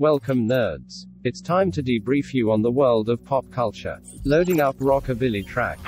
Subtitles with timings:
[0.00, 1.06] Welcome, nerds.
[1.24, 4.00] It's time to debrief you on the world of pop culture.
[4.24, 5.80] Loading up rockabilly track.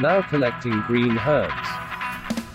[0.00, 1.68] Now collecting green herbs.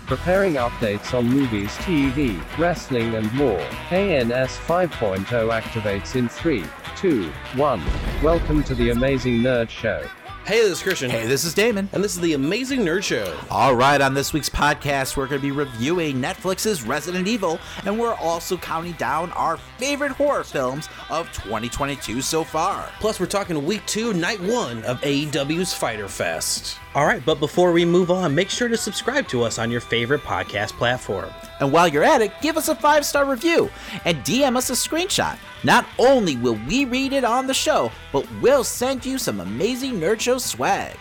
[0.06, 3.66] Preparing updates on movies, TV, wrestling, and more.
[3.90, 6.62] ANS 5.0 activates in 3,
[6.96, 7.82] 2, 1.
[8.22, 10.04] Welcome to the Amazing Nerd Show.
[10.46, 11.10] Hey, this is Christian.
[11.10, 11.88] Hey, this is Damon.
[11.92, 13.36] And this is the Amazing Nerd Show.
[13.50, 17.98] All right, on this week's podcast, we're going to be reviewing Netflix's Resident Evil, and
[17.98, 22.88] we're also counting down our favorite horror films of 2022 so far.
[23.00, 26.78] Plus, we're talking week two, night one of AEW's Fyter Fest.
[26.96, 29.82] All right, but before we move on, make sure to subscribe to us on your
[29.82, 31.28] favorite podcast platform.
[31.60, 33.68] And while you're at it, give us a five star review
[34.06, 35.36] and DM us a screenshot.
[35.62, 40.00] Not only will we read it on the show, but we'll send you some amazing
[40.00, 40.96] Nerd Show swag.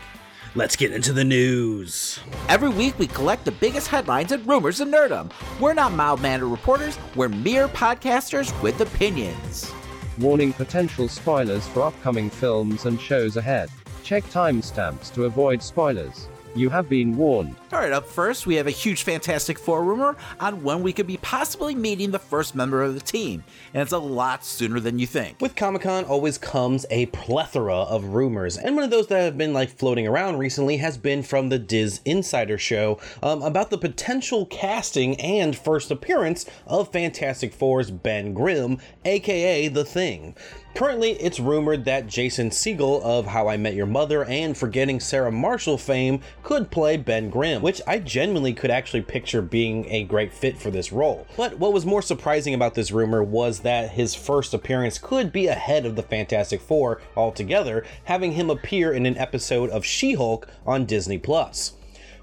[0.54, 2.20] Let's get into the news.
[2.50, 5.32] Every week, we collect the biggest headlines and rumors in nerdom.
[5.62, 9.72] We're not mild mannered reporters, we're mere podcasters with opinions.
[10.18, 13.70] Warning potential spoilers for upcoming films and shows ahead.
[14.06, 16.28] Check timestamps to avoid spoilers.
[16.56, 17.56] You have been warned.
[17.74, 21.08] All right, up first, we have a huge Fantastic Four rumor on when we could
[21.08, 25.00] be possibly meeting the first member of the team, and it's a lot sooner than
[25.00, 25.42] you think.
[25.42, 29.40] With Comic Con always comes a plethora of rumors, and one of those that have
[29.40, 33.78] been like floating around recently has been from the Diz Insider Show um, about the
[33.80, 40.36] potential casting and first appearance of Fantastic Four's Ben Grimm, aka The Thing.
[40.76, 45.32] Currently, it's rumored that Jason Segel of How I Met Your Mother and Forgetting Sarah
[45.32, 50.34] Marshall fame could play Ben Grimm, which I genuinely could actually picture being a great
[50.34, 51.28] fit for this role.
[51.38, 55.48] But what was more surprising about this rumor was that his first appearance could be
[55.48, 60.46] ahead of the Fantastic Four altogether, having him appear in an episode of She Hulk
[60.66, 61.72] on Disney Plus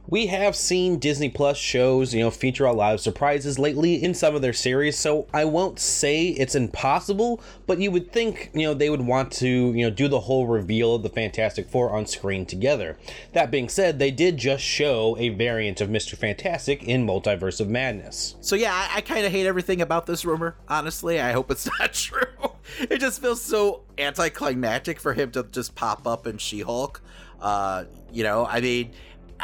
[0.09, 4.15] we have seen Disney Plus shows, you know, feature a lot of surprises lately in
[4.15, 8.63] some of their series, so I won't say it's impossible, but you would think, you
[8.63, 11.91] know, they would want to, you know, do the whole reveal of the Fantastic Four
[11.91, 12.99] on screen together.
[13.33, 16.17] That being said, they did just show a variant of Mr.
[16.17, 18.37] Fantastic in Multiverse of Madness.
[18.41, 21.21] So yeah, I, I kind of hate everything about this rumor, honestly.
[21.21, 22.27] I hope it's not true.
[22.79, 27.01] It just feels so anticlimactic for him to just pop up in She-Hulk.
[27.41, 28.93] Uh, you know, I mean,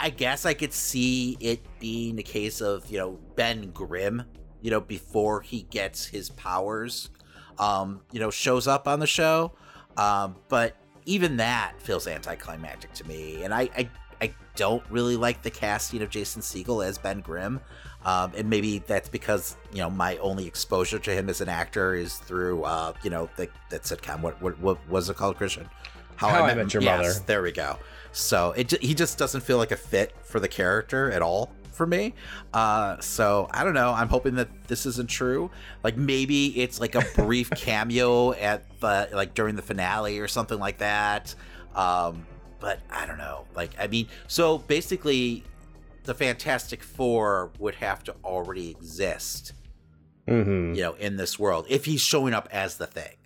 [0.00, 4.22] I guess I could see it being a case of, you know, Ben Grimm,
[4.60, 7.10] you know, before he gets his powers,
[7.58, 9.52] um, you know, shows up on the show.
[9.96, 13.42] Um, but even that feels anticlimactic to me.
[13.42, 17.60] And I, I, I don't really like the casting of Jason Segel as Ben Grimm.
[18.04, 21.94] Um, and maybe that's because, you know, my only exposure to him as an actor
[21.94, 24.20] is through, uh, you know, the, that sitcom.
[24.20, 25.68] What, what, what was it called, Christian?
[26.14, 27.24] How, How I, met, I met Your yes, Mother.
[27.26, 27.76] There we go.
[28.18, 31.86] So it he just doesn't feel like a fit for the character at all for
[31.86, 32.14] me.
[32.52, 33.92] Uh, so I don't know.
[33.92, 35.50] I'm hoping that this isn't true.
[35.84, 40.58] Like maybe it's like a brief cameo at the like during the finale or something
[40.58, 41.34] like that.
[41.76, 42.26] Um,
[42.58, 43.44] but I don't know.
[43.54, 45.44] Like I mean, so basically,
[46.02, 49.52] the Fantastic Four would have to already exist.
[50.26, 50.74] Mm-hmm.
[50.74, 53.16] You know, in this world, if he's showing up as the thing,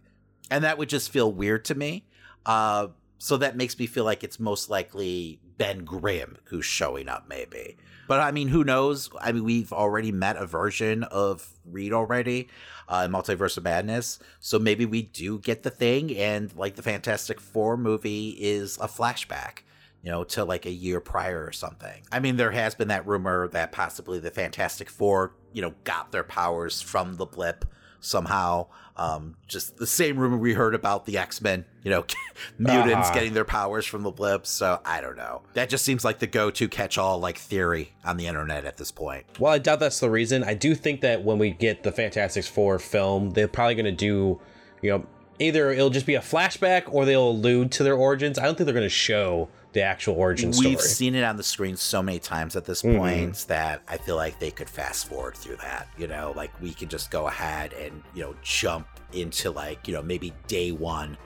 [0.51, 2.05] and that would just feel weird to me.
[2.45, 2.89] Uh,
[3.23, 7.77] so that makes me feel like it's most likely Ben Grimm who's showing up, maybe.
[8.09, 9.11] But I mean, who knows?
[9.21, 12.49] I mean, we've already met a version of Reed already
[12.89, 14.19] uh, in Multiverse of Madness.
[14.41, 18.89] So maybe we do get the thing, and like the Fantastic Four movie is a
[18.89, 19.59] flashback,
[20.03, 22.03] you know, to like a year prior or something.
[22.11, 26.11] I mean, there has been that rumor that possibly the Fantastic Four, you know, got
[26.11, 27.67] their powers from the blip
[28.01, 28.67] somehow.
[28.97, 32.05] Um, just the same rumor we heard about the X Men, you know,
[32.59, 33.15] mutants uh-huh.
[33.15, 34.51] getting their powers from the blips.
[34.51, 35.43] So I don't know.
[35.55, 38.77] That just seems like the go to catch all like theory on the internet at
[38.77, 39.25] this point.
[39.39, 40.45] Well, I doubt that's the reason.
[40.45, 43.93] I do think that when we get the Fantastic Four film, they're probably going to
[43.93, 44.41] do,
[44.83, 45.07] you know,
[45.39, 48.39] either it'll just be a flashback or they'll allude to their origins.
[48.39, 50.71] I don't think they're going to show the actual origin story.
[50.71, 52.99] We've seen it on the screen so many times at this mm-hmm.
[52.99, 55.89] point that I feel like they could fast forward through that.
[55.97, 59.95] You know, like we can just go ahead and you know jump into like you
[59.95, 61.17] know maybe day one,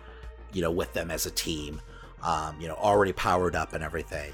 [0.53, 1.81] you know, with them as a team,
[2.23, 4.33] um, you know, already powered up and everything.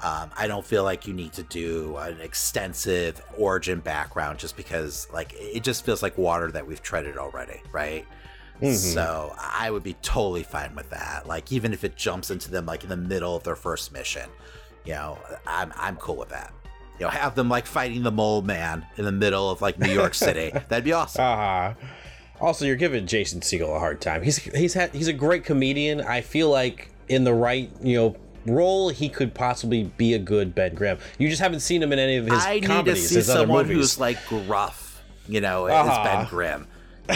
[0.00, 5.08] Um, I don't feel like you need to do an extensive origin background just because
[5.12, 8.06] like it just feels like water that we've treaded already, right?
[8.60, 8.74] Mm-hmm.
[8.74, 11.26] So I would be totally fine with that.
[11.26, 14.28] Like even if it jumps into them like in the middle of their first mission,
[14.84, 16.52] you know, I'm I'm cool with that.
[16.98, 19.92] You know, have them like fighting the mole man in the middle of like New
[19.92, 20.50] York City.
[20.68, 21.22] That'd be awesome.
[21.22, 21.74] Uh-huh.
[22.40, 24.22] Also, you're giving Jason Segel a hard time.
[24.22, 26.00] He's he's had he's a great comedian.
[26.00, 28.16] I feel like in the right you know
[28.46, 30.98] role, he could possibly be a good Ben Grimm.
[31.18, 32.70] You just haven't seen him in any of his I comedies.
[32.70, 36.00] I need to see someone who's like gruff, you know, uh-huh.
[36.00, 36.66] as Ben Grimm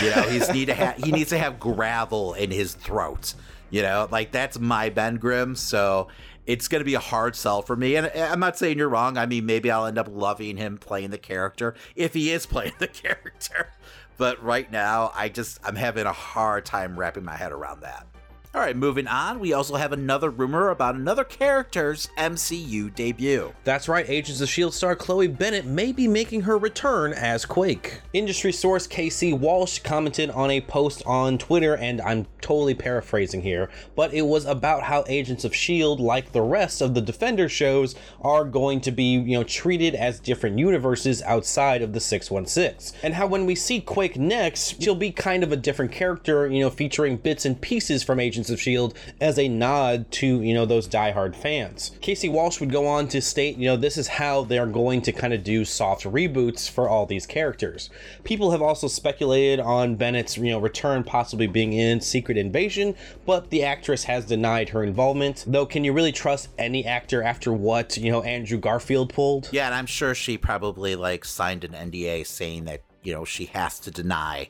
[0.01, 3.35] You know, he's need to he needs to have gravel in his throat.
[3.71, 5.57] You know, like that's my Ben Grimm.
[5.57, 6.09] So
[6.47, 7.97] it's going to be a hard sell for me.
[7.97, 9.17] And eh, I'm not saying you're wrong.
[9.17, 12.75] I mean, maybe I'll end up loving him playing the character if he is playing
[12.79, 13.71] the character.
[14.19, 18.07] But right now, I just I'm having a hard time wrapping my head around that.
[18.55, 23.55] All right, moving on, we also have another rumor about another character's MCU debut.
[23.65, 24.75] That's right, Agents of S.H.I.E.L.D.
[24.75, 28.03] star Chloe Bennet may be making her return as Quake.
[28.13, 33.71] Industry source KC Walsh commented on a post on Twitter, and I'm totally paraphrasing here,
[33.97, 37.95] but it was about how Agents of S.H.I.E.L.D., like the rest of the Defender shows,
[38.21, 43.01] are going to be, you know, treated as different universes outside of the 616.
[43.03, 46.61] And how when we see Quake next, she'll be kind of a different character, you
[46.61, 48.97] know, featuring bits and pieces from Agents Agents of S.H.I.E.L.D.
[49.21, 51.93] as a nod to, you know, those diehard fans.
[52.01, 55.13] KC Walsh would go on to state, you know, this is how they're going to
[55.13, 57.89] kind of do soft reboots for all these characters.
[58.25, 62.97] People have also speculated on Bennet's, you know, return possibly being in Secret Invasion,
[63.27, 65.45] but the actress has denied her involvement.
[65.47, 69.49] Though, can you really trust any actor after what, you know, Andrew Garfield pulled?
[69.53, 73.47] Yeah, and I'm sure she probably like signed an NDA saying that, you know, she
[73.47, 74.49] has to deny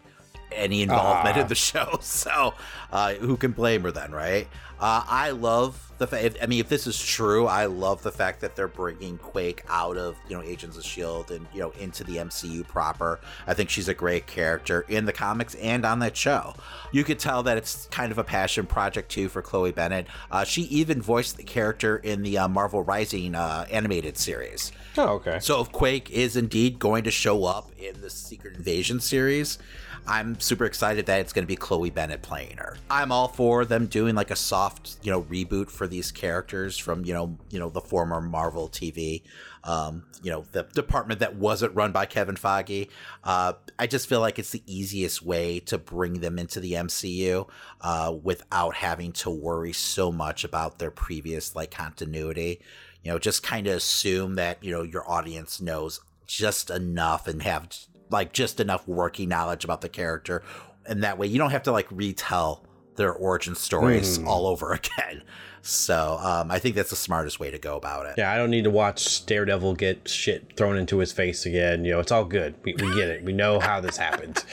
[0.54, 1.40] any involvement uh.
[1.40, 1.48] in ah.
[1.48, 1.98] the show.
[2.12, 2.54] So,
[2.90, 4.46] uh, who can blame her then, right?
[4.82, 6.38] Uh, I love the fact.
[6.42, 9.96] I mean, if this is true, I love the fact that they're bringing Quake out
[9.96, 13.20] of you know Agents of Shield and you know into the MCU proper.
[13.46, 16.54] I think she's a great character in the comics and on that show.
[16.90, 20.08] You could tell that it's kind of a passion project too for Chloe Bennet.
[20.32, 24.72] Uh, she even voiced the character in the uh, Marvel Rising uh, animated series.
[24.98, 25.38] Oh, okay.
[25.40, 29.58] So if Quake is indeed going to show up in the Secret Invasion series,
[30.06, 32.76] I'm super excited that it's going to be Chloe Bennet playing her.
[32.90, 37.04] I'm all for them doing like a soft, you know, reboot for these characters from,
[37.04, 39.22] you know, you know, the former Marvel TV,
[39.62, 42.88] um, you know, the department that wasn't run by Kevin Feige.
[43.22, 47.48] Uh, I just feel like it's the easiest way to bring them into the MCU
[47.80, 52.60] uh, without having to worry so much about their previous like continuity.
[53.04, 57.42] You know, just kind of assume that, you know, your audience knows just enough and
[57.42, 57.68] have
[58.12, 60.42] like just enough working knowledge about the character
[60.86, 62.64] and that way you don't have to like retell
[62.96, 64.26] their origin stories mm.
[64.26, 65.22] all over again
[65.62, 68.14] so um, I think that's the smartest way to go about it.
[68.18, 71.84] Yeah, I don't need to watch Daredevil get shit thrown into his face again.
[71.84, 72.54] You know, it's all good.
[72.64, 73.22] We, we get it.
[73.22, 74.44] We know how this happened.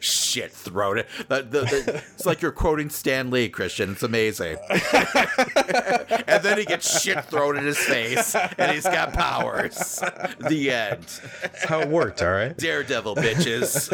[0.00, 1.06] shit thrown it.
[1.28, 3.92] The, the, the, it's like you're quoting Stan Lee, Christian.
[3.92, 4.58] It's amazing.
[6.26, 10.02] and then he gets shit thrown in his face, and he's got powers.
[10.48, 11.06] The end.
[11.42, 12.22] That's how it worked.
[12.22, 12.56] All right.
[12.56, 13.88] Daredevil, bitches.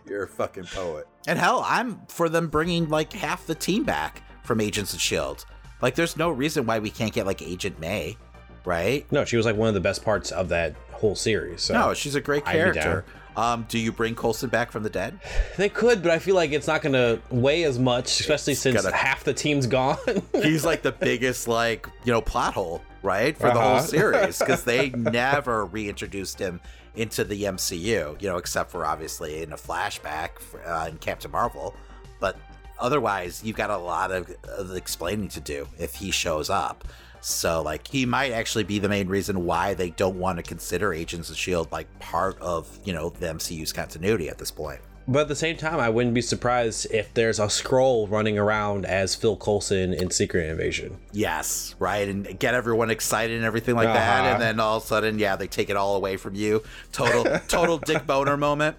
[0.08, 1.06] You're a fucking poet.
[1.26, 5.44] And hell, I'm for them bringing like half the team back from Agents of S.H.I.E.L.D.
[5.80, 8.16] Like, there's no reason why we can't get like Agent May,
[8.64, 9.10] right?
[9.10, 11.62] No, she was like one of the best parts of that whole series.
[11.62, 13.04] So no, she's a great character.
[13.36, 15.18] Um, do you bring Coulson back from the dead?
[15.56, 18.62] They could, but I feel like it's not going to weigh as much, especially it's
[18.62, 19.98] since gotta, half the team's gone.
[20.32, 23.54] he's like the biggest, like you know, plot hole, right, for uh-huh.
[23.54, 23.86] the whole uh-huh.
[23.86, 26.60] series because they never reintroduced him
[26.94, 31.30] into the MCU, you know, except for obviously in a flashback for, uh, in Captain
[31.30, 31.74] Marvel.
[32.20, 32.36] But
[32.78, 36.84] otherwise, you've got a lot of, of explaining to do if he shows up.
[37.20, 40.92] So, like, he might actually be the main reason why they don't want to consider
[40.92, 41.68] Agents of S.H.I.E.L.D.
[41.70, 44.80] like part of, you know, the MCU's continuity at this point.
[45.08, 48.86] But at the same time, I wouldn't be surprised if there's a Skrull running around
[48.86, 50.98] as Phil Coulson in Secret Invasion.
[51.12, 53.98] Yes, right, and get everyone excited and everything like uh-huh.
[53.98, 56.62] that, and then all of a sudden, yeah, they take it all away from you.
[56.92, 58.76] Total, total Dick Boner moment.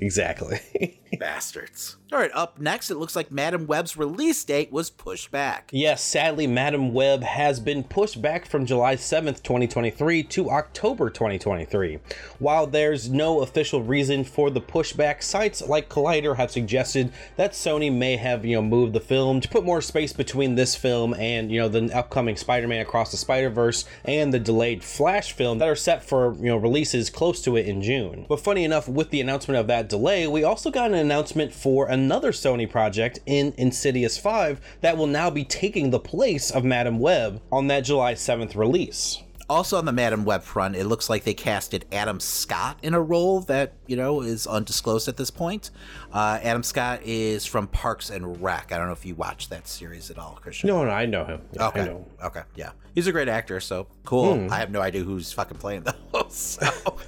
[0.00, 0.98] Exactly.
[1.18, 1.96] Bastards.
[2.10, 5.68] All right, up next, it looks like Madame Web's release date was pushed back.
[5.72, 11.98] Yes, sadly, Madame Web has been pushed back from July 7th, 2023 to October 2023.
[12.38, 17.92] While there's no official reason for the pushback, sites like Collider have suggested that Sony
[17.92, 21.52] may have, you know, moved the film to put more space between this film and,
[21.52, 25.76] you know, the upcoming Spider-Man Across the Spider-Verse and the delayed Flash film that are
[25.76, 28.24] set for, you know, releases close to it in June.
[28.26, 31.88] But funny enough, with the announcement of that delay, we also got an announcement for
[31.88, 36.98] another Sony project in Insidious 5 that will now be taking the place of Madame
[36.98, 39.22] Web on that July 7th release.
[39.50, 43.00] Also on the Madame Web front, it looks like they casted Adam Scott in a
[43.00, 45.70] role that, you know, is undisclosed at this point.
[46.12, 48.72] Uh, Adam Scott is from Parks and Rec.
[48.72, 50.66] I don't know if you watched that series at all, Christian.
[50.66, 51.40] No, no, I know him.
[51.52, 51.84] Yeah, okay.
[51.86, 52.04] Know.
[52.22, 52.42] Okay.
[52.56, 52.72] Yeah.
[52.94, 54.36] He's a great actor, so cool.
[54.36, 54.52] Hmm.
[54.52, 56.34] I have no idea who's fucking playing those.
[56.34, 56.68] So.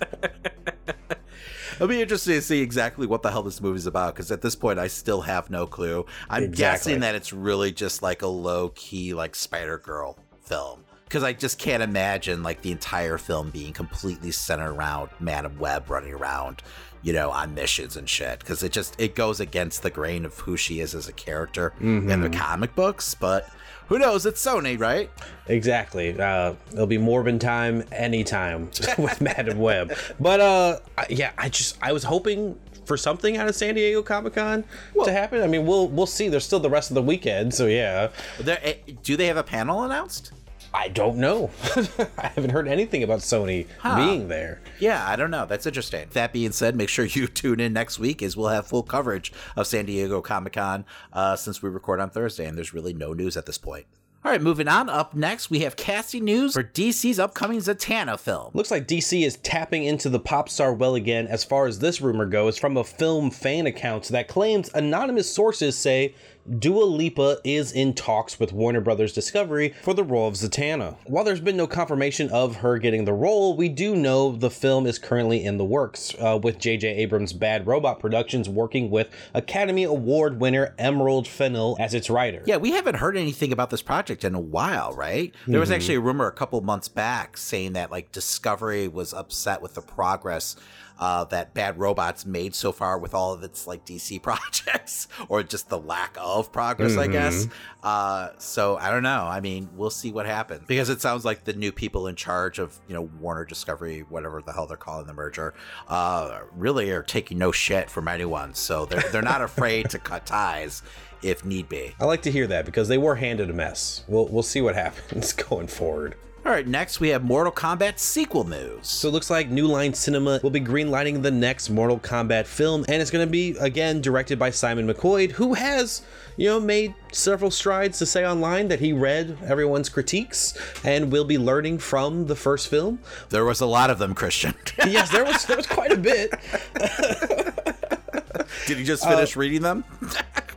[1.80, 4.54] It'll be interesting to see exactly what the hell this movie's about because at this
[4.54, 6.04] point I still have no clue.
[6.28, 6.56] I'm exactly.
[6.92, 11.32] guessing that it's really just like a low key like Spider Girl film because I
[11.32, 16.62] just can't imagine like the entire film being completely centered around Madame Web running around,
[17.02, 18.40] you know, on missions and shit.
[18.40, 21.72] Because it just it goes against the grain of who she is as a character
[21.80, 22.32] in the Mm-hmm.
[22.34, 23.14] comic books.
[23.14, 23.48] But
[23.90, 24.24] who knows?
[24.24, 25.10] It's Sony, right?
[25.48, 26.18] Exactly.
[26.18, 29.92] Uh, it'll be Morbin time anytime with Madame Web.
[30.20, 30.78] But uh,
[31.10, 34.64] yeah, I just I was hoping for something out of San Diego Comic Con
[35.04, 35.42] to happen.
[35.42, 36.28] I mean, we'll we'll see.
[36.28, 38.10] There's still the rest of the weekend, so yeah.
[38.38, 40.32] There, eh, do they have a panel announced?
[40.72, 41.50] I don't know.
[42.18, 44.60] I haven't heard anything about Sony being there.
[44.78, 45.46] Yeah, I don't know.
[45.46, 46.08] That's interesting.
[46.12, 49.32] That being said, make sure you tune in next week as we'll have full coverage
[49.56, 53.12] of San Diego Comic Con uh, since we record on Thursday and there's really no
[53.12, 53.86] news at this point.
[54.22, 54.90] All right, moving on.
[54.90, 58.50] Up next, we have casting news for DC's upcoming Zatanna film.
[58.52, 62.02] Looks like DC is tapping into the pop star well again as far as this
[62.02, 66.14] rumor goes from a film fan account that claims anonymous sources say
[66.58, 70.96] Dua Lipa is in talks with Warner Brothers Discovery for the role of Zatanna.
[71.04, 74.86] While there's been no confirmation of her getting the role, we do know the film
[74.86, 76.96] is currently in the works, uh, with J.J.
[76.96, 82.42] Abrams' Bad Robot Productions working with Academy Award winner Emerald Fennell as its writer.
[82.46, 85.34] Yeah, we haven't heard anything about this project in a while, right?
[85.46, 89.60] There was actually a rumor a couple months back saying that like Discovery was upset
[89.60, 90.56] with the progress
[91.00, 95.42] uh, that Bad Robots made so far with all of its like DC projects, or
[95.42, 97.48] just the lack of progress, I guess.
[97.82, 99.24] Uh, so I don't know.
[99.24, 102.58] I mean, we'll see what happens because it sounds like the new people in charge
[102.58, 105.54] of you know Warner Discovery, whatever the hell they're calling the merger,
[105.88, 108.54] uh, really are taking no shit from anyone.
[108.54, 110.82] So they're they're not afraid to cut ties
[111.22, 111.94] if need be.
[112.00, 114.04] I like to hear that because they were handed a mess.
[114.08, 116.16] We'll, we'll see what happens going forward.
[116.50, 118.88] All right, next we have Mortal Kombat sequel news.
[118.88, 122.84] So it looks like New Line Cinema will be greenlighting the next Mortal Kombat film,
[122.88, 126.02] and it's going to be again directed by Simon McQuoid, who has,
[126.36, 131.24] you know, made several strides to say online that he read everyone's critiques and will
[131.24, 132.98] be learning from the first film.
[133.28, 134.52] There was a lot of them, Christian.
[134.88, 136.32] yes, there was there was quite a bit.
[138.66, 139.84] Did you just finish uh, reading them?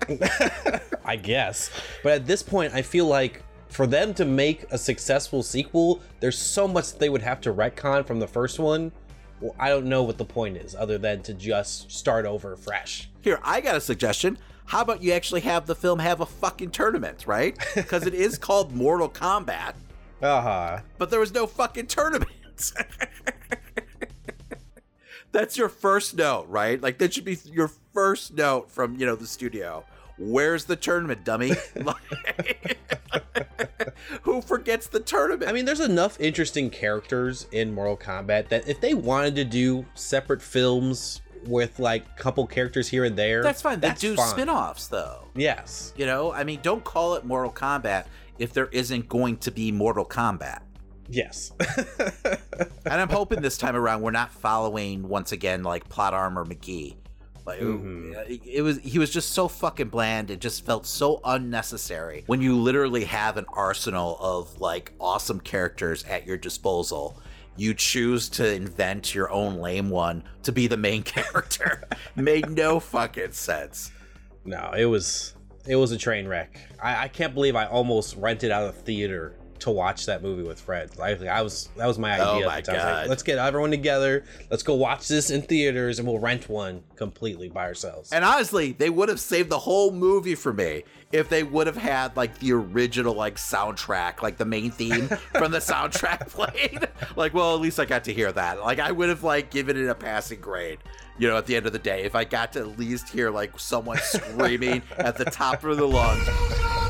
[1.05, 1.69] I guess.
[2.01, 6.37] But at this point, I feel like for them to make a successful sequel, there's
[6.37, 8.91] so much they would have to retcon from the first one.
[9.41, 13.09] Well, I don't know what the point is, other than to just start over fresh.
[13.21, 14.37] Here, I got a suggestion.
[14.65, 17.57] How about you actually have the film have a fucking tournament, right?
[17.75, 19.73] Because it is called Mortal Kombat,
[20.21, 20.79] Uh huh.
[20.97, 22.31] but there was no fucking tournament.
[25.31, 26.79] That's your first note, right?
[26.79, 29.83] Like that should be your first note from you know the studio.
[30.25, 31.53] Where's the tournament, dummy?
[34.23, 35.49] Who forgets the tournament?
[35.49, 39.85] I mean, there's enough interesting characters in Mortal Kombat that if they wanted to do
[39.95, 43.79] separate films with like a couple characters here and there, that's fine.
[43.79, 44.29] They That's do fine.
[44.29, 45.27] spin-offs though.
[45.35, 45.93] Yes.
[45.97, 48.05] You know, I mean, don't call it Mortal Kombat
[48.39, 50.61] if there isn't going to be Mortal Kombat.
[51.09, 51.51] Yes.
[52.85, 56.95] And I'm hoping this time around we're not following once again like Plot Armor McGee.
[57.45, 58.13] Like it, mm-hmm.
[58.45, 60.31] it was, he was just so fucking bland.
[60.31, 66.03] It just felt so unnecessary when you literally have an arsenal of like awesome characters
[66.05, 67.17] at your disposal.
[67.55, 71.83] You choose to invent your own lame one to be the main character.
[72.15, 73.91] Made no fucking sense.
[74.45, 75.35] no, it was
[75.67, 76.59] it was a train wreck.
[76.81, 80.60] I, I can't believe I almost rented out a theater to watch that movie with
[80.60, 81.00] friends.
[81.00, 82.25] I, I was that was my idea.
[82.25, 82.46] Oh idea.
[82.48, 82.75] my at the time.
[82.75, 83.10] I was like, God.
[83.10, 84.25] Let's get everyone together.
[84.50, 88.12] Let's go watch this in theaters, and we'll rent one completely by ourselves.
[88.12, 91.77] And honestly, they would have saved the whole movie for me if they would have
[91.77, 96.88] had like the original like soundtrack, like the main theme from the soundtrack played.
[97.15, 98.62] Like, well, at least I got to hear that.
[98.62, 100.79] Like, I would have like given it a passing grade.
[101.17, 103.29] You know, at the end of the day, if I got to at least hear
[103.29, 106.82] like someone screaming at the top of the lungs.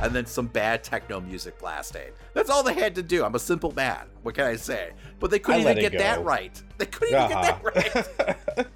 [0.00, 2.12] And then some bad techno music blasting.
[2.34, 3.24] That's all they had to do.
[3.24, 4.06] I'm a simple man.
[4.22, 4.92] What can I say?
[5.18, 6.62] But they couldn't I even get it that right.
[6.78, 8.66] They couldn't even get that right.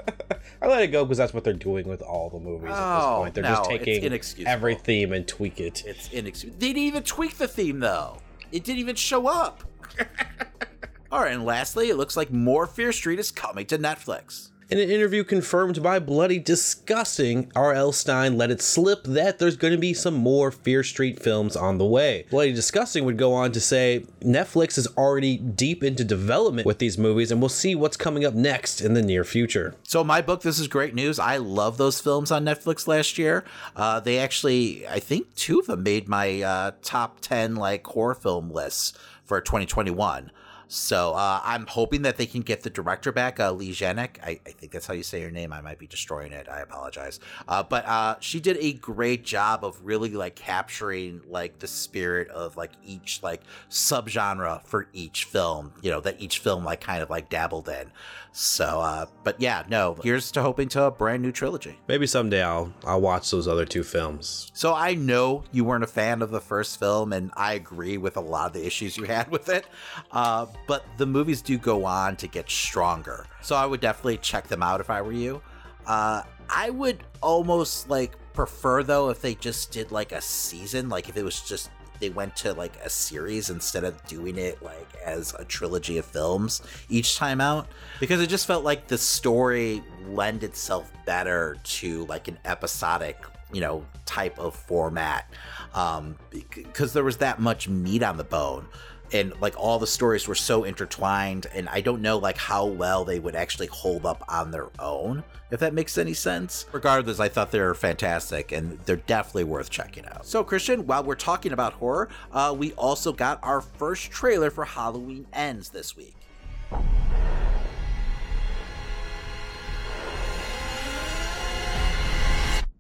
[0.63, 3.05] I let it go because that's what they're doing with all the movies at this
[3.05, 3.35] Oh, point.
[3.35, 5.85] They're no, just taking every theme and tweak it.
[5.87, 6.59] It's inexcusable.
[6.61, 8.19] They didn't even tweak the theme though.
[8.53, 9.65] It didn't even show up.
[11.11, 14.51] All right, and lastly, it looks like more Fear Street is coming to Netflix.
[14.73, 17.93] In an interview confirmed by Bloody Disgusting, R.L.
[17.93, 21.77] Stine let it slip that there's going to be some more Fear Street films on
[21.77, 22.25] the way.
[22.31, 26.97] Bloody Disgusting would go on to say Netflix is already deep into development with these
[26.97, 29.75] movies, and we'll see what's coming up next in the near future.
[29.83, 31.19] So, my book, this is great news.
[31.19, 33.45] I love those films on Netflix last year.
[33.77, 38.15] Uh, they actually, I think, two of them made my uh, top ten like horror
[38.15, 38.95] film lists
[39.27, 40.31] for 2021.
[40.75, 44.17] So uh, I'm hoping that they can get the director back, uh, Leigh Janiak.
[44.23, 45.53] I, I, think that's how you say her name.
[45.53, 46.49] I might be destroying it.
[46.49, 47.21] I apologize.
[47.47, 52.29] Uh, but uh, she did a great job of really like capturing like the spirit
[52.29, 55.75] of like each like subgenre for each film.
[55.83, 57.93] You know that each film like kind of like dabbled in.
[58.33, 59.97] So, uh, but yeah, no.
[60.03, 61.79] Here's to hoping to a brand new trilogy.
[61.87, 64.51] Maybe someday I'll I'll watch those other two films.
[64.55, 68.17] So I know you weren't a fan of the first film, and I agree with
[68.17, 69.67] a lot of the issues you had with it.
[70.11, 74.49] Uh, but the movies do go on to get stronger, so I would definitely check
[74.49, 75.43] them out if I were you.
[75.87, 81.09] Uh, I would almost like prefer though if they just did like a season, like
[81.11, 81.71] if it was just
[82.03, 86.05] they went to like a series instead of doing it like as a trilogy of
[86.05, 87.69] films each time out
[88.01, 93.61] because it just felt like the story lend itself better to like an episodic you
[93.61, 95.31] know type of format
[95.75, 98.67] um because there was that much meat on the bone
[99.13, 103.05] and like all the stories were so intertwined and i don't know like how well
[103.05, 106.65] they would actually hold up on their own if that makes any sense.
[106.73, 110.27] Regardless i thought they were fantastic and they're definitely worth checking out.
[110.27, 114.65] So christian while we're talking about horror uh, we also got our first trailer for
[114.65, 116.17] halloween ends this week.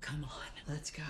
[0.00, 1.02] Come on let's go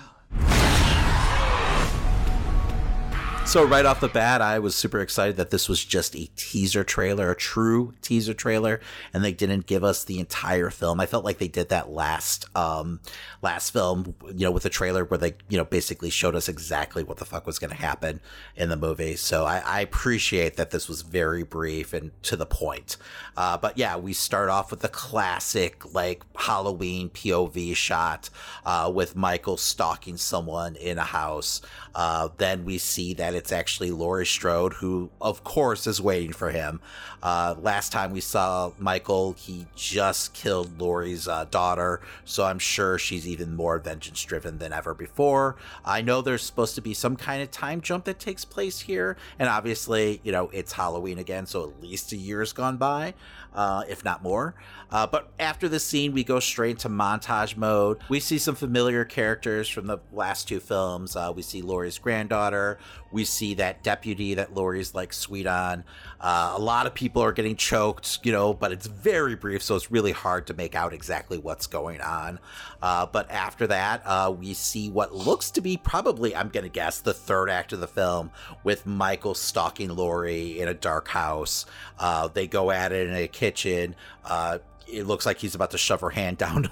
[3.44, 6.84] So right off the bat, I was super excited that this was just a teaser
[6.84, 8.80] trailer, a true teaser trailer,
[9.12, 11.00] and they didn't give us the entire film.
[11.00, 13.00] I felt like they did that last um
[13.42, 17.02] last film, you know, with the trailer where they, you know, basically showed us exactly
[17.02, 18.20] what the fuck was going to happen
[18.56, 19.16] in the movie.
[19.16, 22.96] So I, I, appreciate that this was very brief and to the point.
[23.36, 28.30] Uh, but yeah, we start off with the classic like Halloween POV shot
[28.64, 31.60] uh, with Michael stalking someone in a house.
[31.94, 36.50] Uh, then we see that it's actually Laurie Strode, who, of course, is waiting for
[36.50, 36.80] him.
[37.22, 42.98] Uh, last time we saw Michael, he just killed Laurie's uh, daughter, so I'm sure
[42.98, 45.56] she's even more vengeance driven than ever before.
[45.84, 49.16] I know there's supposed to be some kind of time jump that takes place here,
[49.38, 53.14] and obviously, you know, it's Halloween again, so at least a year's gone by
[53.54, 54.54] uh, if not more.
[54.90, 57.98] Uh, but after the scene, we go straight into montage mode.
[58.08, 61.16] We see some familiar characters from the last two films.
[61.16, 62.78] Uh, we see Laurie's granddaughter.
[63.12, 65.84] We see that deputy that Laurie's like sweet on.
[66.20, 69.76] Uh, a lot of people are getting choked, you know, but it's very brief, so
[69.76, 72.38] it's really hard to make out exactly what's going on.
[72.80, 76.70] Uh, but after that, uh, we see what looks to be probably, I'm going to
[76.70, 78.30] guess, the third act of the film
[78.64, 81.66] with Michael stalking Laurie in a dark house.
[81.98, 83.94] Uh, they go at it in a kitchen.
[84.24, 84.58] Uh,
[84.92, 86.68] it looks like he's about to shove her hand down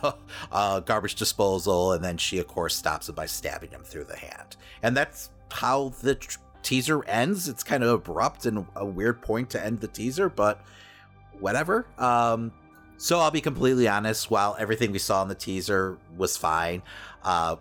[0.53, 4.17] a garbage disposal, and then she, of course, stops him by stabbing him through the
[4.17, 4.57] hand.
[4.83, 7.49] And that's how the tr- teaser ends.
[7.49, 10.61] It's kind of abrupt and a weird point to end the teaser, but
[11.39, 11.87] whatever.
[11.99, 12.53] Um,
[12.97, 14.31] so I'll be completely honest.
[14.31, 16.83] While everything we saw in the teaser was fine,
[17.23, 17.57] uh,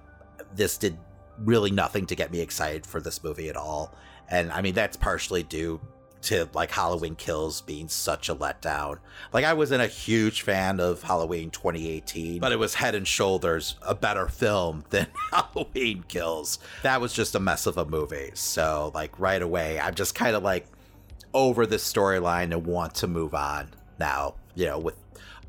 [0.54, 0.98] this did
[1.40, 3.96] really nothing to get me excited for this movie at all.
[4.30, 5.80] And I mean, that's partially due
[6.22, 9.00] to like Halloween Kills being such a letdown.
[9.32, 13.76] Like I wasn't a huge fan of Halloween 2018, but it was head and shoulders
[13.82, 16.60] a better film than Halloween Kills.
[16.84, 18.32] That was just a mess of a movie.
[18.34, 20.68] So like right away, I'm just kind of like
[21.34, 24.96] over this storyline and want to move on now, you know, with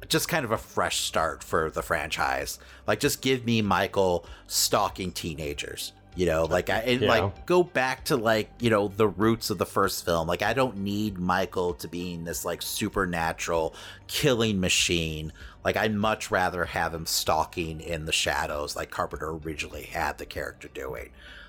[0.09, 2.59] just kind of a fresh start for the franchise.
[2.87, 7.09] Like just give me Michael stalking teenagers you know like i and yeah.
[7.09, 10.28] like go back to like you know the roots of the first film.
[10.28, 13.74] Like i don't need michael to being this like supernatural
[14.06, 15.33] killing machine.
[15.64, 20.26] Like i'd much rather have him stalking in the shadows like carpenter originally had the
[20.26, 21.09] character doing.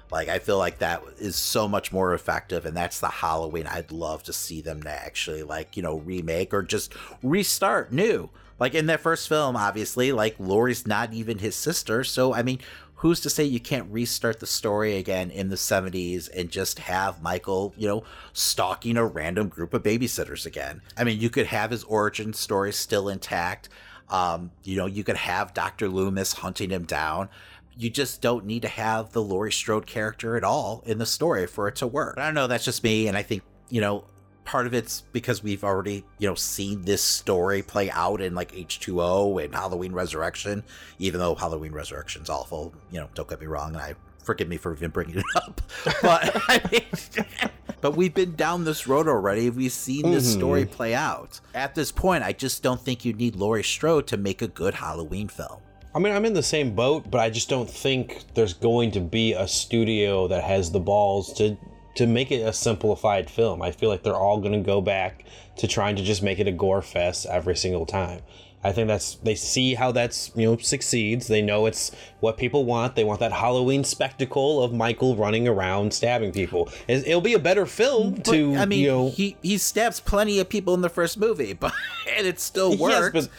[0.10, 3.92] Like i feel like that is so much more effective and that's the halloween i'd
[3.92, 8.30] love to see them to actually like you know remake or just restart new.
[8.58, 12.60] Like in that first film obviously like laurie's not even his sister so i mean
[13.02, 17.20] who's to say you can't restart the story again in the 70s and just have
[17.20, 20.84] Michael, you know, stalking a random group of babysitters again?
[20.96, 23.70] I mean, you could have his origin story still intact.
[24.10, 25.90] Um, you know, you could have Dr.
[25.90, 27.30] Loomis hunting him down.
[27.76, 31.48] You just don't need to have the Laurie Strode character at all in the story
[31.48, 32.20] for it to work.
[32.20, 33.08] I don't know, that's just me.
[33.08, 34.06] And I think, you know,
[34.44, 38.52] part of it's because we've already you know seen this story play out in like
[38.52, 40.64] H2O and Halloween Resurrection
[41.00, 44.58] even though Halloween Resurrection's awful you know don't get me wrong and I forgive me
[44.58, 45.62] for even bringing it up
[46.02, 47.30] but I mean,
[47.82, 50.40] but we've been down this road already we've seen this mm-hmm.
[50.40, 54.18] story play out at this point I just don't think you need Laurie Strode to
[54.18, 55.62] make a good Halloween film
[55.94, 59.02] I mean, I'm in the same boat, but I just don't think there's going to
[59.02, 61.58] be a studio that has the balls to
[61.96, 63.62] to make it a simplified film.
[63.62, 65.26] I feel like they're all going to go back
[65.58, 68.22] to trying to just make it a gore fest every single time.
[68.64, 71.28] I think that's they see how that's you know succeeds.
[71.28, 72.96] They know it's what people want.
[72.96, 76.70] They want that Halloween spectacle of Michael running around stabbing people.
[76.88, 79.10] It'll be a better film But, to I mean, you know.
[79.10, 81.74] he he stabs plenty of people in the first movie, but
[82.16, 83.12] and it still Yes, works.
[83.14, 83.30] but-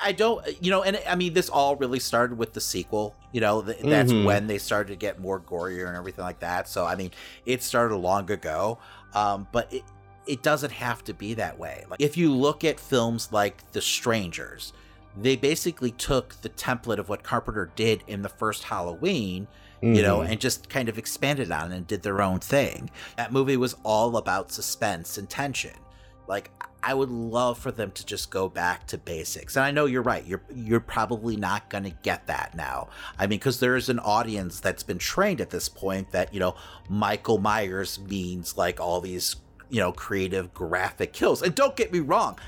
[0.00, 3.14] I- don't, you know, and I mean, this all really started with the sequel.
[3.32, 4.24] You know, th- that's Mhm.
[4.24, 6.68] when they started to get more gorier and everything like that.
[6.68, 7.10] So, I mean,
[7.46, 8.78] it started long ago,
[9.14, 9.82] um, but it
[10.26, 11.84] it doesn't have to be that way.
[11.90, 14.72] Like, if you look at films like The Strangers,
[15.20, 19.48] they basically took the template of what Carpenter did in the first Halloween
[19.82, 20.28] you know, Mhm.
[20.32, 22.90] and just kind of expanded on it and did their own thing.
[23.16, 25.72] That movie was all about suspense and tension.
[26.28, 26.50] Like
[26.82, 29.56] I would love for them to just go back to basics.
[29.56, 30.26] And I know you're right.
[30.26, 32.88] You're you're probably not going to get that now.
[33.18, 36.40] I mean, cuz there is an audience that's been trained at this point that, you
[36.40, 36.54] know,
[36.88, 39.36] Michael Myers means like all these,
[39.68, 41.42] you know, creative graphic kills.
[41.42, 42.38] And don't get me wrong,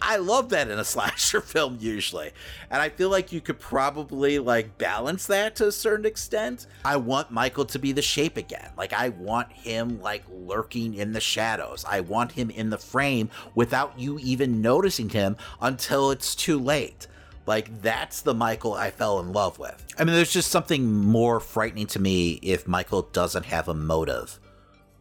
[0.00, 2.32] I love that in a slasher film usually.
[2.70, 6.66] And I feel like you could probably like balance that to a certain extent.
[6.84, 8.70] I want Michael to be the shape again.
[8.76, 11.84] Like I want him like lurking in the shadows.
[11.88, 17.06] I want him in the frame without you even noticing him until it's too late.
[17.46, 19.84] Like that's the Michael I fell in love with.
[19.98, 24.40] I mean there's just something more frightening to me if Michael doesn't have a motive.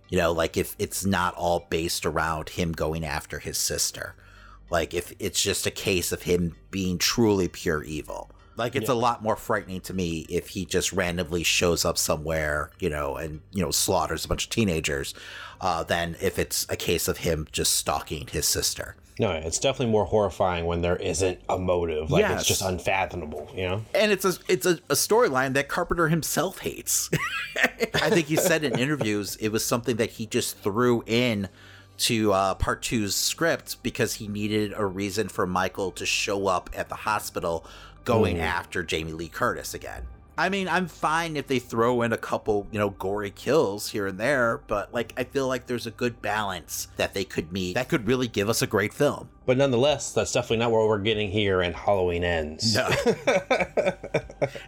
[0.09, 4.15] You know, like if it's not all based around him going after his sister.
[4.69, 8.31] Like if it's just a case of him being truly pure evil.
[8.57, 12.71] Like it's a lot more frightening to me if he just randomly shows up somewhere,
[12.79, 15.13] you know, and you know slaughters a bunch of teenagers,
[15.59, 18.95] uh, than if it's a case of him just stalking his sister.
[19.19, 22.11] no, it's definitely more horrifying when there isn't a motive.
[22.11, 22.39] Like Yes.
[22.39, 23.49] it's just unfathomable.
[23.53, 23.85] You know.
[23.93, 27.09] and it's a it's a, a storyline that Carpenter himself hates.
[27.95, 31.49] I think he said in interviews it was something that he just threw in
[31.97, 36.69] to uh, part two's script because he needed a reason for Michael to show up
[36.75, 37.65] at the hospital
[38.03, 40.05] going after Jamie Lee Curtis again.
[40.37, 44.05] I mean, I'm fine if they throw in a couple, you know, gory kills here
[44.05, 47.75] and there, but like I feel like there's a good balance that they could meet
[47.75, 49.29] that could really give us a great film.
[49.45, 52.75] But nonetheless, that's definitely not what we're getting here in Halloween Ends.
[52.75, 52.89] No.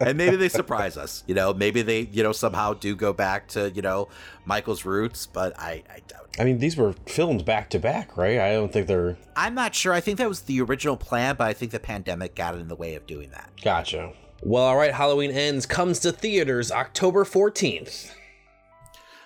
[0.00, 1.22] and maybe they surprise us.
[1.26, 4.08] You know, maybe they, you know, somehow do go back to, you know,
[4.46, 6.27] Michael's roots, but I, I doubt it.
[6.38, 8.38] I mean, these were filmed back to back, right?
[8.38, 9.16] I don't think they're.
[9.34, 9.92] I'm not sure.
[9.92, 12.76] I think that was the original plan, but I think the pandemic got in the
[12.76, 13.50] way of doing that.
[13.62, 14.12] Gotcha.
[14.42, 18.12] Well, all right, Halloween Ends comes to theaters October 14th.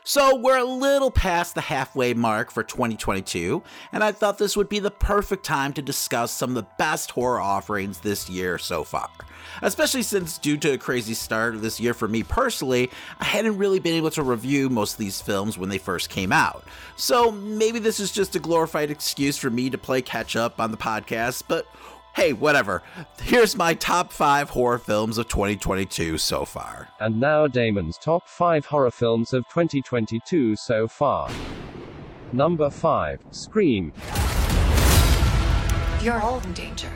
[0.05, 3.63] So we're a little past the halfway mark for 2022,
[3.93, 7.13] and I thought this would be the perfect time to discuss some of the best
[7.13, 9.09] horror offerings this year so far.
[9.61, 13.59] Especially since, due to a crazy start of this year for me personally, I hadn't
[13.59, 16.65] really been able to review most of these films when they first came out.
[16.97, 20.73] So maybe this is just a glorified excuse for me to play catch up on
[20.73, 21.67] the podcast, but
[22.15, 22.83] hey, whatever.
[23.21, 26.89] Here's my top five horror films of 2022 so far.
[27.01, 31.31] And now Damon's top 5 horror films of 2022 so far.
[32.33, 33.93] Number 5, Scream.
[36.01, 36.91] You're all in danger.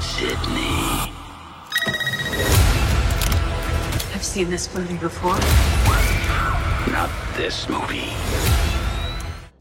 [0.00, 1.12] Sydney.
[4.14, 5.38] I've seen this movie before.
[6.92, 8.71] Not this movie.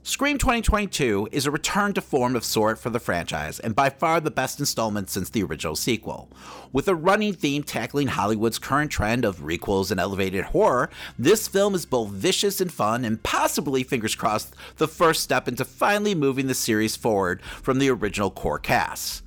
[0.03, 4.19] Scream 2022 is a return to form of sort for the franchise, and by far
[4.19, 6.27] the best installment since the original sequel.
[6.71, 11.75] With a running theme tackling Hollywood's current trend of requels and elevated horror, this film
[11.75, 16.47] is both vicious and fun, and possibly, fingers crossed, the first step into finally moving
[16.47, 19.23] the series forward from the original core cast.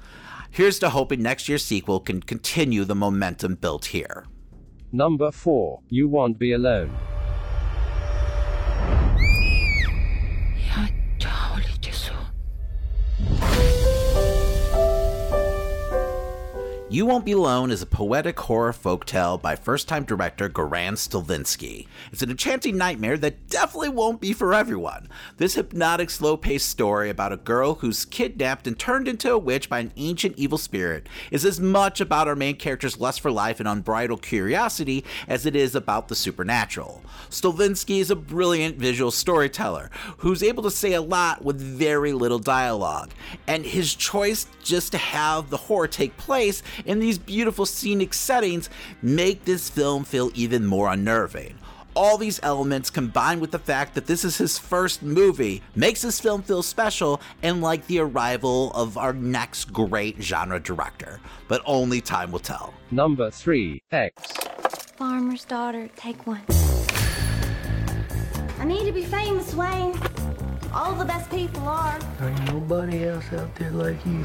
[0.51, 4.27] Here's to hoping next year's sequel can continue the momentum built here.
[4.91, 6.93] Number 4, You Won't Be Alone.
[11.25, 12.13] Tchau, Lidisso.
[16.95, 21.89] You Won't Be Alone is a poetic horror folktale by first time director Goran Stolevski.
[22.13, 25.09] It's an enchanting nightmare that definitely won't be for everyone.
[25.37, 29.69] This hypnotic, slow paced story about a girl who's kidnapped and turned into a witch
[29.69, 33.59] by an ancient evil spirit is as much about our main character's lust for life
[33.59, 37.03] and unbridled curiosity as it is about the supernatural.
[37.29, 42.39] Stilvinsky is a brilliant visual storyteller who's able to say a lot with very little
[42.39, 43.11] dialogue,
[43.49, 48.71] and his choice just to have the horror take place in these beautiful scenic settings
[49.03, 51.59] make this film feel even more unnerving.
[51.97, 56.19] All these elements combined with the fact that this is his first movie makes this
[56.19, 61.21] film feel special and like the arrival of our next great genre director.
[61.47, 62.75] But only time will tell.
[62.91, 64.33] Number 3, X.
[64.97, 66.43] Farmer's daughter, take one.
[68.59, 69.97] I need to be famous, Wayne.
[70.73, 71.99] All the best people are.
[72.19, 74.23] There ain't nobody else out there like you.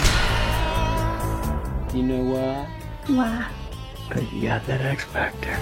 [1.93, 2.69] You know why?
[3.08, 3.52] Why?
[4.12, 5.58] Cause you got that X Factor.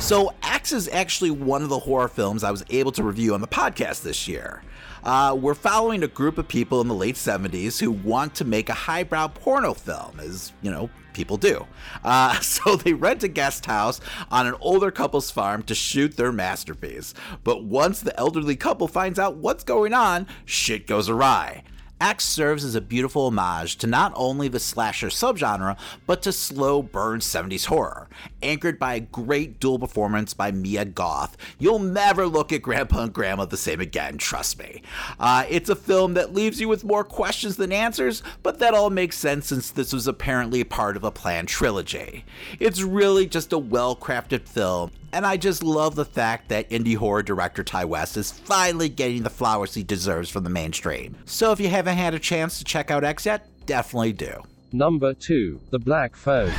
[0.00, 3.40] So, X is actually one of the horror films I was able to review on
[3.40, 4.62] the podcast this year.
[5.02, 8.68] Uh, we're following a group of people in the late 70s who want to make
[8.68, 11.66] a highbrow porno film, as, you know, people do.
[12.04, 16.30] Uh, so they rent a guest house on an older couple's farm to shoot their
[16.30, 17.14] masterpiece.
[17.42, 21.64] But once the elderly couple finds out what's going on, shit goes awry.
[22.00, 26.82] X serves as a beautiful homage to not only the slasher subgenre, but to slow
[26.82, 28.08] burn 70s horror.
[28.42, 33.12] Anchored by a great dual performance by Mia Goth, you'll never look at Grandpa and
[33.12, 34.82] Grandma the same again, trust me.
[35.18, 38.90] Uh, it's a film that leaves you with more questions than answers, but that all
[38.90, 42.24] makes sense since this was apparently part of a planned trilogy.
[42.60, 46.94] It's really just a well crafted film and I just love the fact that indie
[46.94, 51.16] horror director Ti West is finally getting the flowers he deserves from the mainstream.
[51.24, 54.42] So if you haven't had a chance to check out X yet, definitely do.
[54.74, 55.58] Number 2.
[55.70, 56.50] The Black Phone.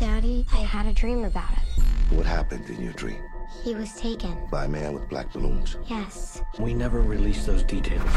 [0.00, 1.82] Daddy, I had a dream about it.
[2.14, 3.22] What happened in your dream?
[3.62, 4.34] He was taken.
[4.50, 5.76] By a man with black balloons?
[5.88, 6.40] Yes.
[6.58, 8.08] We never released those details.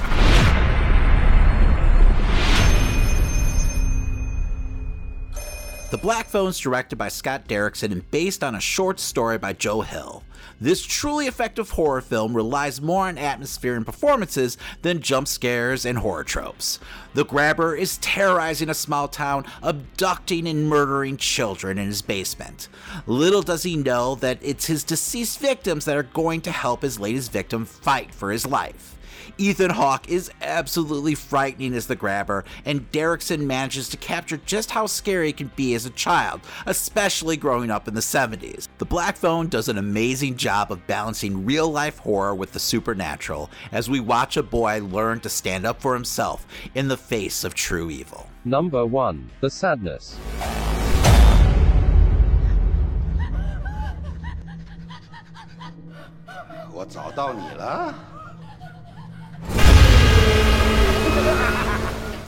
[5.92, 9.52] The Black Phone is directed by Scott Derrickson and based on a short story by
[9.52, 10.24] Joe Hill.
[10.62, 15.98] This truly effective horror film relies more on atmosphere and performances than jump scares and
[15.98, 16.80] horror tropes.
[17.14, 22.70] The grabber is terrorizing a small town, abducting and murdering children in his basement.
[23.06, 27.02] Little does he know that it's his deceased victims that are going to help his
[27.02, 28.98] latest victim fight for his life.
[29.38, 34.86] Ethan Hawke is absolutely frightening as the grabber, and Derrickson manages to capture just how
[34.86, 38.68] scary it can be as a child, especially growing up in the 70s.
[38.78, 43.50] The Black Phone does an amazing job of balancing real life horror with the supernatural
[43.72, 47.54] as we watch a boy learn to stand up for himself in the face of
[47.54, 48.30] true evil.
[48.46, 49.30] Number 1.
[49.42, 50.18] The Sadness.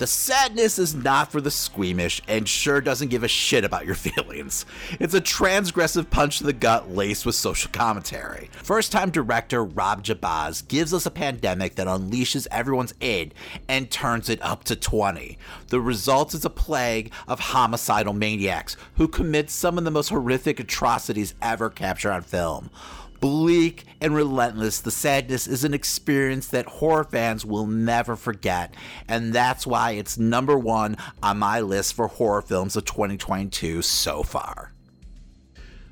[0.03, 3.95] The sadness is not for the squeamish and sure doesn't give a shit about your
[3.95, 4.65] feelings.
[4.99, 8.49] It's a transgressive punch to the gut laced with social commentary.
[8.51, 13.33] First time director Rob Jabbaz gives us a pandemic that unleashes everyone's id
[13.69, 15.37] and turns it up to 20.
[15.69, 20.59] The result is a plague of homicidal maniacs who commit some of the most horrific
[20.59, 22.69] atrocities ever captured on film.
[23.23, 28.75] Bleak and relentless, the sadness is an experience that horror fans will never forget,
[29.07, 34.23] and that's why it's number one on my list for horror films of 2022 so
[34.23, 34.73] far.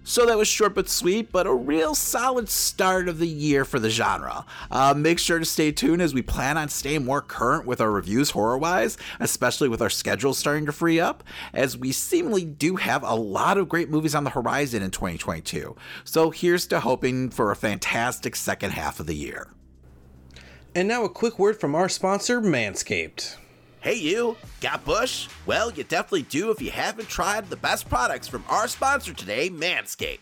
[0.03, 3.79] So that was short but sweet, but a real solid start of the year for
[3.79, 4.45] the genre.
[4.71, 7.91] Uh, make sure to stay tuned as we plan on staying more current with our
[7.91, 12.77] reviews horror wise, especially with our schedule starting to free up, as we seemingly do
[12.77, 15.75] have a lot of great movies on the horizon in 2022.
[16.03, 19.53] So here's to hoping for a fantastic second half of the year.
[20.73, 23.35] And now a quick word from our sponsor, Manscaped.
[23.81, 25.27] Hey, you, got Bush?
[25.47, 29.49] Well, you definitely do if you haven't tried the best products from our sponsor today,
[29.49, 30.19] Manscaped.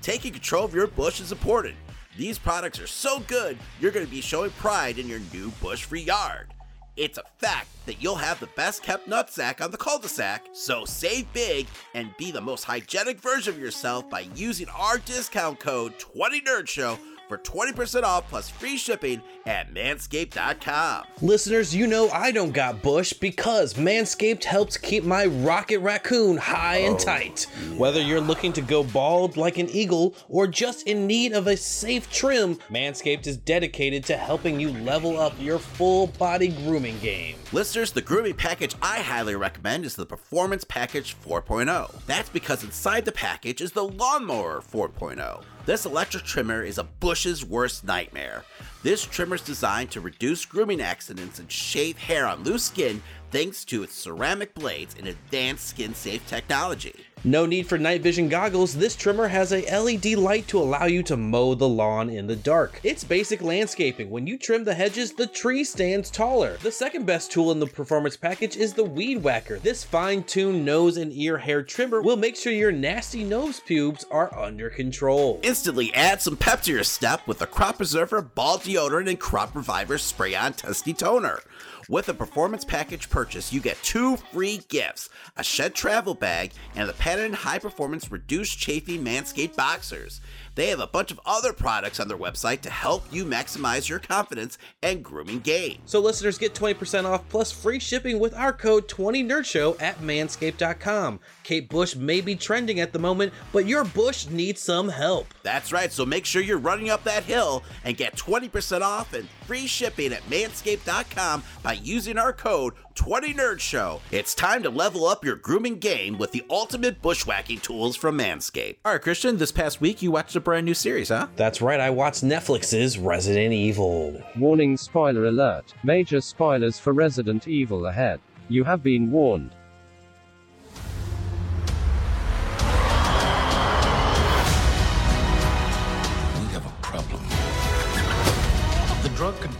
[0.00, 1.74] Taking control of your bush is important.
[2.16, 5.84] These products are so good, you're going to be showing pride in your new bush
[5.84, 6.54] free yard.
[6.96, 10.46] It's a fact that you'll have the best kept nutsack on the cul de sac,
[10.54, 15.60] so save big and be the most hygienic version of yourself by using our discount
[15.60, 16.98] code 20NerdShow
[17.32, 21.04] for 20% off plus free shipping at manscaped.com.
[21.22, 26.78] Listeners, you know I don't got bush because Manscaped helps keep my rocket raccoon high
[26.78, 27.46] and oh, tight.
[27.78, 31.56] Whether you're looking to go bald like an eagle or just in need of a
[31.56, 37.36] safe trim, Manscaped is dedicated to helping you level up your full body grooming game.
[37.50, 42.04] Listeners, the grooming package I highly recommend is the Performance Package 4.0.
[42.04, 45.44] That's because inside the package is the Lawnmower 4.0.
[45.64, 48.44] This electric trimmer is a bush's worst nightmare.
[48.82, 53.64] This trimmer is designed to reduce grooming accidents and shave hair on loose skin thanks
[53.66, 57.06] to its ceramic blades and advanced skin safe technology.
[57.24, 61.04] No need for night vision goggles, this trimmer has a LED light to allow you
[61.04, 62.80] to mow the lawn in the dark.
[62.82, 64.10] It's basic landscaping.
[64.10, 66.56] When you trim the hedges, the tree stands taller.
[66.64, 69.60] The second best tool in the performance package is the Weed Whacker.
[69.60, 74.36] This fine-tuned nose and ear hair trimmer will make sure your nasty nose pubes are
[74.36, 75.38] under control.
[75.44, 79.54] Instantly add some pep to your step with the Crop Preserver Ball deodorant and crop
[79.54, 81.40] reviver spray on testy toner.
[81.88, 86.88] With a performance package purchase, you get two free gifts a Shed travel bag and
[86.88, 90.20] the patented high performance reduced chafing Manscaped boxers.
[90.54, 93.98] They have a bunch of other products on their website to help you maximize your
[93.98, 95.78] confidence and grooming game.
[95.86, 101.20] So listeners get 20% off plus free shipping with our code 20nerdshow at manscaped.com.
[101.42, 105.26] Kate Bush may be trending at the moment, but your bush needs some help.
[105.42, 109.28] That's right, so make sure you're running up that hill and get 20% off and
[109.46, 114.00] free shipping at manscaped.com by using our code 20nerdshow.
[114.10, 118.76] It's time to level up your grooming game with the ultimate bushwhacking tools from Manscaped.
[118.84, 121.28] All right, Christian, this past week you watched a brand new series, huh?
[121.36, 124.22] That's right, I watched Netflix's Resident Evil.
[124.36, 125.74] Warning spoiler alert.
[125.82, 128.20] Major spoilers for Resident Evil ahead.
[128.48, 129.54] You have been warned.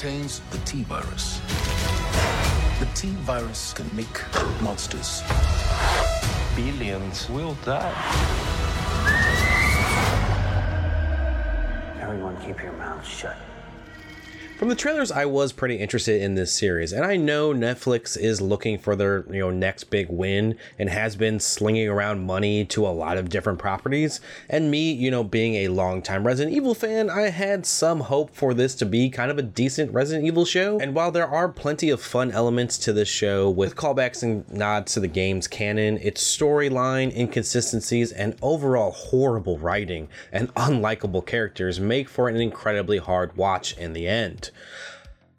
[0.03, 1.41] Contains the T virus.
[2.81, 4.21] The T virus can make
[4.61, 5.23] monsters.
[6.57, 7.95] Billions will die.
[12.01, 13.37] Everyone, keep your mouths shut.
[14.63, 18.41] From the trailers, I was pretty interested in this series, and I know Netflix is
[18.41, 22.87] looking for their you know next big win and has been slinging around money to
[22.87, 24.21] a lot of different properties.
[24.49, 28.55] And me, you know, being a longtime Resident Evil fan, I had some hope for
[28.55, 30.79] this to be kind of a decent Resident Evil show.
[30.79, 34.95] And while there are plenty of fun elements to this show with callbacks and nods
[34.95, 42.09] to the game's canon, its storyline, inconsistencies, and overall horrible writing and unlikable characters make
[42.09, 44.52] for an incredibly hard watch in the end.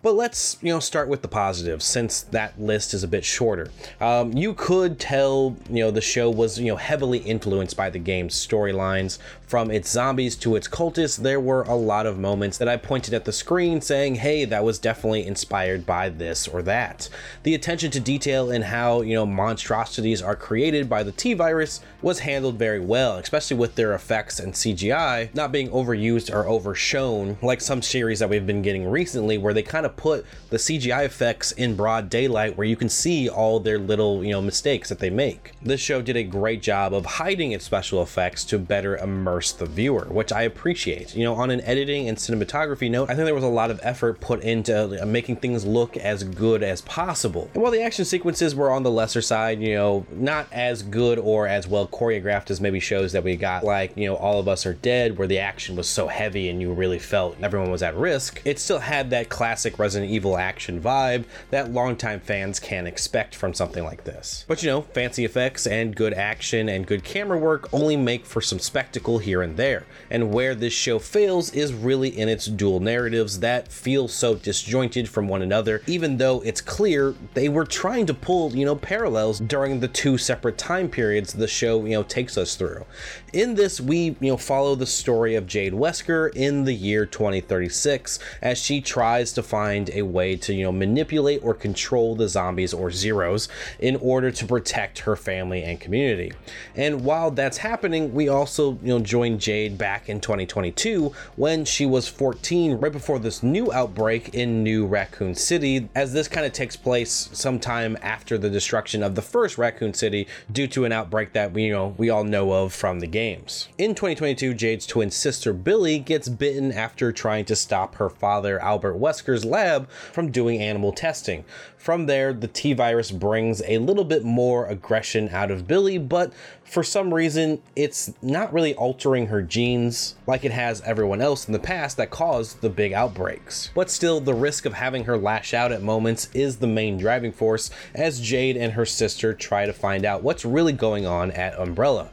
[0.04, 3.72] But let's, you know, start with the positives since that list is a bit shorter.
[4.02, 8.00] Um, you could tell, you know, the show was, you know, heavily influenced by the
[8.00, 9.18] game's storylines.
[9.54, 13.14] From its zombies to its cultists, there were a lot of moments that I pointed
[13.14, 17.08] at the screen saying, hey, that was definitely inspired by this or that.
[17.44, 21.82] The attention to detail in how, you know, monstrosities are created by the T virus
[22.02, 27.38] was handled very well, especially with their effects and CGI not being overused or overshown
[27.44, 31.06] like some series that we've been getting recently, where they kind of put the CGI
[31.06, 34.98] effects in broad daylight where you can see all their little, you know, mistakes that
[34.98, 35.52] they make.
[35.62, 39.66] This show did a great job of hiding its special effects to better immerse the
[39.66, 41.16] viewer, which I appreciate.
[41.16, 43.80] You know, on an editing and cinematography note, I think there was a lot of
[43.84, 47.50] effort put into uh, making things look as good as possible.
[47.54, 51.20] And while the action sequences were on the lesser side, you know, not as good
[51.20, 54.48] or as well choreographed as maybe shows that we got, like, you know, All of
[54.48, 57.84] Us Are Dead, where the action was so heavy and you really felt everyone was
[57.84, 62.88] at risk, it still had that classic Resident Evil action vibe that longtime fans can
[62.88, 64.46] expect from something like this.
[64.48, 68.42] But you know, fancy effects and good action and good camera work only make for
[68.42, 69.86] some spectacle here and there.
[70.10, 75.10] And where this show fails is really in its dual narratives that feel so disjointed
[75.10, 79.40] from one another, even though it's clear they were trying to pull, you know, parallels
[79.40, 82.86] during the two separate time periods the show, you know, takes us through.
[83.34, 88.20] In this, we, you know, follow the story of Jade Wesker in the year 2036
[88.44, 92.76] as she tries to find a way to, you know, manipulate or control the zombies
[92.76, 96.32] or zeros in order to protect her family and community.
[96.76, 101.88] And while that's happening, we also, you know, join Jade back in 2022 when she
[101.88, 106.54] was 14, right before this new outbreak in New Raccoon City, as this kind of
[106.54, 111.34] takes place sometime after the destruction of the first Raccoon City due to an outbreak
[111.34, 113.70] that we, you know, we all know of from the games.
[113.78, 118.96] In 2022, Jade's twin sister Billie gets bitten after trying to stop her father Albert
[118.96, 121.46] Wesker's lab from doing animal testing.
[121.78, 126.34] From there, the T virus brings a little bit more aggression out of Billie, but
[126.66, 131.54] for some reason, it's not really altering her genes like it has everyone else in
[131.54, 133.72] the past that caused the big outbreaks.
[133.74, 137.32] But still, the risk of having her lash out at moments is the main driving
[137.32, 141.58] force as Jade and her sister try to find out what's really going on at
[141.60, 142.12] Umbrella.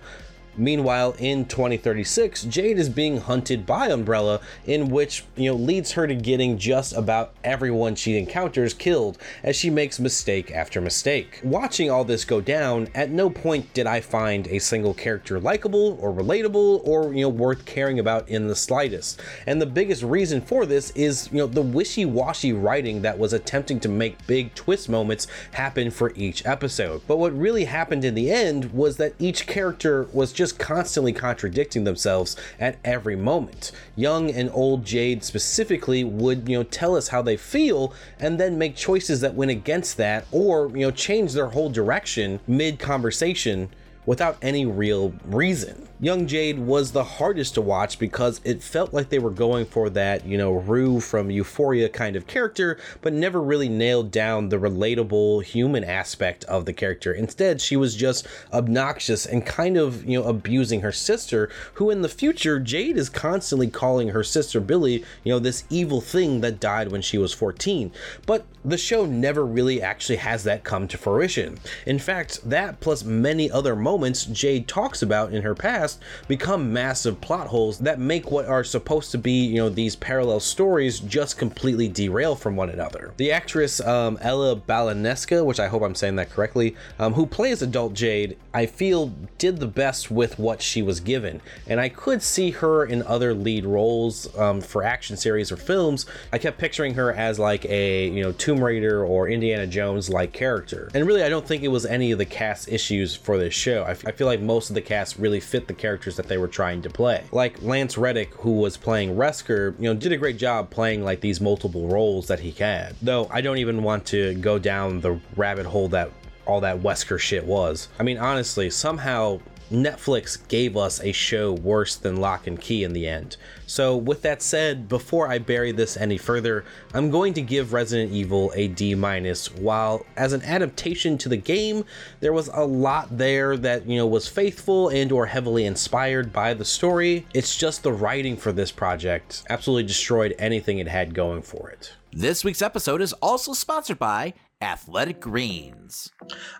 [0.56, 6.06] Meanwhile, in 2036, Jade is being hunted by Umbrella, in which, you know, leads her
[6.06, 11.40] to getting just about everyone she encounters killed as she makes mistake after mistake.
[11.42, 15.98] Watching all this go down, at no point did I find a single character likable
[16.00, 19.20] or relatable or, you know, worth caring about in the slightest.
[19.46, 23.80] And the biggest reason for this is, you know, the wishy-washy writing that was attempting
[23.80, 27.02] to make big twist moments happen for each episode.
[27.06, 31.85] But what really happened in the end was that each character was just constantly contradicting
[31.85, 33.72] themselves at every moment.
[33.95, 38.57] Young and old Jade specifically would, you know, tell us how they feel and then
[38.57, 43.68] make choices that went against that or, you know, change their whole direction mid conversation
[44.07, 45.89] without any real reason.
[46.03, 49.90] Young Jade was the hardest to watch because it felt like they were going for
[49.90, 54.57] that, you know, Rue from Euphoria kind of character, but never really nailed down the
[54.57, 57.12] relatable human aspect of the character.
[57.12, 62.01] Instead, she was just obnoxious and kind of, you know, abusing her sister, who in
[62.01, 66.61] the future, Jade is constantly calling her sister Billie, you know, this evil thing that
[66.61, 67.92] died when she was 14.
[68.24, 71.59] But the show never really actually has that come to fruition.
[71.84, 75.89] In fact, that plus many other moments Jade talks about in her past
[76.28, 80.41] become massive plot holes that make what are supposed to be, you know, these parallel
[80.41, 83.12] stories just completely derail from one another.
[83.16, 87.62] The actress um, Ella Balanesca, which I hope I'm saying that correctly, um, who plays
[87.62, 92.22] adult Jade, I feel did the best with what she was given, and I could
[92.22, 96.07] see her in other lead roles um, for action series or films.
[96.32, 100.32] I kept picturing her as like a, you know, Tomb Raider or Indiana Jones like
[100.32, 100.91] character.
[100.95, 103.82] And really, I don't think it was any of the cast issues for this show.
[103.82, 106.39] I, f- I feel like most of the cast really fit the characters that they
[106.39, 107.24] were trying to play.
[107.33, 111.20] Like Lance Reddick, who was playing Wesker, you know, did a great job playing like
[111.20, 112.95] these multiple roles that he had.
[113.03, 116.11] Though I don't even want to go down the rabbit hole that
[116.47, 117.89] all that Wesker shit was.
[117.99, 122.93] I mean, honestly, somehow Netflix gave us a show worse than Lock and Key in
[122.93, 123.37] the end.
[123.71, 128.11] So, with that said, before I bury this any further, I'm going to give Resident
[128.11, 129.55] Evil a D minus.
[129.55, 131.85] While as an adaptation to the game,
[132.18, 136.53] there was a lot there that you know was faithful and or heavily inspired by
[136.53, 137.29] the story.
[137.33, 141.93] It's just the writing for this project absolutely destroyed anything it had going for it.
[142.12, 146.11] This week's episode is also sponsored by Athletic Greens.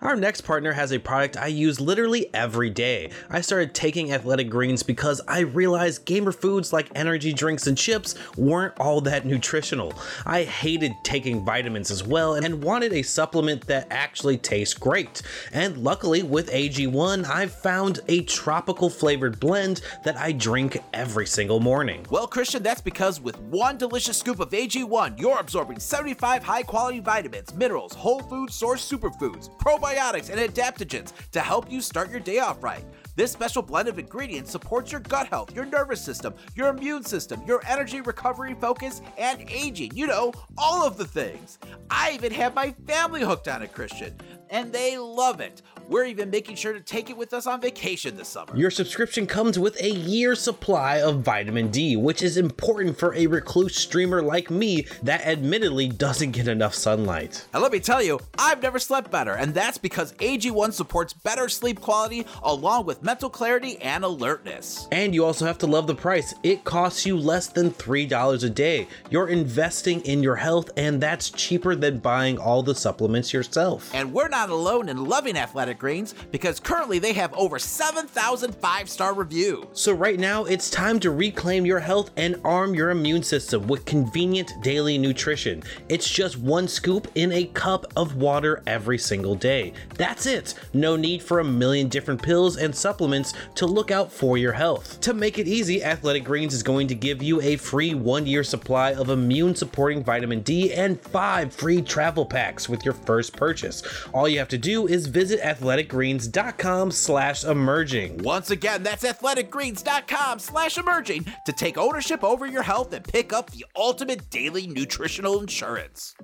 [0.01, 3.11] Our next partner has a product I use literally every day.
[3.29, 8.15] I started taking Athletic Greens because I realized gamer foods like energy drinks and chips
[8.35, 9.93] weren't all that nutritional.
[10.25, 15.21] I hated taking vitamins as well and wanted a supplement that actually tastes great.
[15.53, 21.59] And luckily, with AG1, I've found a tropical flavored blend that I drink every single
[21.59, 22.07] morning.
[22.09, 26.99] Well, Christian, that's because with one delicious scoop of AG1, you're absorbing 75 high quality
[26.99, 32.39] vitamins, minerals, whole food source superfoods, probiotics, and adaptogens to help you start your day
[32.39, 32.85] off right.
[33.15, 37.41] This special blend of ingredients supports your gut health, your nervous system, your immune system,
[37.45, 39.95] your energy recovery focus, and aging.
[39.95, 41.59] You know, all of the things.
[41.89, 44.15] I even have my family hooked on it, Christian,
[44.51, 45.61] and they love it.
[45.87, 48.55] We're even making sure to take it with us on vacation this summer.
[48.55, 53.27] Your subscription comes with a year's supply of vitamin D, which is important for a
[53.27, 57.45] recluse streamer like me that admittedly doesn't get enough sunlight.
[57.53, 61.49] And let me tell you, I've never slept better, and that's because AG1 supports better
[61.49, 64.87] sleep quality along with mental clarity and alertness.
[64.91, 66.33] And you also have to love the price.
[66.43, 68.87] It costs you less than $3 a day.
[69.09, 73.93] You're investing in your health, and that's cheaper than buying all the supplements yourself.
[73.93, 78.89] And we're not alone in loving Athletic Greens because currently they have over 7,000 five
[78.89, 79.65] star reviews.
[79.73, 83.85] So, right now, it's time to reclaim your health and arm your immune system with
[83.85, 85.63] convenient daily nutrition.
[85.89, 89.73] It's just one scoop in a cup of water every single day.
[89.95, 90.55] That's it.
[90.73, 94.99] No need for a million different pills and supplements to look out for your health.
[95.01, 98.43] To make it easy, Athletic Greens is going to give you a free one year
[98.43, 103.83] supply of immune supporting vitamin D and five free travel packs with your first purchase.
[104.13, 108.23] All you have to do is visit athleticgreens.com slash emerging.
[108.23, 113.51] Once again, that's athleticgreens.com slash emerging to take ownership over your health and pick up
[113.51, 116.15] the ultimate daily nutritional insurance.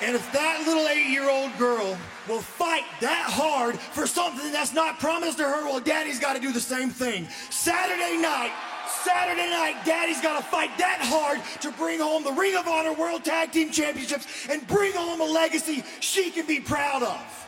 [0.00, 1.96] And if that little eight year old girl
[2.28, 6.40] will fight that hard for something that's not promised to her, well, daddy's got to
[6.40, 7.26] do the same thing.
[7.50, 8.52] Saturday night,
[8.86, 12.92] Saturday night, daddy's got to fight that hard to bring home the Ring of Honor
[12.92, 17.44] World Tag Team Championships and bring home a legacy she can be proud of.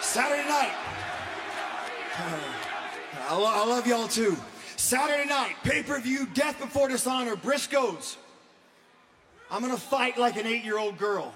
[0.00, 0.72] Saturday night.
[3.28, 4.36] I, lo- I love y'all too.
[4.76, 8.16] Saturday night, pay per view, Death Before Dishonor, Briscoes.
[9.50, 11.34] I'm gonna fight like an eight year old girl.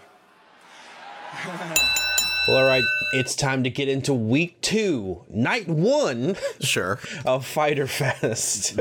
[2.48, 2.82] Well, all right,
[3.12, 6.98] it's time to get into week two, night one Sure.
[7.26, 8.76] of Fyter Fest.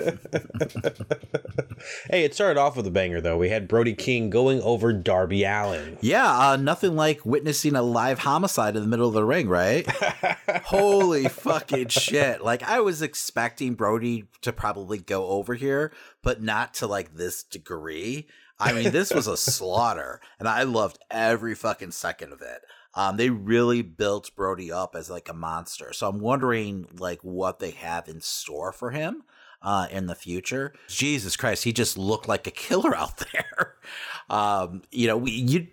[2.09, 3.37] hey, it started off with a banger, though.
[3.37, 5.97] We had Brody King going over Darby Allin.
[5.99, 9.85] Yeah, uh, nothing like witnessing a live homicide in the middle of the ring, right?
[10.63, 12.41] Holy fucking shit.
[12.41, 15.91] Like, I was expecting Brody to probably go over here,
[16.23, 18.27] but not to like this degree.
[18.59, 22.61] I mean, this was a slaughter, and I loved every fucking second of it.
[22.93, 25.93] Um, they really built Brody up as like a monster.
[25.93, 29.23] So I'm wondering like what they have in store for him
[29.61, 30.73] uh, in the future.
[30.87, 33.75] Jesus Christ, he just looked like a killer out there.
[34.29, 35.67] um, you know, we you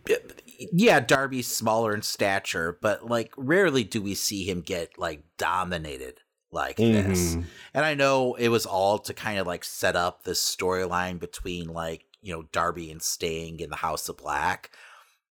[0.72, 6.20] yeah, Darby's smaller in stature, but like rarely do we see him get like dominated
[6.50, 7.36] like this.
[7.36, 7.44] Mhm.
[7.74, 11.68] And I know it was all to kind of like set up this storyline between
[11.68, 14.70] like, you know, Darby and Sting in the House of Black.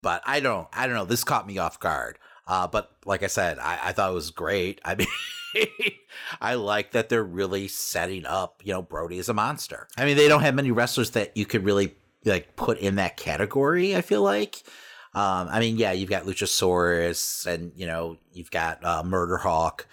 [0.01, 1.05] But I don't I don't know.
[1.05, 2.18] This caught me off guard.
[2.47, 4.80] Uh, but like I said, I, I thought it was great.
[4.84, 5.09] I mean,
[6.40, 9.88] I like that they're really setting up, you know, Brody as a monster.
[9.97, 13.16] I mean, they don't have many wrestlers that you could really like put in that
[13.16, 13.97] category.
[13.97, 14.62] I feel like.
[15.14, 19.86] Um, I mean, yeah, you've got Luchasaurus, and you know, you've got uh, Murder Hawk,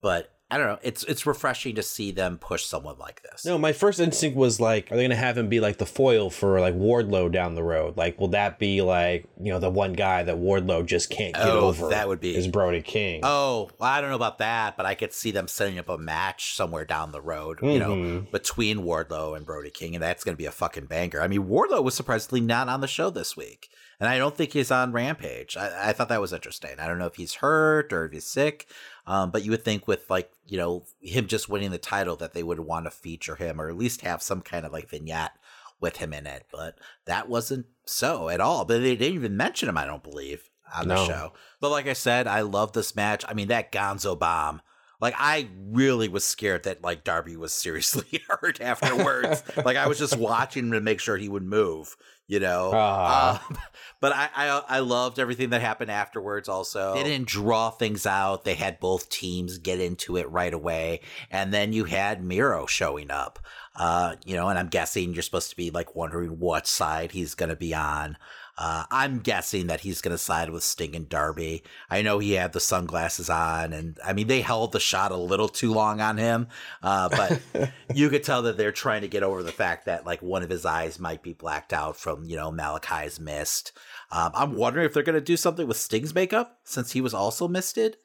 [0.00, 0.78] but I don't know.
[0.82, 3.44] It's it's refreshing to see them push someone like this.
[3.46, 6.28] No, my first instinct was like, are they gonna have him be like the foil
[6.28, 7.96] for like Wardlow down the road?
[7.96, 11.46] Like, will that be like you know the one guy that Wardlow just can't get
[11.46, 11.88] Oh, over?
[11.88, 13.20] that would be- is Brody King.
[13.22, 15.96] Oh, well, I don't know about that, but I could see them setting up a
[15.96, 18.30] match somewhere down the road, you know, Mhm.
[18.30, 21.22] between Wardlow and Brody King, and that's going to be a fucking banger.
[21.22, 24.52] I mean, Wardlow was surprisingly not on the show this week, and I don't think
[24.52, 25.56] he's on Rampage.
[25.56, 26.72] I, I thought that was interesting.
[26.78, 28.66] I don't know if he's hurt or if he's sick,
[29.06, 32.34] um, but you would think with like you know him just winning the title that
[32.34, 35.32] they would want to feature him or at least have some kind of like vignette
[35.80, 38.64] with him in it, but that wasn't so at all.
[38.64, 41.32] But they didn't even mention him, I don't believe, on the show.
[41.60, 43.24] But like I said, I love this match.
[43.28, 44.62] I mean, that Gonzo bomb.
[45.02, 49.42] Like I really was scared that like Darby was seriously hurt afterwards.
[49.64, 51.96] like I was just watching him to make sure he would move,
[52.28, 52.72] you know.
[52.72, 53.58] Um,
[54.00, 56.48] but I, I I loved everything that happened afterwards.
[56.48, 58.44] Also, they didn't draw things out.
[58.44, 61.00] They had both teams get into it right away,
[61.32, 63.40] and then you had Miro showing up.
[63.74, 67.34] Uh, you know, and I'm guessing you're supposed to be like wondering what side he's
[67.34, 68.16] going to be on.
[68.58, 71.62] Uh, I'm guessing that he's going to side with Sting and Darby.
[71.88, 75.16] I know he had the sunglasses on, and I mean, they held the shot a
[75.16, 76.48] little too long on him.
[76.82, 80.20] Uh, but you could tell that they're trying to get over the fact that like
[80.20, 83.72] one of his eyes might be blacked out from, you know, Malachi's mist.
[84.10, 87.14] Um, I'm wondering if they're going to do something with Sting's makeup since he was
[87.14, 87.96] also misted.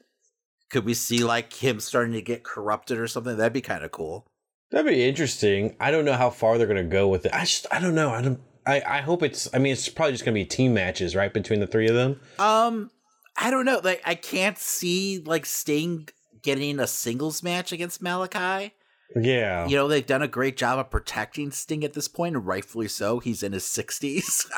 [0.70, 3.38] Could we see like him starting to get corrupted or something?
[3.38, 4.28] That'd be kind of cool.
[4.72, 5.76] That'd be interesting.
[5.80, 7.34] I don't know how far they're gonna go with it.
[7.34, 8.10] I just I don't know.
[8.10, 8.39] I don't.
[8.68, 9.47] I, I hope it's.
[9.53, 12.20] I mean, it's probably just gonna be team matches, right, between the three of them.
[12.38, 12.91] Um,
[13.38, 13.80] I don't know.
[13.84, 16.09] Like, I can't see like Sting
[16.41, 18.74] getting a singles match against Malachi.
[19.15, 19.68] Yeah.
[19.68, 22.88] You know, they've done a great job of protecting Sting at this point, and rightfully
[22.88, 23.20] so.
[23.20, 24.49] He's in his sixties.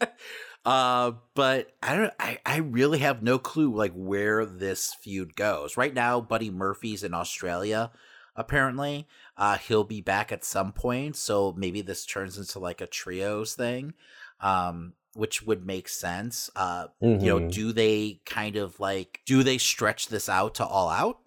[0.64, 2.12] uh, but I don't.
[2.18, 6.20] I I really have no clue like where this feud goes right now.
[6.20, 7.92] Buddy Murphy's in Australia.
[8.36, 9.06] Apparently,
[9.36, 11.16] uh, he'll be back at some point.
[11.16, 13.94] So maybe this turns into like a trios thing.
[14.40, 16.50] Um, which would make sense.
[16.54, 17.50] Uh, you know, Mhm.
[17.50, 21.20] do they kind of like do they stretch this out to all out,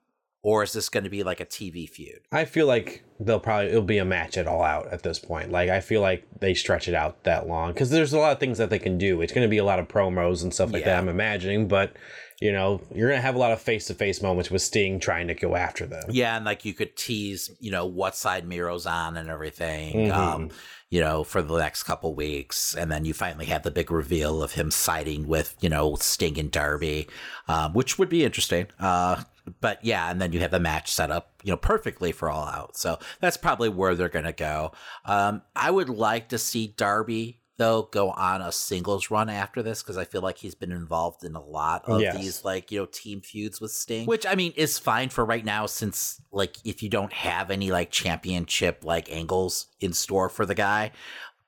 [0.43, 2.20] or is this going to be like a TV feud?
[2.32, 5.51] I feel like they'll probably it'll be a match at all out at this point.
[5.51, 8.39] Like I feel like they stretch it out that long because there's a lot of
[8.39, 9.24] things that they can do.
[9.24, 10.99] It's going to be a lot of promos and stuff like that.
[10.99, 11.93] I'm imagining, but
[12.42, 15.00] you know you're going to have a lot of face to face moments with Sting
[15.00, 16.04] trying to go after them.
[16.10, 20.14] Yeah, and like you could tease, you know, what side Miro's on and everything, Mhm.
[20.14, 20.50] um,
[20.90, 24.42] you know, for the next couple weeks, and then you finally have the big reveal
[24.42, 27.08] of him siding with, you know, Sting and Darby,
[27.48, 28.68] um, which would be interesting.
[28.80, 29.24] Uh,
[29.62, 32.48] but yeah, and then you have the match set up, you know, perfectly for All
[32.48, 32.78] Out.
[32.78, 34.72] So that's probably where they're gonna go.
[35.06, 39.84] Um, I would like to see Darby though go on a singles run after this?
[39.84, 42.18] Because I feel like he's been involved in a lot of Yes.
[42.18, 45.45] these like you know team feuds with Sting, which I mean is fine for right
[45.45, 50.47] now since like if you don't have any like championship like angles in store for
[50.47, 50.91] the guy,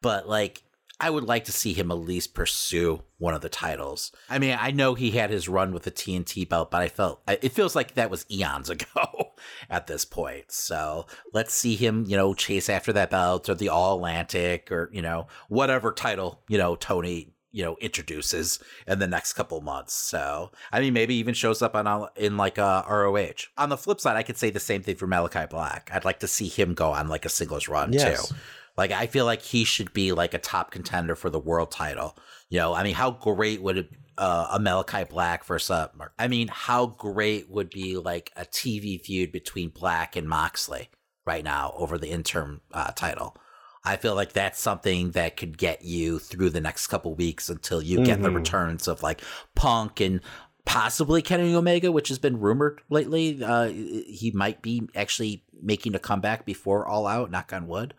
[0.02, 0.62] but like
[1.02, 4.12] I would like to see him at least pursue one of the titles.
[4.30, 7.22] I mean, I know he had his run with the TNT belt, but I felt
[7.28, 9.34] it feels like that was eons ago
[9.68, 10.52] at this point.
[10.52, 14.90] So let's see him, you know, chase after that belt or the All Atlantic or
[14.94, 19.94] you know whatever title you know Tony you know introduces in the next couple months.
[19.94, 23.48] So I mean, maybe even shows up on in like uh, ROH.
[23.58, 25.90] On the flip side, I could say the same thing for Malachi Black.
[25.92, 28.30] I'd like to see him go on like a singles run Yes.
[28.30, 28.36] too.
[28.78, 32.18] Like I feel like he should be like a top contender for the world title.
[32.50, 35.88] You know, I mean, how great would it uh, a Malachi Black versus uh,
[36.20, 40.90] I mean, how great would be like a TV feud between Black and Moxley
[41.26, 43.36] right now over the interim uh, title?
[43.84, 47.82] I feel like that's something that could get you through the next couple weeks until
[47.82, 48.36] you get the Mhm.
[48.36, 49.22] returns of like
[49.56, 50.22] Punk and
[50.66, 53.44] possibly Kenny Omega, which has been rumored lately.
[53.44, 57.32] Uh, he might be actually making a comeback before All Out.
[57.32, 57.96] Knock on wood.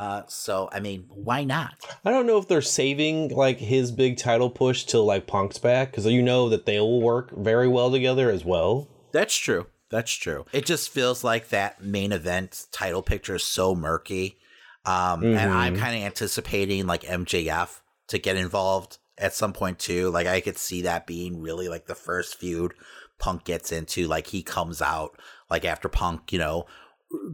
[0.00, 1.74] Uh, so I mean, why not?
[2.06, 5.90] I don't know if they're saving like his big title push till like Punk's back
[5.90, 8.88] because you know that they will work very well together as well.
[9.12, 9.66] That's true.
[9.90, 10.46] That's true.
[10.54, 14.38] It just feels like that main event title picture is so murky.
[14.86, 15.36] Um, mm-hmm.
[15.36, 20.08] And I'm kind of anticipating like MJF to get involved at some point too.
[20.08, 22.72] Like I could see that being really like the first feud
[23.18, 24.08] Punk gets into.
[24.08, 25.20] Like he comes out
[25.50, 26.64] like after Punk, you know,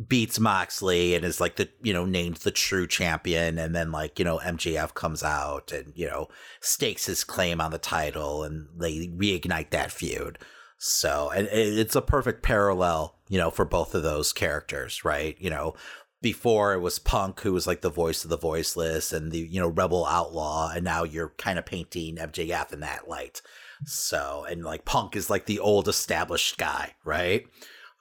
[0.09, 4.19] beats Moxley and is like the you know named the true champion, and then like
[4.19, 6.29] you know MJF comes out and you know
[6.61, 10.39] stakes his claim on the title, and they reignite that feud.
[10.79, 15.35] So, and it's a perfect parallel, you know, for both of those characters, right?
[15.41, 15.75] You know,
[16.21, 19.59] before it was Punk who was like the voice of the voiceless and the, you
[19.59, 23.41] know, rebel outlaw, and now you're kind of painting MJF in that light.
[23.85, 27.47] So, and like Punk is like the old established guy, right?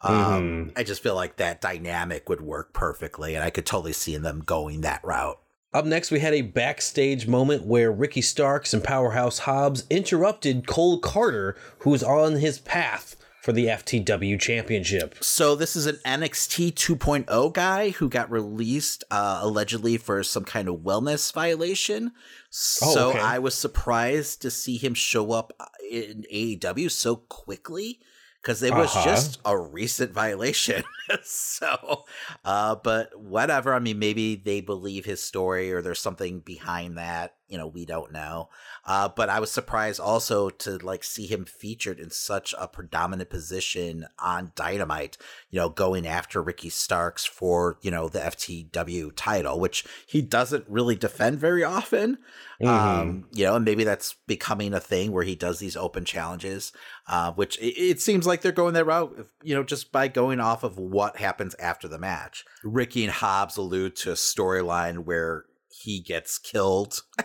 [0.05, 0.69] Um, mm-hmm.
[0.77, 4.43] I just feel like that dynamic would work perfectly, and I could totally see them
[4.45, 5.39] going that route.
[5.73, 11.01] Up next, we had a backstage moment where Ricky Starks and Powerhouse Hobbs interrupted Cole
[11.01, 15.15] Karter, who was on his path for the FTW Championship.
[15.21, 20.69] So this is an NXT 2.0 guy who got released uh, allegedly for some kind
[20.69, 22.11] of wellness violation.
[22.15, 23.19] Oh, so okay.
[23.19, 25.51] I was surprised to see him show up
[25.91, 27.99] in AEW so quickly
[28.45, 29.05] because it was uh-huh.
[29.05, 30.83] just a recent violation.
[31.23, 32.05] so,
[32.43, 33.73] uh, but whatever.
[33.73, 37.33] I mean, maybe they believe his story or there's something behind that.
[37.47, 38.49] You know, we don't know.
[38.85, 43.29] Uh, but I was surprised also to like see him featured in such a predominant
[43.29, 45.17] position on Dynamite.
[45.49, 50.65] You know, going after Ricky Starks for you know the FTW title, which he doesn't
[50.67, 52.17] really defend very often.
[52.61, 52.67] Mm-hmm.
[52.67, 56.71] Um, you know, and maybe that's becoming a thing where he does these open challenges,
[57.07, 60.39] uh, which it, it, seems like they're going that route, you know, just by going
[60.39, 62.45] off of what happens after the match.
[62.63, 65.45] Ricky and Hobbs allude to a storyline where
[65.81, 67.01] he gets killed.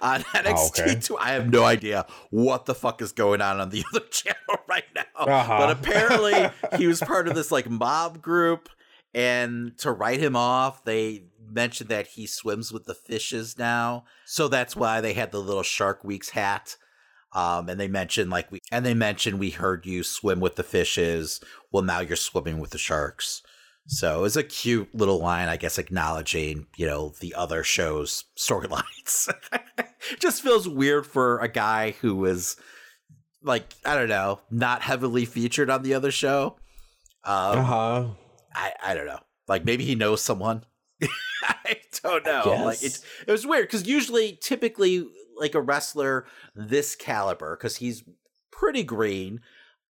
[0.00, 1.00] on NXT oh, okay.
[1.00, 1.18] 2.
[1.18, 4.38] I have no idea what the fuck is going on on the other channel
[4.68, 5.02] right now.
[5.16, 5.58] Uh-huh.
[5.58, 8.68] But apparently he was part of this like mob group
[9.14, 14.04] and to write him off, they mentioned that he swims with the fishes now.
[14.24, 16.76] So that's why they had the little Shark Weeks hat.
[17.32, 20.62] Um, and they mentioned like we and they mentioned we heard you swim with the
[20.62, 21.40] fishes.
[21.72, 23.42] Well, now you're swimming with the sharks.
[23.86, 28.24] So it was a cute little line, I guess, acknowledging, you know, the other show's
[28.36, 29.32] storylines.
[30.18, 32.56] Just feels weird for a guy who was
[33.42, 36.56] like, I don't know, not heavily featured on the other show.
[37.24, 38.04] Um, uh-huh.
[38.54, 39.20] I, I don't know.
[39.48, 40.64] Like maybe he knows someone.
[41.42, 42.42] I don't know.
[42.46, 45.06] I like it, it was weird because usually, typically,
[45.36, 48.02] like a wrestler this caliber, because he's
[48.50, 49.40] pretty green,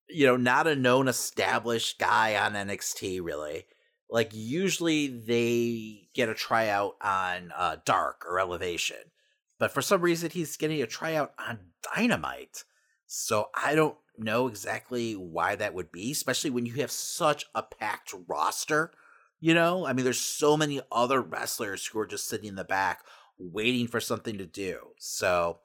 [0.10, 3.66] you know, not a known established guy on NXT, really
[4.10, 9.12] like usually they get a tryout on uh, Dark or Elevation,
[9.60, 11.60] but for some reason he's getting a tryout on
[11.96, 12.64] Dynamite.
[13.06, 17.64] So I don't know exactly why that would be, especially when you have such a
[17.64, 18.92] packed roster.
[19.40, 22.64] You know, I mean, there's so many other wrestlers who are just sitting in the
[22.64, 23.02] back
[23.38, 24.80] waiting for something to do.
[24.98, 25.60] So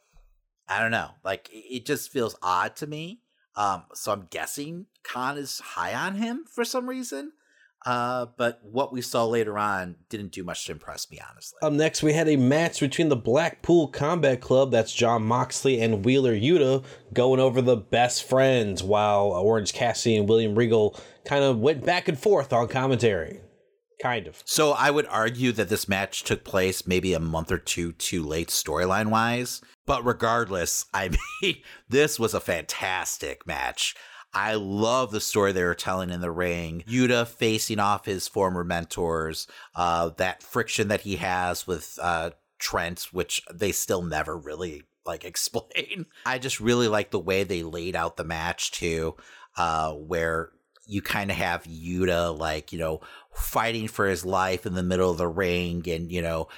[0.68, 1.10] I don't know.
[1.24, 3.20] Like it just feels odd to me.
[3.56, 7.32] Um, so I'm guessing Khan is high on him for some reason.
[7.84, 11.58] Uh, but what we saw later on didn't do much to impress me, honestly.
[11.62, 16.04] Up next, we had a match between the Blackpool Combat Club, that's Jon Moxley and
[16.04, 21.58] Wheeler Yuta, going over the best friends, while Orange Cassidy and William Regal kind of
[21.58, 23.40] went back and forth on commentary.
[24.02, 24.42] Kind of.
[24.44, 28.24] So I would argue that this match took place maybe a month or two too
[28.24, 29.60] late storyline wise.
[29.86, 31.10] But regardless, I
[31.40, 31.56] mean,
[31.88, 33.94] this was a fantastic match.
[34.34, 36.84] I love the story they were telling in the ring.
[36.88, 43.08] Yuta facing off his former mentors, uh, that friction that he has with uh, Trent,
[43.12, 46.06] which they still never really like explain.
[46.24, 49.16] I just really like the way they laid out the match too,
[49.56, 50.50] uh, where
[50.86, 53.00] you kind of have Yuta like you know
[53.34, 56.48] fighting for his life in the middle of the ring, and you know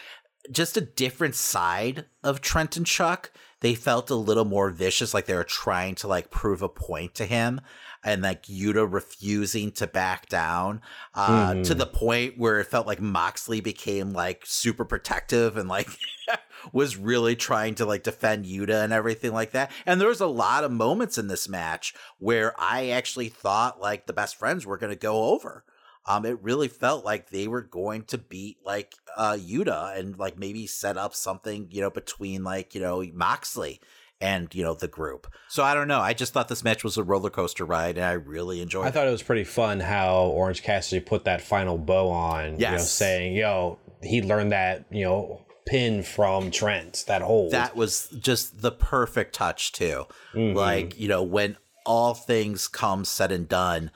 [0.51, 3.33] just a different side of Trent and Chuck
[3.65, 7.15] they felt a little more vicious, like they were trying to like prove a point
[7.15, 7.63] to him
[8.05, 10.83] and like Yuta refusing to back down
[11.15, 11.65] uh, mm.
[11.65, 11.79] to mm-hmm.
[11.79, 15.89] the point where it felt like Moxley became like super protective and like
[16.75, 19.71] was really trying to like defend Yuta and everything like that.
[19.87, 24.05] And there was a lot of moments in this match where I actually thought like
[24.05, 25.65] the best friends were going to go over
[26.07, 30.39] um, it really felt like they were going to beat like uh Yuta and like
[30.39, 33.81] maybe set up something, you know, between like, you know, Moxley
[34.21, 35.27] and, you know, the group.
[35.49, 36.01] So I don't know.
[36.01, 38.89] I just thought this match was a roller coaster ride and I really enjoyed I
[38.89, 38.95] it.
[38.95, 42.71] thought it was pretty fun how Orange Cassidy put that final bow on, yes.
[42.71, 47.05] you know, saying, yo, he learned that you know pin from Trent.
[47.07, 47.53] That hold.
[47.53, 50.07] That was just the perfect touch too.
[50.35, 50.55] Mhm.
[50.55, 53.91] Like you know when all things come said and done,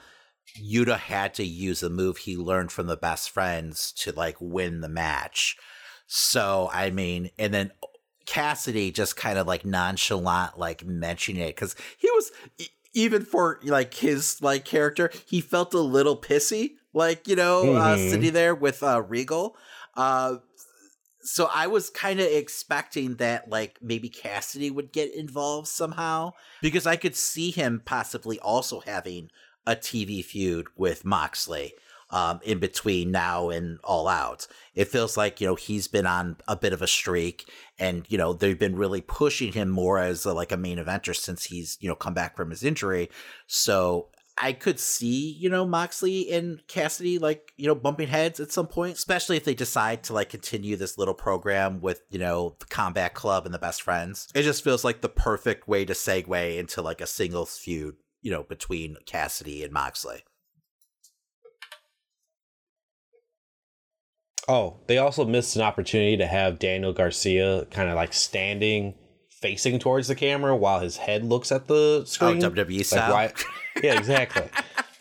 [0.59, 4.81] Yuta had to use a move he learned from the best friends to like win
[4.81, 5.57] the match.
[6.07, 7.71] So I mean, and then
[8.25, 12.31] Cassidy just kind of like nonchalant, like mentioning it because he was
[12.93, 17.95] even for like his like character, he felt a little pissy, like you know, uh,
[17.95, 18.09] Mhm.
[18.09, 19.55] sitting there with uh, Regal.
[19.95, 20.37] Uh,
[21.21, 26.87] so I was kind of expecting that like maybe Cassidy would get involved somehow because
[26.87, 29.29] I could see him possibly also having
[29.69, 31.73] a TV feud with Moxley
[32.09, 34.47] um, in between now and All Out.
[34.73, 38.17] It feels like you know he's been on a bit of a streak, and you
[38.17, 41.77] know they've been really pushing him more as a, like a main eventer since he's
[41.79, 43.09] you know come back from his injury.
[43.45, 44.09] So
[44.41, 48.67] I could see, you know, Moxley and Cassidy like, you know, bumping heads at some
[48.67, 52.65] point, especially if they decide to like continue this little program with, you know, the
[52.65, 54.29] Combat Club and the Best Friends.
[54.33, 58.31] It just feels like the perfect way to segue into like a singles feud, you
[58.31, 60.23] know, between Cassidy and Moxley.
[64.47, 68.95] Oh, they also missed an opportunity to have Daniel Garcia kind of like standing
[69.29, 72.43] facing towards the camera while his head looks at the screen.
[72.43, 73.13] Oh, WWE Like, style.
[73.13, 73.33] why-
[73.83, 74.49] yeah, exactly.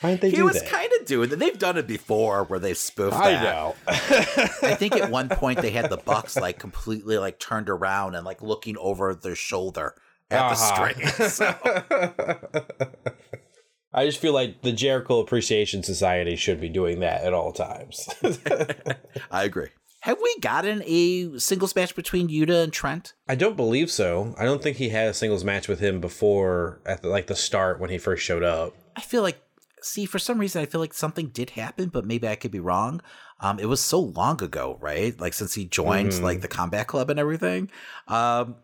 [0.00, 0.68] Why didn't they he do was that?
[0.70, 1.38] kind of doing that.
[1.40, 3.42] They've done it before where they spoofed I that.
[3.42, 3.74] know.
[3.88, 8.24] I think at one point they had the Bucks like completely like turned around and
[8.24, 9.94] like looking over their shoulder
[10.30, 10.94] at Uh-huh.
[11.16, 11.30] the string.
[11.30, 12.92] So
[13.92, 18.08] I just feel like the Jericho Appreciation Society should be doing that at all times.
[19.30, 19.68] I agree.
[20.02, 23.14] Have we gotten a singles match between Yuta and Trent?
[23.28, 24.34] I don't believe so.
[24.38, 27.34] I don't think he had a singles match with him before at the, like the
[27.34, 28.74] start when he first showed up.
[28.94, 29.40] I feel like,
[29.82, 32.60] see, for some reason, I feel like something did happen, but maybe I could be
[32.60, 33.00] wrong.
[33.40, 35.18] Um, it was so long ago, right?
[35.18, 36.22] Like since he joined Mhm.
[36.22, 37.70] like the Combat Club and everything.
[38.06, 38.56] Um,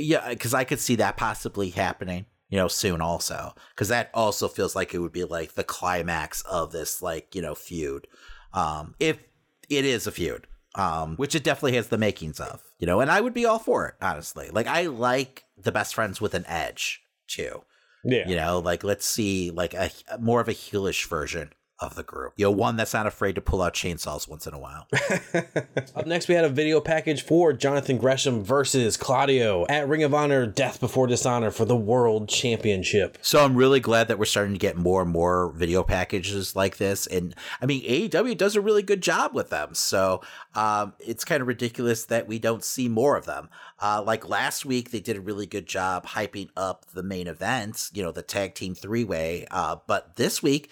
[0.00, 3.54] yeah, because I could see that possibly happening, you know, soon also.
[3.70, 7.42] Because that also feels like it would be like the climax of this, like you
[7.42, 8.06] know, feud.
[8.52, 9.22] Um, if
[9.68, 13.10] it is a feud, um, which it definitely has the makings of, you know, and
[13.10, 14.50] I would be all for it, honestly.
[14.50, 17.62] Like I like the best friends with an edge too.
[18.04, 18.28] Yeah.
[18.28, 22.34] You know, like let's see like a more of a heelish version of the group.
[22.36, 24.86] You know, one that's not afraid to pull out chainsaws once in a while.
[25.96, 30.12] Up next, we had a video package for Jonathan Gresham versus Claudio at Ring of
[30.12, 33.16] Honor Death Before Dishonor for the World Championship.
[33.22, 36.76] So I'm really glad that we're starting to get more and more video packages like
[36.76, 37.06] this.
[37.06, 39.74] And I mean, AEW does a really good job with them.
[39.74, 40.20] So
[40.54, 43.48] um, it's kind of ridiculous that we don't see more of them.
[43.80, 47.90] Uh, like last week, they did a really good job hyping up the main events,
[47.94, 49.46] you know, the tag team three way.
[49.50, 50.70] Uh, but this week,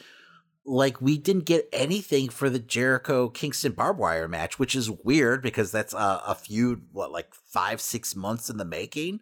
[0.69, 5.43] like we didn't get anything for the Jericho Kingston barbed wire match, which is weird
[5.43, 9.21] because that's a, a feud, what, like five, six months in the making.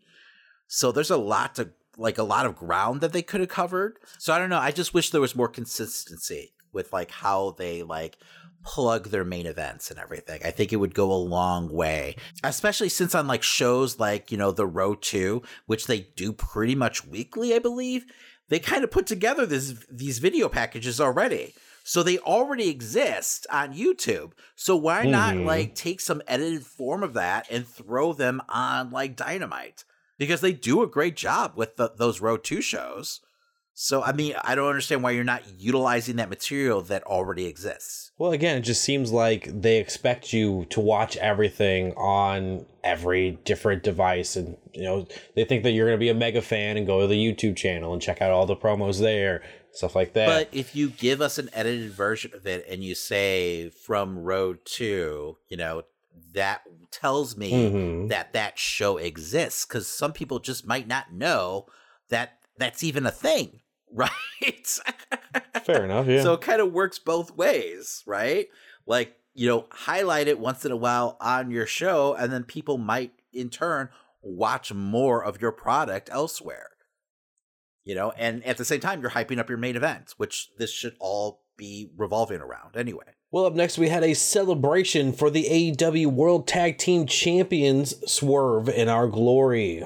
[0.67, 3.99] So there's a lot to like a lot of ground that they could have covered.
[4.19, 4.59] So I don't know.
[4.59, 8.19] I just wish there was more consistency with like how they like
[8.65, 10.43] plug their main events and everything.
[10.45, 14.37] I think it would go a long way, especially since on like shows like, you
[14.37, 18.05] know, The Road 2, which they do pretty much weekly, I believe,
[18.49, 21.55] they kind of put together this these video packages already.
[21.85, 24.33] So they already exist on YouTube.
[24.57, 25.45] So why not Mhm.
[25.45, 29.85] like take some edited form of that and throw them on like Dynamite?
[30.19, 33.21] Because they do a great job with the, those Road 2 shows.
[33.79, 38.11] So I mean, I don't understand why you're not utilizing that material that already exists.
[38.17, 43.83] Well, again, it just seems like they expect you to watch everything on every different
[43.83, 44.35] device.
[44.35, 47.03] And, you know, they think that you're going to be a mega fan and go
[47.03, 50.27] to the YouTube channel and check out all the promos there, stuff like that.
[50.27, 54.61] But if you give us an edited version of it and you say from Road
[54.65, 55.83] 2, you know,
[56.33, 58.09] that tells me Mhm.
[58.09, 61.67] that that show exists because some people just might not know
[62.09, 63.61] that that's even a thing,
[63.93, 64.11] right?
[65.65, 66.23] Fair enough, yeah.
[66.23, 68.49] So it kind of works both ways, right?
[68.87, 72.79] Like, you know, highlight it once in a while on your show, and then people
[72.79, 73.89] might in turn
[74.23, 76.71] watch more of your product elsewhere.
[77.85, 80.73] You know, and at the same time, you're hyping up your main event, which this
[80.73, 83.05] should all be revolving around anyway.
[83.31, 88.69] Well, up next, we had a celebration for the AEW World Tag Team Champions Swerve
[88.69, 89.85] in Our Glory.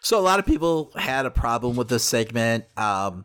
[0.00, 2.64] So a lot of people had a problem with this segment.
[2.76, 3.24] Um,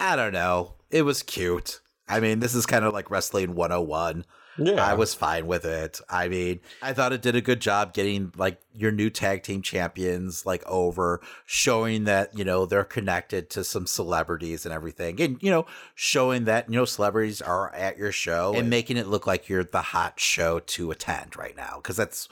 [0.00, 0.74] I don't know.
[0.90, 1.80] It was cute.
[2.08, 4.24] I mean, this is kind of like wrestling 101.
[4.58, 4.84] Yeah.
[4.84, 6.00] I was fine with it.
[6.08, 9.62] I mean, I thought it did a good job getting like your new tag team
[9.62, 15.20] champions like over, showing that, you know, they're connected to some celebrities and everything.
[15.20, 19.06] And, you know, showing that, you know, celebrities are at your show and making it
[19.06, 21.80] look like you're the hot show to attend right now.
[21.82, 22.28] Cause that's,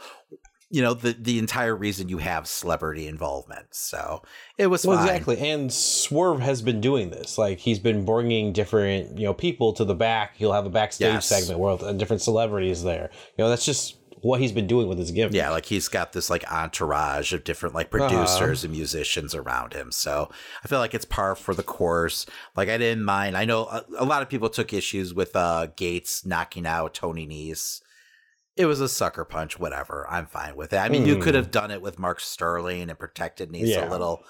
[0.71, 3.67] you know, the, the entire reason you have celebrity involvement.
[3.71, 4.23] So
[4.59, 5.39] it was well, exactly.
[5.39, 7.39] And Swerve has been doing this.
[7.39, 10.37] Like he's been bringing different, you know, people to the back.
[10.37, 11.27] He'll have a backstage Yes.
[11.27, 13.11] segment where uh, different celebrities there.
[13.37, 15.33] You know, that's just what he's been doing with his gimmick.
[15.33, 18.09] Yeah, like he's got this like entourage of different like Uh-huh.
[18.09, 19.93] producers and musicians around him.
[19.93, 20.29] So
[20.65, 22.27] I feel like it's par for the course.
[22.57, 23.37] Like I didn't mind.
[23.37, 27.27] I know a, a lot of people took issues with uh Gates knocking out Tony
[27.27, 27.81] Nese.
[28.59, 30.07] It was a sucker punch, whatever.
[30.11, 30.79] I'm fine with it.
[30.79, 33.89] I mean, you could have done it with Mark Sterling and protected Nese Yeah.
[33.89, 34.25] a little,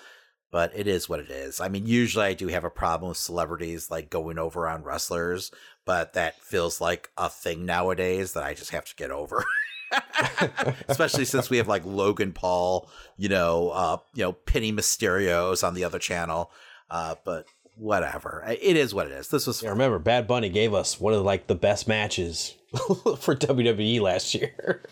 [0.53, 1.61] but it is what it is.
[1.61, 5.51] I mean, usually I do have a problem with celebrities like going over on wrestlers,
[5.87, 9.45] but that feels like a thing nowadays that I just have to get over.
[10.89, 15.73] especially since we have like Logan Paul, you know, uh, you know, Penny Mysterios on
[15.73, 16.51] the other channel.
[16.91, 19.29] Uh, but whatever, it is what it is.
[19.29, 22.55] This was Yeah, remember, Bad Bunny gave us one of like the best matches
[23.19, 24.83] for WWE last year.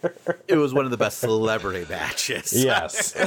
[0.48, 2.52] it was one of the best celebrity matches.
[2.52, 3.12] yes.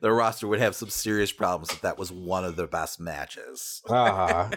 [0.00, 3.80] the roster would have some serious problems if that was one of the best matches.
[3.88, 4.50] Uh-huh.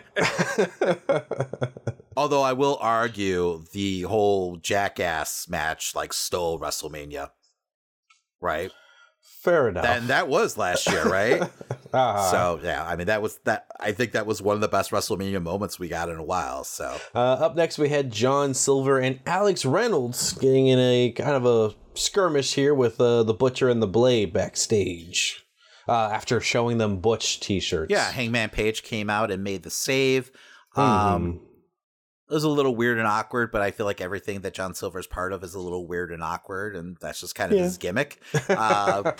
[2.18, 7.30] Although I will argue the whole Jackass match like stole WrestleMania,
[8.42, 8.72] right?
[9.44, 9.86] Fair enough.
[9.86, 11.44] And that was last year, right?
[11.94, 12.32] Uh-huh.
[12.32, 13.68] So yeah, I mean that was that.
[13.80, 16.64] I think that was one of the best WrestleMania moments we got in a while.
[16.64, 21.36] So Uh, up next, we had John Silver and Alex Reynolds getting in a kind
[21.36, 25.46] of a skirmish here with uh, the Butcher and the Blade backstage
[25.88, 27.92] uh, after showing them Butch t-shirts.
[27.92, 30.32] yeah, Hangman Page came out and made the save.
[30.76, 30.82] Mhm.
[30.82, 31.42] Um,
[32.30, 35.08] it was a little weird and awkward, but I feel like everything that John Silver's
[35.08, 37.66] part of is a little weird and awkward, and that's just kind of Yeah.
[37.66, 38.20] his gimmick.
[38.50, 39.12] Uh,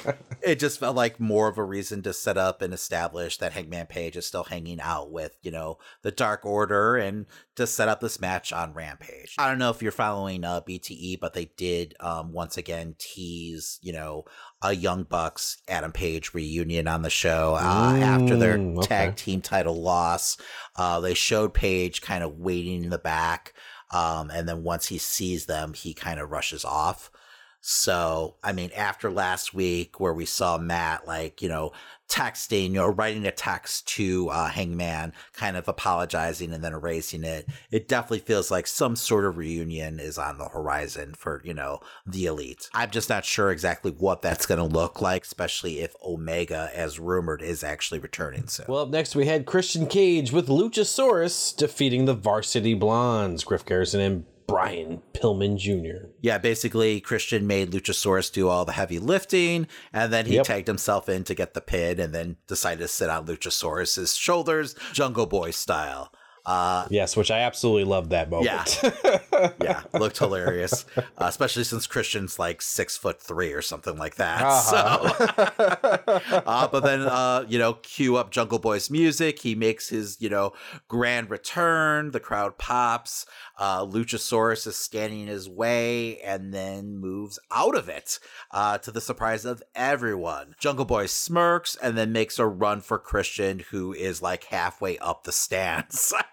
[0.42, 3.88] it just felt like more of a reason to set up and establish that Hangman
[3.88, 7.26] Page is still hanging out with, you know, the Dark Order and
[7.56, 9.36] to set up this match on Rampage.
[9.38, 13.80] I don't know if you're following uh, BTE, but they did um, once again tease,
[13.82, 14.26] you know,
[14.62, 18.88] a Young Bucks Adam Page reunion on the show uh, after their Mm, okay.
[18.88, 20.38] tag team title loss.
[20.76, 23.54] Uh, they showed Page kind of waiting in the back.
[23.92, 27.12] Um, and then once he sees them, he kind of rushes off.
[27.66, 31.72] So, I mean, after last week where we saw Matt, like, you know,
[32.10, 37.48] texting, know, writing a text to uh, Hangman, kind of apologizing and then erasing it,
[37.72, 41.80] it definitely feels like some sort of reunion is on the horizon for, you know,
[42.06, 42.70] the elite.
[42.74, 47.00] I'm just not sure exactly what that's going to look like, especially if Omega, as
[47.00, 48.66] rumored, is actually returning soon.
[48.68, 54.02] Well, up next, we had Christian Cage with Luchasaurus defeating the Varsity Blondes, Griff Garrison
[54.02, 56.08] and Brian Pillman Jr.
[56.22, 60.46] Yeah, basically, Christian made Luchasaurus do all the heavy lifting, and then he Yep.
[60.46, 64.76] tagged himself in to get the pin, and then decided to sit on Luchasaurus's shoulders,
[64.94, 66.12] Jungle Boy style.
[66.46, 68.80] Uh, Yes, which I absolutely loved that moment.
[68.84, 69.20] yeah,
[69.62, 74.42] yeah, looked hilarious, uh, especially since Christian's like six foot three or something like that.
[74.64, 74.78] So,
[76.46, 79.40] uh, but then uh, you know, cue up Jungle Boy's music.
[79.40, 80.54] He makes his you know
[80.88, 82.12] grand return.
[82.12, 83.26] The crowd pops.
[83.58, 88.20] Uh, Luchasaurus is standing in his way and then moves out of it
[88.52, 90.56] uh, to the surprise of everyone.
[90.60, 95.24] Jungle Boy smirks and then makes a run for Christian, who is like halfway up
[95.24, 96.14] the stands.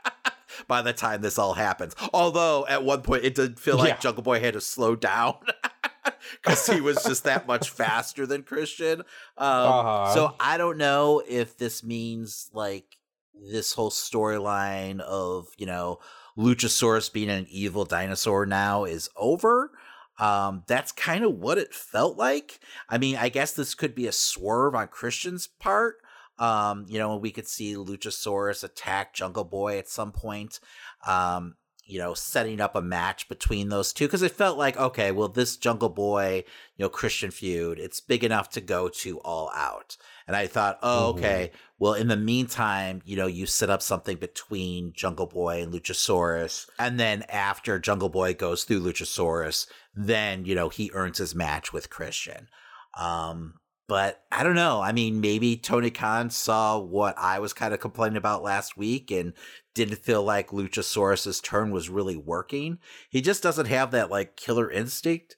[0.69, 3.99] By the time this all happens, although at one point it did feel like Yeah.
[3.99, 5.37] Jungle Boy had to slow down
[6.43, 9.01] because he was just that much faster than Christian.
[9.37, 10.15] Um, Uh-huh.
[10.15, 12.97] So I don't know if this means like
[13.35, 15.99] this whole storyline of you know
[16.37, 19.71] Luchasaurus being an evil dinosaur now is over.
[20.19, 22.61] Um, that's kind of what it felt like.
[22.91, 25.97] I mean, I guess this could be a swerve on Christian's part.
[26.41, 30.59] Um, you know, we could see Luchasaurus attack Jungle Boy at some point.
[31.07, 35.11] Um, you know, setting up a match between those two because it felt like okay,
[35.11, 36.45] well, this Jungle Boy,
[36.77, 39.97] you know, Christian feud, it's big enough to go to all out.
[40.29, 41.17] And I thought, oh, Mhm.
[41.19, 45.73] okay, well, in the meantime, you know, you set up something between Jungle Boy and
[45.75, 51.35] Luchasaurus, and then after Jungle Boy goes through Luchasaurus, then you know he earns his
[51.35, 52.49] match with Christian.
[52.97, 53.55] Um,
[53.91, 54.81] but I don't know.
[54.81, 59.11] I mean, maybe Tony Khan saw what I was kind of complaining about last week
[59.11, 59.33] and
[59.75, 62.79] didn't feel like Luchasaurus's turn was really working.
[63.09, 65.35] He just doesn't have that like killer instinct.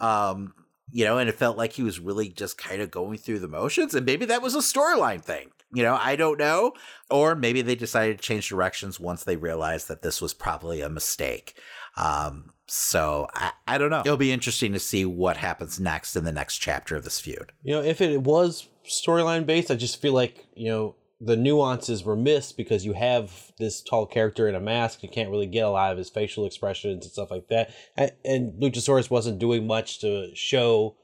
[0.00, 0.52] Um,
[0.90, 3.48] you know, and it felt like he was really just kind of going through the
[3.48, 5.48] motions, and maybe that was a storyline thing.
[5.72, 6.74] You know, I don't know.
[7.08, 10.90] Or maybe they decided to change directions once they realized that this was probably a
[10.90, 11.58] mistake.
[11.96, 14.00] Um, so I, I don't know.
[14.00, 17.52] It'll be interesting to see what happens next in the next chapter of this feud.
[17.62, 22.04] You know, if it was storyline based, I just feel like, you know, the nuances
[22.04, 25.02] were missed because you have this tall character in a mask.
[25.02, 27.70] You can't really get a lot of his facial expressions and stuff like that.
[27.96, 30.96] And, and Luchasaurus wasn't doing much to show,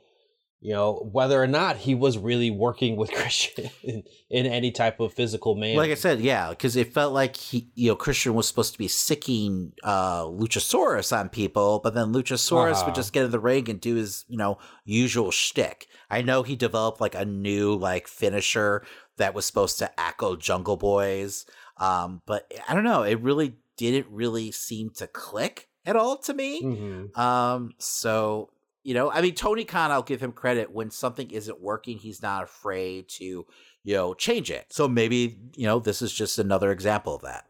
[0.61, 5.01] you know, whether or not he was really working with Christian in, in any type
[5.01, 5.79] of physical manner.
[5.81, 8.79] Like I said, yeah, because it felt like he, you know, Christian was supposed to
[8.79, 12.83] be sicking uh, Luchasaurus on people, but then Luchasaurus Uh-huh.
[12.87, 15.87] would just get in the ring and do his, you know, usual shtick.
[16.11, 18.85] I know he developed like a new like finisher
[19.17, 21.47] that was supposed to echo Jungle Boys,
[21.79, 23.03] um, but I don't know.
[23.03, 26.63] It really didn't really seem to click at all to me.
[26.63, 27.17] Mhm.
[27.19, 28.51] Um, so
[28.83, 32.22] you know, I mean, Tony Khan, I'll give him credit when something isn't working, he's
[32.22, 33.47] not afraid to,
[33.83, 34.66] you know, change it.
[34.70, 37.47] So maybe, you know, this is just another example of that.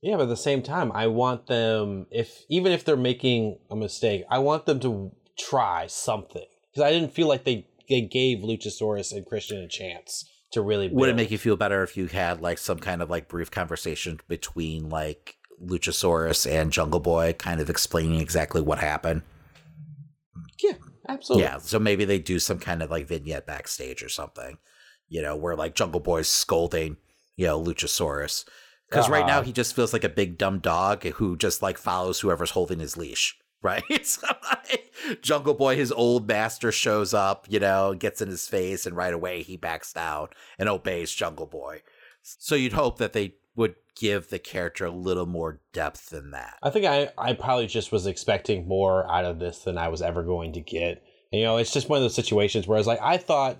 [0.00, 3.76] Yeah, but at the same time, I want them if even if they're making a
[3.76, 8.38] mistake, I want them to try something because I didn't feel like they they gave
[8.38, 10.88] Luchasaurus and Christian a chance to really.
[10.88, 13.50] Would it make you feel better if you had like some kind of like brief
[13.50, 19.22] conversation between like Luchasaurus and Jungle Boy, kind of explaining exactly what happened?
[20.62, 20.74] Yeah,
[21.08, 21.44] absolutely.
[21.44, 24.58] Yeah, so maybe they do some kind of like vignette backstage or something,
[25.08, 26.96] you know, where like Jungle Boy's scolding,
[27.36, 28.44] you know, Luchasaurus.
[28.88, 29.46] Because right now Uh-huh.
[29.46, 32.96] he just feels like a big dumb dog who just like follows whoever's holding his
[32.96, 33.82] leash, right?
[34.06, 38.84] so like, Jungle Boy, his old master, shows up, you know, gets in his face,
[38.86, 40.28] and right away he backs down
[40.58, 41.82] and obeys Jungle Boy.
[42.22, 46.58] So you'd hope that they would give the character a little more depth than that.
[46.62, 50.02] I think I, I probably just was expecting more out of this than I was
[50.02, 51.02] ever going to get.
[51.32, 53.58] And, you know, it's just one of those situations where I was like, I thought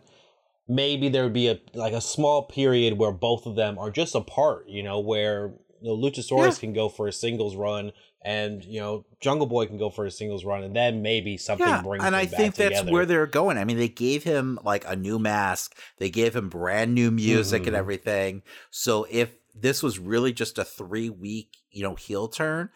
[0.69, 4.15] maybe there would be a like a small period where both of them are just
[4.15, 7.93] apart, you know, where you know, Luchasaurus can go for a singles run
[8.25, 11.83] and you know Jungle Boy can go for a singles run, and then maybe something
[11.83, 12.93] brings and them I back think that's together.
[12.93, 13.59] where they're going.
[13.59, 17.67] I mean, they gave him like a new mask, they gave him brand new music
[17.67, 17.79] and Mhm.
[17.81, 18.43] everything.
[18.71, 22.71] So if this was really just a three week, you know, heel turn,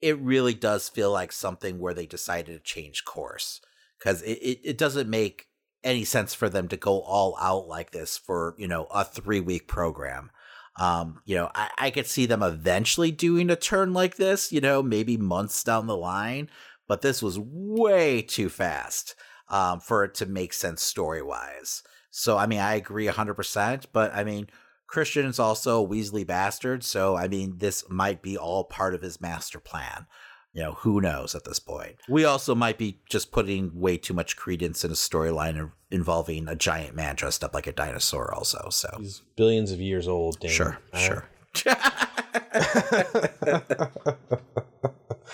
[0.00, 3.60] it really does feel like something where they decided to change course
[3.98, 5.46] because it, it, it doesn't make
[5.82, 9.40] any sense for them to go all out like this for you know a three
[9.40, 10.30] week program.
[10.78, 14.60] Um, you know, I, I could see them eventually doing a turn like this, you
[14.60, 16.50] know, maybe months down the line,
[16.86, 19.14] but this was way too fast
[19.48, 21.82] um, for it to make sense story wise.
[22.10, 24.48] So, I mean, I agree 100%, but I mean,
[24.86, 26.84] Christian is also a Weasley bastard.
[26.84, 30.06] So, I mean, this might be all part of his master plan.
[30.52, 31.96] You know, who knows at this point?
[32.08, 36.54] We also might be just putting way too much credence in a storyline involving a
[36.54, 38.68] giant man dressed up like a dinosaur, also.
[38.70, 40.40] So, He's billions of years old.
[40.40, 40.50] Dane.
[40.50, 41.28] sure, All sure.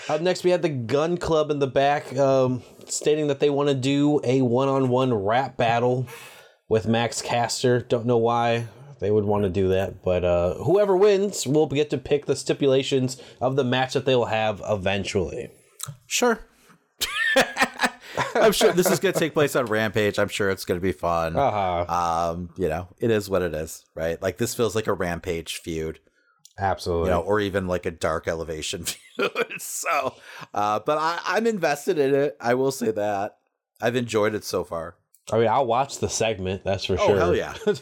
[0.09, 3.69] Up next, we had the Gunn Club in the back, um, stating that they want
[3.69, 6.07] to do a one-on-one rap battle
[6.67, 7.79] with Max Caster.
[7.79, 8.67] Don't know why
[9.03, 12.37] they would want to do that, but uh, whoever wins will get to pick the
[12.37, 15.49] stipulations of the match that they will have eventually.
[16.07, 16.39] Sure.
[18.35, 20.17] I'm sure this is going to take place on Rampage.
[20.17, 21.35] I'm sure it's going to be fun.
[21.35, 22.31] Uh-huh.
[22.31, 24.21] Um, you know, it is what it is, right?
[24.21, 25.99] Like this feels like a Rampage feud,
[26.57, 27.09] Absolutely.
[27.09, 28.85] you know, or even like a Dark Elevation
[29.17, 29.59] feud.
[29.59, 30.15] so,
[30.53, 32.37] uh, but I, I'm invested in it.
[32.39, 33.37] I will say that
[33.81, 34.95] I've enjoyed it so far.
[35.31, 36.63] I mean, I'll watch the segment.
[36.63, 37.17] That's for Oh sure.
[37.17, 37.53] hell yeah!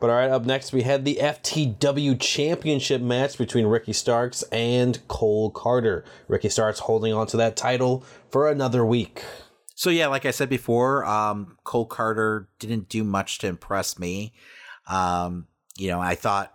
[0.00, 4.96] But all right, up next we had the FTW Championship match between Ricky Starks and
[5.08, 6.04] Cole Karter.
[6.28, 9.24] Ricky Starks holding on to that title for another week.
[9.74, 14.34] So yeah, like I said before, um, Cole Karter didn't do much to impress me.
[14.86, 16.54] Um, you know, I thought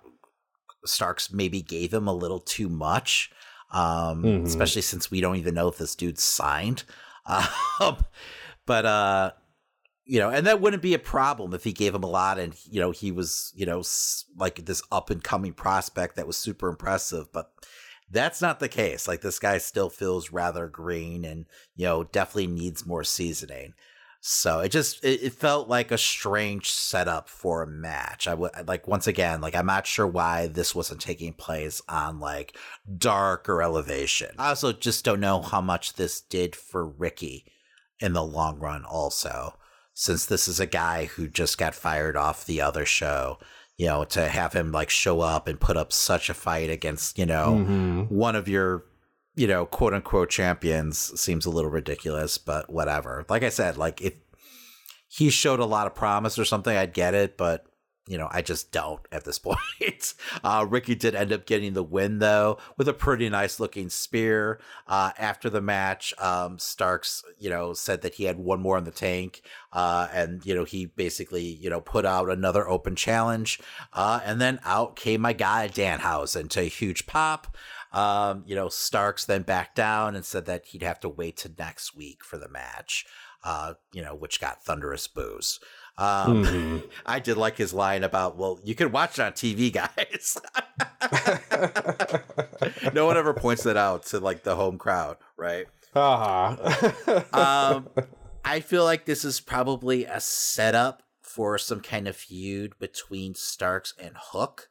[0.85, 3.29] Starks maybe gave him a little too much,
[3.73, 4.45] um, Mhm.
[4.45, 6.83] especially since we don't even know if this dude's signed.
[7.79, 7.97] Um,
[8.67, 9.31] but uh,
[10.05, 12.53] you know, and that wouldn't be a problem if he gave him a lot, and
[12.69, 13.81] you know, he was you know
[14.37, 17.51] like this up and coming prospect that was super impressive, but.
[18.11, 19.07] That's not the case.
[19.07, 23.73] Like this guy still feels rather green and, you know, definitely needs more seasoning.
[24.25, 28.25] So it just it, it felt like a strange setup for a match.
[28.25, 32.21] I would like once again, like I'm not sure why this wasn't taking place on
[32.21, 32.55] like
[32.97, 34.29] dark or elevation.
[34.39, 37.43] I also just don't know how much this did for Ricky
[37.99, 39.55] in the long run also.
[39.93, 43.39] Since this is a guy who just got fired off the other show,
[43.77, 47.19] you know, to have him like show up and put up such a fight against,
[47.19, 48.09] you know, Mhm.
[48.09, 48.85] one of your
[49.35, 54.01] you know quote unquote champions seems a little ridiculous but whatever like i said like
[54.01, 54.13] if
[55.13, 57.67] he showed a lot of promise or something, I'd get it, but
[58.07, 59.39] you know, I just don't at this
[59.79, 60.13] point.
[60.43, 64.59] Uh, Ricky did end up getting the win though, with a pretty nice looking spear.
[64.87, 68.85] Uh, after the match, um, Starks, you know, said that he had one more in
[68.85, 73.59] the tank, uh, and you know, he basically, you know, put out another open challenge,
[73.93, 77.55] uh, and then out came my guy Danhausen to a huge pop.
[77.93, 81.51] Um, you know, Starks then backed down and said that he'd have to wait to
[81.57, 83.05] next week for the match.
[83.43, 85.59] Uh, you know, which got thunderous boos.
[85.97, 86.77] Um, mm-hmm.
[87.05, 90.37] I did like his line about, well, you can watch it on TV, guys.
[92.93, 95.67] no one ever points that out to like the home crowd, right?
[95.95, 97.21] Uh-huh.
[97.33, 97.89] um,
[98.45, 103.93] I feel like this is probably a setup for some kind of feud between Starks
[103.99, 104.69] and Hook.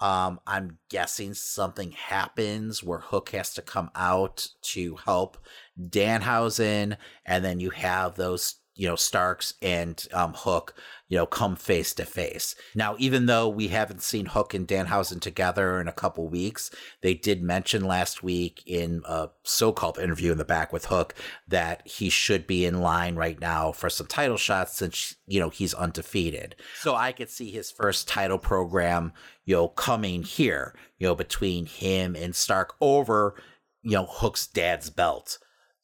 [0.00, 5.38] Um, I'm guessing something happens where Hook has to come out to help
[5.78, 6.96] Danhausen,
[7.26, 10.74] and then you have those you know Starks and um, Hook,
[11.08, 12.54] you know, come face to face.
[12.76, 16.70] Now, even though we haven't seen Hook and Danhausen together in a couple weeks,
[17.02, 21.14] they did mention last week in a so-called interview in the back with Hook
[21.48, 25.50] that he should be in line right now for some title shots since you know
[25.50, 26.54] he's undefeated.
[26.80, 29.12] So I could see his first title program,
[29.44, 33.34] you know, coming here, you know, between him and Stark over,
[33.82, 35.38] you know, Hook's dad's belt.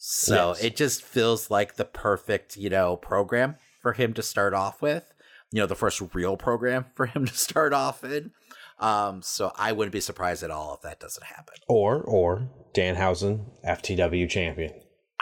[0.06, 0.62] So yes.
[0.62, 5.14] it just feels like the perfect, you know, program for him to start off with.
[5.50, 8.32] You know, the first real program for him to start off in.
[8.78, 11.54] Um, so I wouldn't be surprised at all if that doesn't happen.
[11.68, 14.74] Or or Danhausen, FTW champion.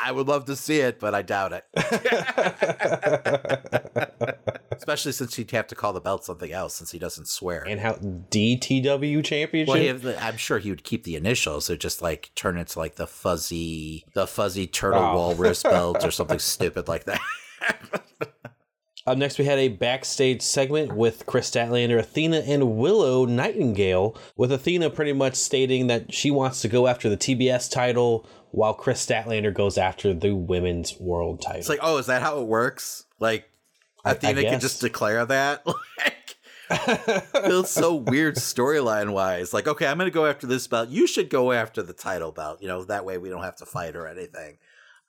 [0.05, 1.65] I would love to see it, but I doubt it.
[4.73, 7.63] Especially since he'd have to call the belt something else since he doesn't swear.
[7.63, 10.03] And how DTW championship?
[10.03, 11.71] Well, I'm sure he would keep the initials.
[11.71, 15.15] Or just like turn into like the fuzzy, the fuzzy turtle oh.
[15.15, 17.21] walrus belt or something stupid like that.
[19.07, 24.53] Up next, we had a backstage segment with Kris Statlander, Athena, and Willow Nightingale, with
[24.53, 29.05] Athena pretty much stating that she wants to go after the TBS title while Kris
[29.05, 31.59] Statlander goes after the women's world title.
[31.59, 33.07] It's like, oh, is that how it works?
[33.19, 33.49] Like,
[34.05, 35.67] Athena I, I can just declare that?
[35.67, 36.37] like,
[37.45, 39.53] feels so weird storyline wise.
[39.53, 40.91] Like, okay, I'm going to go after this belt.
[40.91, 42.61] You should go after the title belt.
[42.61, 44.59] You know, that way we don't have to fight or anything.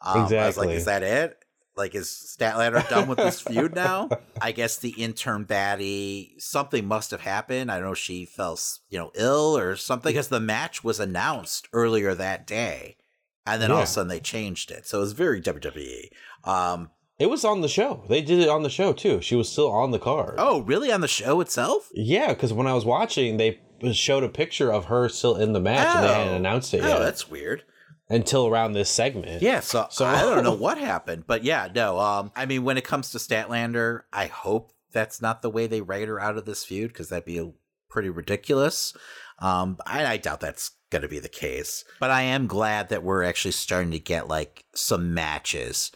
[0.02, 0.38] Um, exactly.
[0.38, 1.38] I was like, is that it?
[1.76, 4.10] Like, is Statlander done with this feud now?
[4.42, 7.72] I guess the intern baddie, something must have happened.
[7.72, 11.68] I don't know, she fell, you know, ill or something because the match was announced
[11.74, 12.98] earlier that day.
[13.46, 13.76] And then yeah.
[13.76, 14.88] all of a sudden they changed it.
[14.88, 16.10] So it was very WWE.
[16.44, 16.90] Um,
[17.20, 18.04] it was on the show.
[18.10, 19.22] They did it on the show too.
[19.22, 20.36] She was still on the card.
[20.38, 20.92] Oh, really?
[20.92, 21.90] On the show itself?
[21.94, 23.60] Yeah, because when I was watching, they
[23.92, 25.98] showed a picture of her still in the match oh.
[25.98, 26.38] and they hadn't oh.
[26.38, 26.98] announced it oh, yet.
[26.98, 27.64] Oh, that's weird
[28.10, 29.42] until around this segment.
[29.42, 32.00] Yeah, so, so I don't know what happened, but yeah, no.
[32.00, 35.82] Um, I mean, when it comes to Statlander, I hope that's not the way they
[35.82, 37.54] write her out of this feud because that'd be
[37.90, 38.96] pretty ridiculous.
[39.40, 43.04] Um, I, I doubt that's going to be the case, but I am glad that
[43.04, 45.92] we're actually starting to get like some matches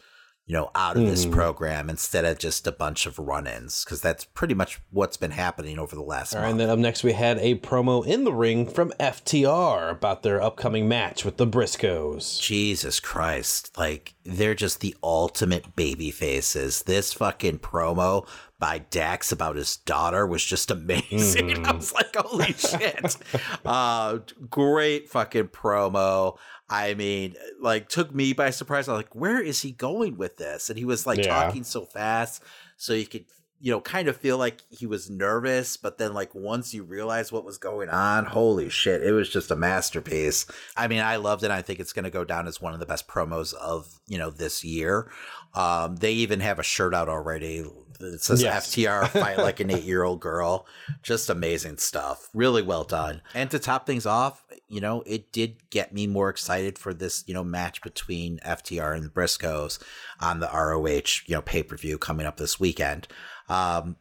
[0.48, 1.10] you know, out of mm.
[1.10, 5.30] this program instead of just a bunch of run-ins because that's pretty much what's been
[5.30, 6.34] happening over the last.
[6.34, 9.90] All right, and then up next we had a promo in the ring from FTR
[9.90, 12.40] about their upcoming match with the Briscoes.
[12.40, 13.76] Jesus Christ!
[13.76, 16.84] Like they're just the ultimate baby faces.
[16.84, 18.26] This fucking promo
[18.58, 21.50] by Dax about his daughter was just amazing.
[21.50, 21.66] Mm.
[21.66, 23.16] I was like, holy shit.
[23.64, 24.18] uh,
[24.50, 26.36] great fucking promo.
[26.70, 28.88] I mean, like took me by surprise.
[28.88, 30.68] I was like, where is he going with this?
[30.68, 31.44] And he was like yeah.
[31.44, 32.42] talking so fast,
[32.76, 33.24] so you could,
[33.58, 35.78] you know, kind of feel like he was nervous.
[35.78, 39.50] But then, like once you realize what was going on, holy shit, it was just
[39.50, 40.44] a masterpiece.
[40.76, 41.50] I mean, I loved it.
[41.50, 44.18] I think it's going to go down as one of the best promos of you
[44.18, 45.10] know this year.
[45.54, 47.64] Um, they even have a shirt out already.
[48.00, 48.74] It says yes.
[48.74, 50.66] FTR fight like an eight year old girl.
[51.02, 52.28] Just amazing stuff.
[52.34, 53.22] Really well done.
[53.34, 57.24] And to top things off, you know, it did get me more excited for this,
[57.26, 59.78] you know, match between FTR and the Briscoes
[60.20, 63.08] on the ROH, you know, pay per view coming up this weekend.
[63.48, 63.96] Um,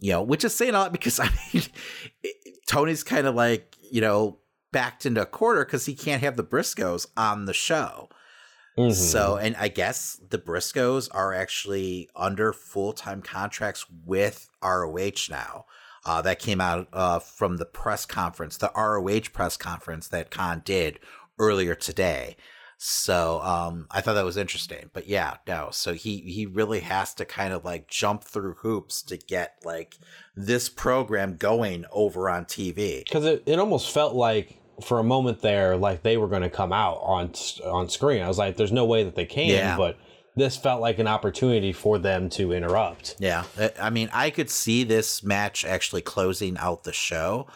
[0.00, 1.62] you know, which is saying a lot because I mean,
[2.66, 4.38] Tony's kind of like, you know,
[4.72, 8.08] backed into a quarter because he can't have the Briscoes on the show.
[8.78, 8.92] Mm-hmm.
[8.92, 15.66] So, and I guess the Briscoes are actually under full time contracts with ROH now.
[16.06, 20.62] Uh, that came out uh, from the press conference, the ROH press conference that Khan
[20.64, 20.98] did
[21.38, 22.36] earlier today.
[22.82, 24.88] So um, I thought that was interesting.
[24.94, 25.68] But yeah, no.
[25.70, 29.98] So he he really has to kind of like jump through hoops to get like
[30.34, 33.04] this program going over on TV.
[33.04, 36.50] Because it, it almost felt like for a moment there, like they were going to
[36.50, 37.32] come out on
[37.64, 38.22] on screen.
[38.22, 39.76] I was like, "There's no way that they can," yeah.
[39.76, 39.98] but
[40.36, 43.16] this felt like an opportunity for them to interrupt.
[43.18, 47.46] Yeah, I- I mean, I could see this match actually closing out the show.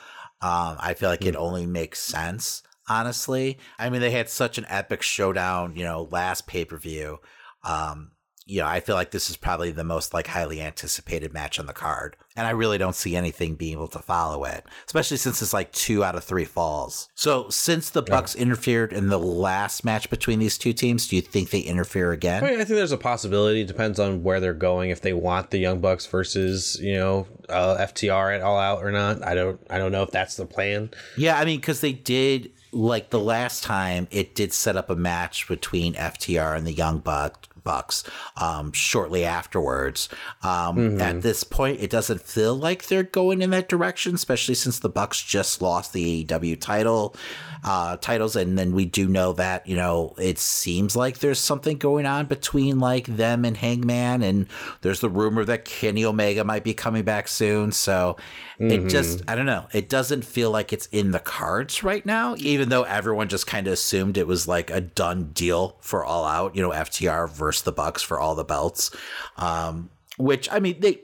[0.42, 3.58] Um, I feel like it only makes sense, honestly.
[3.78, 7.18] I mean, they had such an epic showdown, you know, last pay per view.
[7.62, 8.10] Um,
[8.46, 11.66] you know, I feel like this is probably the most like highly anticipated match on
[11.66, 15.40] the card, and I really don't see anything being able to follow it, especially since
[15.40, 17.08] it's like two out of three falls.
[17.14, 21.22] So, since the Bucks interfered in the last match between these two teams, do you
[21.22, 22.44] think they interfere again?
[22.44, 23.62] I mean, I think there's a possibility.
[23.62, 24.90] It depends on where they're going.
[24.90, 28.92] If they want the Young Bucks versus you know uh, FTR at All Out or
[28.92, 29.58] not, I don't.
[29.70, 30.90] I don't know if that's the plan.
[31.16, 34.96] Yeah, I mean, because they did like the last time, it did set up a
[34.96, 38.04] match between FTR and the Young Buck, Bucks
[38.36, 40.08] um, shortly afterwards.
[40.42, 44.78] Um, At this point, it doesn't feel like they're going in that direction, especially since
[44.78, 47.16] the Bucks just lost the AEW title
[47.64, 51.78] uh, titles, and then we do know that you know it seems like there's something
[51.78, 54.46] going on between like them and Hangman, and
[54.82, 57.72] there's the rumor that Kenny Omega might be coming back soon.
[57.72, 58.16] So
[58.58, 59.66] it just I don't know.
[59.72, 63.66] It doesn't feel like it's in the cards right now, even though everyone just kind
[63.66, 66.54] of assumed it was like a done deal for All Out.
[66.54, 68.90] You know, FTR versus the Bucks for all the belts.
[69.36, 71.00] Um, which I mean they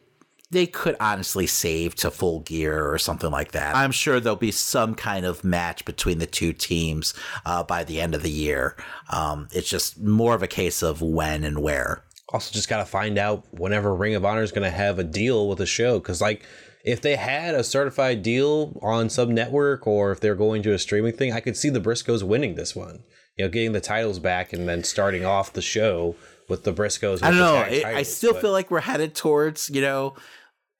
[0.50, 3.76] they could honestly save to full gear or something like that.
[3.76, 7.14] I'm sure there'll be some kind of match between the two teams
[7.46, 8.76] uh, by the end of the year.
[9.10, 12.04] Um, it's just more of a case of when and where.
[12.30, 15.04] Also, just got to find out whenever Ring of Honor is going to have a
[15.04, 15.98] deal with a show.
[15.98, 16.44] Because, like,
[16.84, 20.78] if they had a certified deal on some network or if they're going to a
[20.78, 23.04] streaming thing, I could see the Briscoes winning this one.
[23.36, 26.16] You know, getting the titles back and then starting off the show
[26.50, 27.22] with the Briscoes.
[27.22, 27.54] I don't know.
[27.62, 30.14] tag I, I still but- feel like we're headed towards, you know,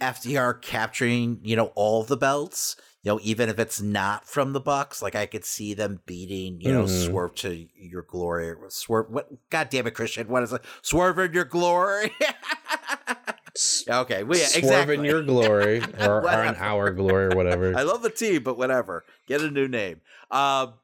[0.01, 2.77] FTR capturing, you know, all the belts.
[3.03, 6.61] You know, even if it's not from the Bucks, like I could see them beating,
[6.61, 7.07] you know, Mhm.
[7.07, 8.55] Swerve to your glory.
[8.69, 9.31] Swerve, what?
[9.49, 10.29] God damn it, Christian!
[10.29, 10.61] What is it?
[10.83, 12.13] Swerve in your glory.
[13.89, 14.95] okay, well, yeah, Swerve exactly.
[14.97, 17.75] in your glory or, or in our glory or whatever.
[17.77, 19.05] I love the team, but whatever.
[19.27, 20.03] Get a new name.
[20.31, 20.75] Um,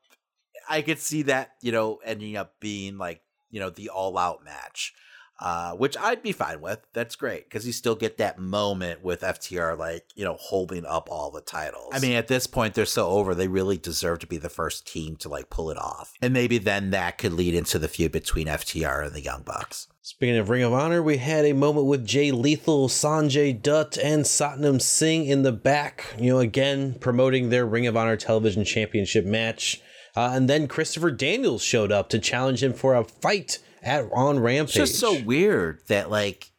[0.68, 4.44] I could see that, you know, ending up being like, you know, the all out
[4.44, 4.94] match,
[5.38, 6.80] uh, which I'd be fine with.
[6.92, 11.08] That's great because you still get that moment with FTR, like, you know, holding up
[11.10, 11.90] all the titles.
[11.92, 14.86] I mean, at this point, they're so over, they really deserve to be the first
[14.86, 16.14] team to like pull it off.
[16.22, 19.88] And maybe then that could lead into the feud between FTR and the Young Bucks.
[20.00, 24.24] Speaking of Ring of Honor, we had a moment with Jay Lethal, Sanjay Dutt, and
[24.24, 26.14] Satnam Singh in the back.
[26.16, 29.82] You know, again promoting their Ring of Honor Television Championship match.
[30.16, 34.38] Uh, and then Christopher Daniels showed up to challenge him for a fight at on
[34.40, 34.76] Rampage.
[34.76, 36.50] It's just so weird that like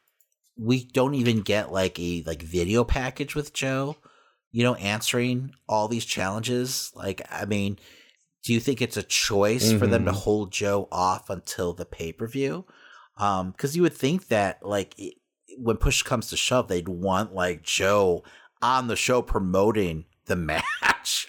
[0.57, 3.97] we don't even get like a like video package with Joe,
[4.51, 6.91] you know, answering all these challenges.
[6.95, 7.77] Like, I mean,
[8.43, 10.15] do you think it's a choice for them to Mhm.
[10.15, 12.65] hold Joe off until the pay per view?
[13.17, 15.15] Um, because you would think that like it,
[15.57, 18.23] when push comes to shove, they'd want like Joe
[18.61, 21.27] on the show promoting the match.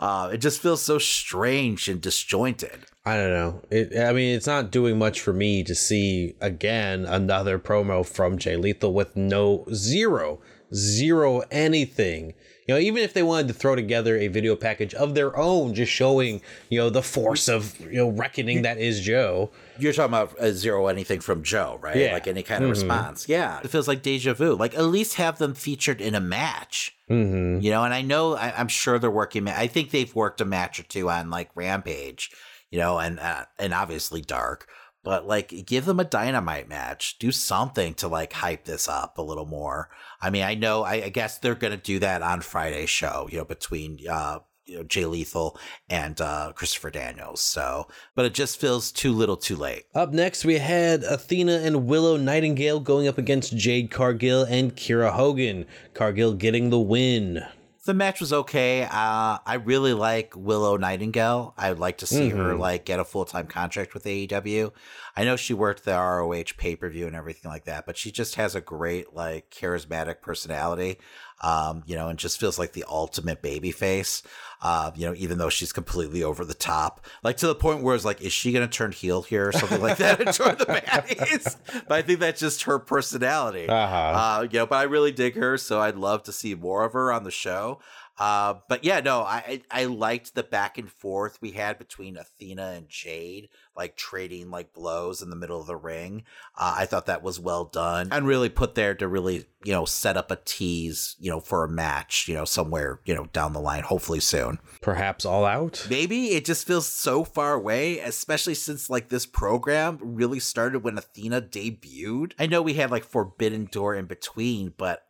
[0.00, 2.86] Uh, it just feels so strange and disjointed.
[3.04, 3.62] I don't know.
[3.70, 8.38] It, I mean, it's not doing much for me to see again another promo from
[8.38, 10.40] Jay Lethal with no zero,
[10.74, 12.34] zero anything.
[12.66, 15.72] You know, even if they wanted to throw together a video package of their own,
[15.74, 19.50] just showing you know the force of you know reckoning that is Joe.
[19.78, 21.96] You're talking about zero anything from Joe, right?
[21.96, 22.12] Yeah.
[22.12, 22.72] Like any kind of Mhm.
[22.74, 23.26] response.
[23.28, 23.60] Yeah.
[23.64, 24.54] It feels like deja vu.
[24.54, 26.94] Like at least have them featured in a match.
[27.08, 27.60] Mm-hmm.
[27.62, 29.44] You know, and I know I, I'm sure they're working.
[29.44, 32.30] ma- I think they've worked a match or two on like Rampage,
[32.70, 34.68] you know, and uh, and obviously Dark.
[35.04, 37.18] But like, give them a dynamite match.
[37.18, 39.88] Do something to like hype this up a little more.
[40.20, 40.82] I mean, I know.
[40.82, 43.28] I, I guess they're gonna do that on Friday's show.
[43.30, 45.58] You know, between uh, you know Jay Lethal
[45.88, 47.40] and uh, Christopher Daniels.
[47.40, 49.84] So, but it just feels too little, too late.
[49.94, 55.12] Up next, we had Athena and Willow Nightingale going up against Jade Cargill and Kiera
[55.12, 55.66] Hogan.
[55.94, 57.42] Cargill getting the win.
[57.88, 58.82] The match was okay.
[58.82, 61.54] Uh, I really like Willow Nightingale.
[61.56, 62.58] I would like to see her Mhm.
[62.58, 64.74] like get a full time contract with AEW.
[65.16, 68.10] I know she worked the ROH pay per view and everything like that, but she
[68.12, 70.98] just has a great like charismatic personality.
[71.40, 74.22] Um, you know, and just feels like the ultimate baby face.
[74.60, 77.94] Uh, you know, even though she's completely over the top, like to the point where
[77.94, 80.56] it's like, is she going to turn heel here or something like that and join
[80.58, 81.56] the baddies?
[81.86, 83.68] but I think that's just her personality.
[83.68, 83.96] Uh-huh.
[83.96, 86.92] Uh, you know, but I really dig her, so I'd love to see more of
[86.92, 87.78] her on the show.
[88.18, 92.72] Uh, but yeah, no, I I liked the back and forth we had between Athena
[92.76, 93.48] and Jade,
[93.78, 96.24] like trading like blows in the middle of the ring.
[96.56, 99.84] Uh, I thought that was well done and really put there to really you know
[99.84, 103.52] set up a tease, you know, for a match, you know, somewhere you know down
[103.52, 104.58] the line, hopefully soon.
[104.82, 105.86] Perhaps all out.
[105.88, 110.98] Maybe it just feels so far away, especially since like this program really started when
[110.98, 112.32] Athena debuted.
[112.38, 115.06] I know we had like Forbidden Door in between, but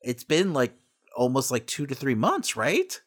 [0.00, 0.74] it's been like
[1.16, 3.00] almost like two to three months, right?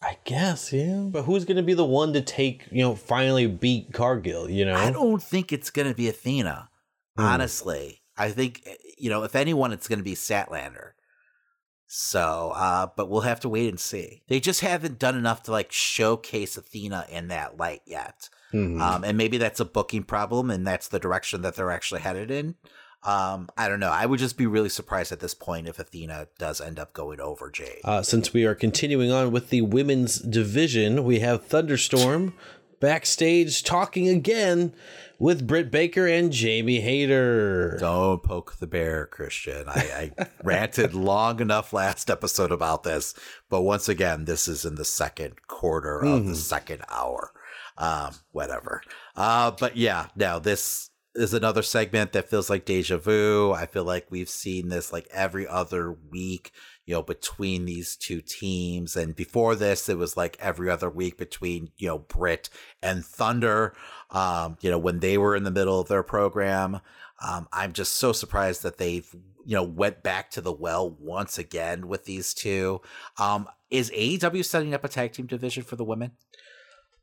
[0.00, 1.08] I guess, yeah.
[1.10, 4.64] But who's going to be the one to take, you know, finally beat Cargill, you
[4.64, 4.74] know?
[4.76, 6.68] I don't think it's going to be Athena,
[7.16, 7.22] Hmm.
[7.24, 8.02] honestly.
[8.16, 10.90] I think, eh, you know, if anyone, it's going to be Statlander.
[11.86, 14.22] So, uh, but we'll have to wait and see.
[14.28, 18.28] They just haven't done enough to like showcase Athena in that light yet.
[18.52, 18.80] Mhm.
[18.80, 22.30] Um, and maybe that's a booking problem and that's the direction that they're actually headed
[22.30, 22.56] in.
[23.04, 23.90] Um, I don't know.
[23.92, 27.20] I would just be really surprised at this point if Athena does end up going
[27.20, 27.80] over Jade.
[27.84, 32.34] Uh, since we are continuing on with the women's division, we have Thunderstorm
[32.80, 34.72] backstage talking again
[35.18, 37.76] with Britt Baker and Jamie Hayter.
[37.80, 39.64] Don't poke the bear, Christian.
[39.68, 43.14] I, I ranted long enough last episode about this,
[43.48, 46.36] but once again, this is in the second quarter of the Mhm.
[46.36, 47.32] second hour.
[47.76, 48.82] Um, whatever.
[49.16, 50.87] Uh, but yeah, now this
[51.18, 53.52] is another segment that feels like deja vu.
[53.52, 56.52] I feel like we've seen this like every other week,
[56.86, 58.96] you know, between these two teams.
[58.96, 62.48] And before this, it was like every other week between, you know, Britt
[62.82, 63.74] and Thunder,
[64.10, 66.80] um, you know, when they were in the middle of their program.
[67.20, 69.12] Um, I'm just so surprised that they've,
[69.44, 72.80] you know, went back to the well once again with these two.
[73.18, 76.12] Um, is AEW setting up a tag team division for the women?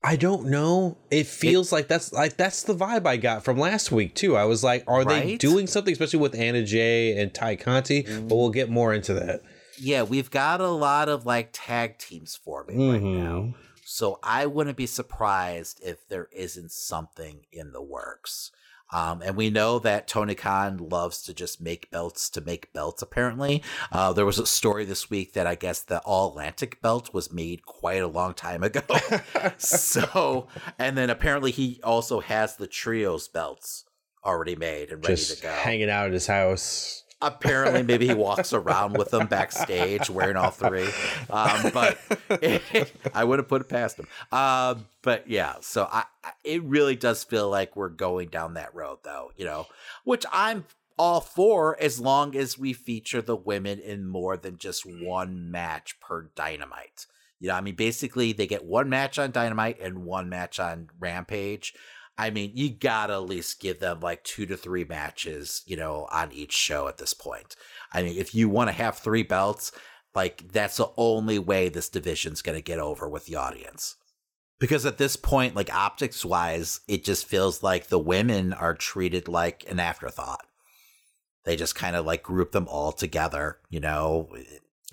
[0.05, 0.97] I don't know.
[1.09, 4.37] It feels like that's like that's the vibe I got from last week too.
[4.37, 8.03] I was like, are they doing something, especially with Anna Jay and Tay Conti?
[8.03, 8.27] But mm-hmm.
[8.27, 9.41] we'll get more into that.
[9.79, 13.23] Yeah, we've got a lot of like tag teams forming right mm-hmm.
[13.23, 13.55] now.
[13.83, 18.51] So I wouldn't be surprised if there isn't something in the works.
[18.91, 23.01] Um, and we know that Tony Khan loves to just make belts to make belts,
[23.01, 23.63] apparently.
[23.91, 27.31] Uh, there was a story this week that I guess the All Atlantic belt was
[27.31, 28.81] made quite a long time ago.
[29.57, 30.47] so,
[30.77, 33.85] and then apparently he also has the Trios belts
[34.23, 37.04] already made and ready Just to go hanging out at his house.
[37.21, 40.87] Apparently maybe he walks around with them backstage wearing all three.
[41.29, 41.97] Um, but
[43.13, 44.07] i would have put it past him.
[44.31, 46.05] Uh, but yeah so I-
[46.43, 49.67] it really does feel like we're going down that road though you know
[50.03, 50.65] which i'm
[50.97, 55.99] all for as long as we feature the women in more than just one match
[55.99, 57.05] per dynamite.
[57.39, 60.89] You know i mean basically they get one match on dynamite and one match on
[60.99, 61.73] rampage
[62.17, 66.07] I mean, you gotta at least give them like two to three matches, you know,
[66.11, 67.55] on each show at this point.
[67.91, 69.71] I mean, if you want to have three belts,
[70.13, 73.97] like that's the only way this division's gonna get over with the audience.
[74.59, 79.27] Because at this point, like optics wise, it just feels like the women are treated
[79.27, 80.45] like an afterthought.
[81.43, 84.29] They just kind of like group them all together, you know,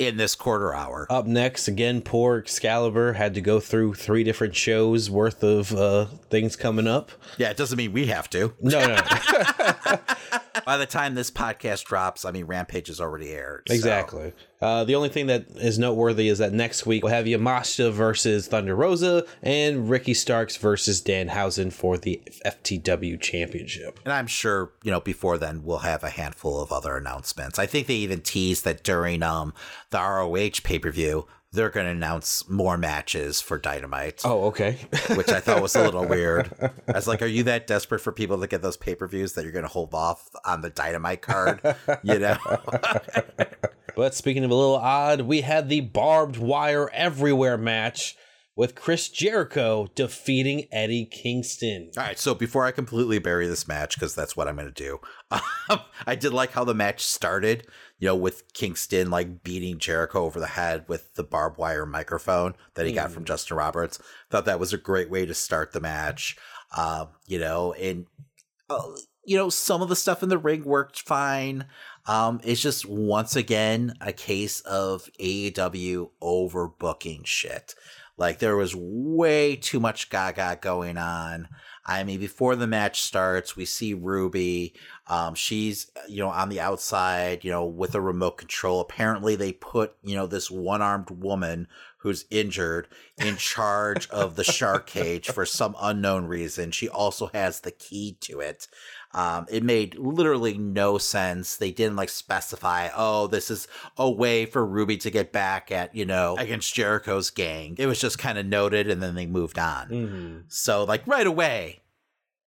[0.06, 1.06] in this quarter hour.
[1.10, 6.06] Up next, again, poor Excalibur had to go through three different shows worth of uh,
[6.30, 7.10] things coming up.
[7.38, 8.54] Yeah, it doesn't mean we have to.
[8.60, 8.96] No, no,
[10.64, 13.64] By the time this podcast drops, I mean Rampage is already aired.
[13.68, 14.32] so- exactly.
[14.62, 18.46] Uh, the only thing that is noteworthy is that next week we'll have Yamashita versus
[18.46, 23.98] Thunder Rosa and Ricky Starks versus Danhausen for the FTW Championship.
[24.04, 27.58] And I'm sure, you know, before then we'll have a handful of other announcements.
[27.58, 29.52] I think they even teased that during um
[29.90, 34.22] the ROH pay-per-view, they're going to announce more matches for Dynamite.
[34.24, 34.78] Oh, okay.
[35.16, 36.50] which I thought was a little weird.
[36.88, 39.52] I was like, are you that desperate for people to get those pay-per-views that you're
[39.52, 41.60] going to hold off on the Dynamite card,
[42.02, 42.38] you know?
[43.94, 48.16] But speaking of a little odd, we had the barbed wire everywhere match
[48.54, 51.90] with Chris Jericho defeating Eddie Kingston.
[51.96, 54.72] All right, so before I completely bury this match, because that's what I'm going to
[54.72, 55.00] do,
[55.70, 57.66] um, I did like how the match started,
[57.98, 62.54] you know, with Kingston like beating Jericho over the head with the barbed wire microphone
[62.74, 63.98] that he got from Justin Roberts.
[64.30, 66.36] Thought that was a great way to start the match,
[66.76, 68.06] um, you know, and,
[68.68, 68.82] uh,
[69.24, 71.66] you know, some of the stuff in the ring worked fine.
[72.06, 77.74] Um, it's just once again a case of AEW overbooking shit.
[78.16, 81.48] Like there was way too much gaga going on.
[81.84, 84.74] I mean, before the match starts, we see Ruby.
[85.08, 88.80] Um, she's, you know, on the outside, you know, with a remote control.
[88.80, 91.66] Apparently, they put, you know, this one armed woman
[91.98, 96.72] who's injured in charge of the shark cage for some unknown reason.
[96.72, 98.66] She also has the key to it.
[99.14, 101.56] Um, it made literally no sense.
[101.56, 105.94] They didn't like specify, oh, this is a way for Ruby to get back at,
[105.94, 107.76] you know, against Jericho's gang.
[107.78, 109.88] It was just kind of noted and then they moved on.
[109.88, 110.38] Mm-hmm.
[110.48, 111.82] So, like, right away,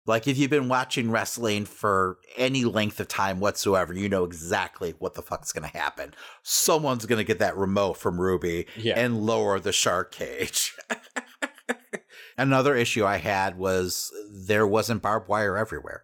[0.07, 4.93] like if you've been watching wrestling for any length of time whatsoever, you know exactly
[4.99, 6.13] what the fuck's going to happen.
[6.43, 8.99] Someone's going to get that remote from Ruby Yeah.
[8.99, 10.75] and lower the shark cage.
[12.37, 16.03] Another issue I had was there wasn't barbed wire everywhere.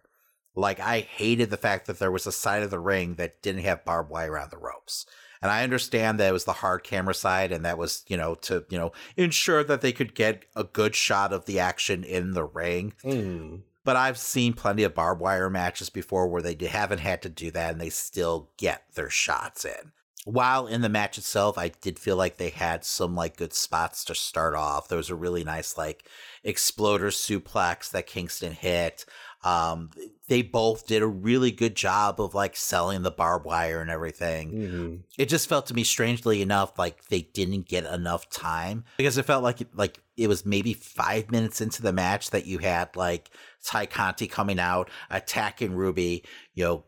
[0.54, 3.62] Like I hated the fact that there was a side of the ring that didn't
[3.64, 5.04] have barbed wire on the ropes.
[5.42, 8.34] And I understand that it was the hard camera side and that was, you know,
[8.36, 12.32] to, you know, ensure that they could get a good shot of the action in
[12.32, 12.94] the ring.
[13.04, 13.62] Mm.
[13.84, 17.50] But I've seen plenty of barbed wire matches before where they haven't had to do
[17.50, 19.92] that and they still get their shots in.
[20.24, 24.04] While in the match itself, I did feel like they had some like good spots
[24.04, 24.86] to start off.
[24.86, 26.08] There was a really nice like
[26.44, 29.04] exploder suplex that Kingston hit.
[29.44, 29.90] Um,
[30.28, 34.52] they both did a really good job of like selling the barbed wire and everything.
[34.52, 34.96] Mm-hmm.
[35.18, 39.24] It just felt to me strangely enough like they didn't get enough time because it
[39.24, 43.30] felt like like it was maybe five minutes into the match that you had like
[43.64, 46.24] Tay Conti coming out attacking Ruby,
[46.54, 46.84] you know,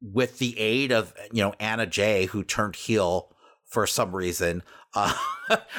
[0.00, 4.62] with the aid of you know Anna Jay who turned heel for some reason.
[4.96, 5.12] Uh,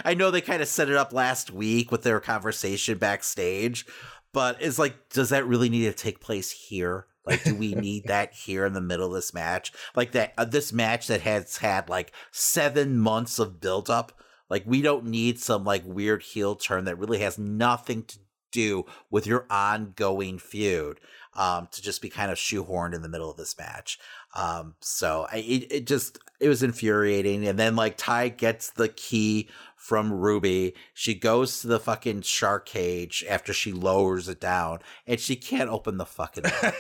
[0.04, 3.86] I know they kind of set it up last week with their conversation backstage,
[4.34, 7.06] but it's like, does that really need to take place here?
[7.26, 9.72] Like, do we need that here in the middle of this match?
[9.96, 14.12] Like that, uh, this match that has had like seven months of buildup.
[14.50, 18.20] Like, we don't need some like weird heel turn that really has nothing to
[18.56, 21.00] do with your ongoing feud
[21.36, 24.00] um, to just be kind of shoehorned in the middle of this match.
[24.36, 27.48] Um, so I, it, it just it was infuriating.
[27.48, 30.74] And then like Tay gets the key from Ruby.
[30.94, 35.70] She goes to the fucking shark cage after she lowers it down, and she can't
[35.70, 36.44] open the fucking.
[36.44, 36.74] door.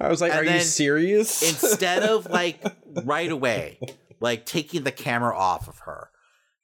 [0.00, 1.42] I was like, And are you serious?
[1.42, 2.60] Instead of like
[3.04, 3.78] right away,
[4.18, 6.08] like taking the camera off of her.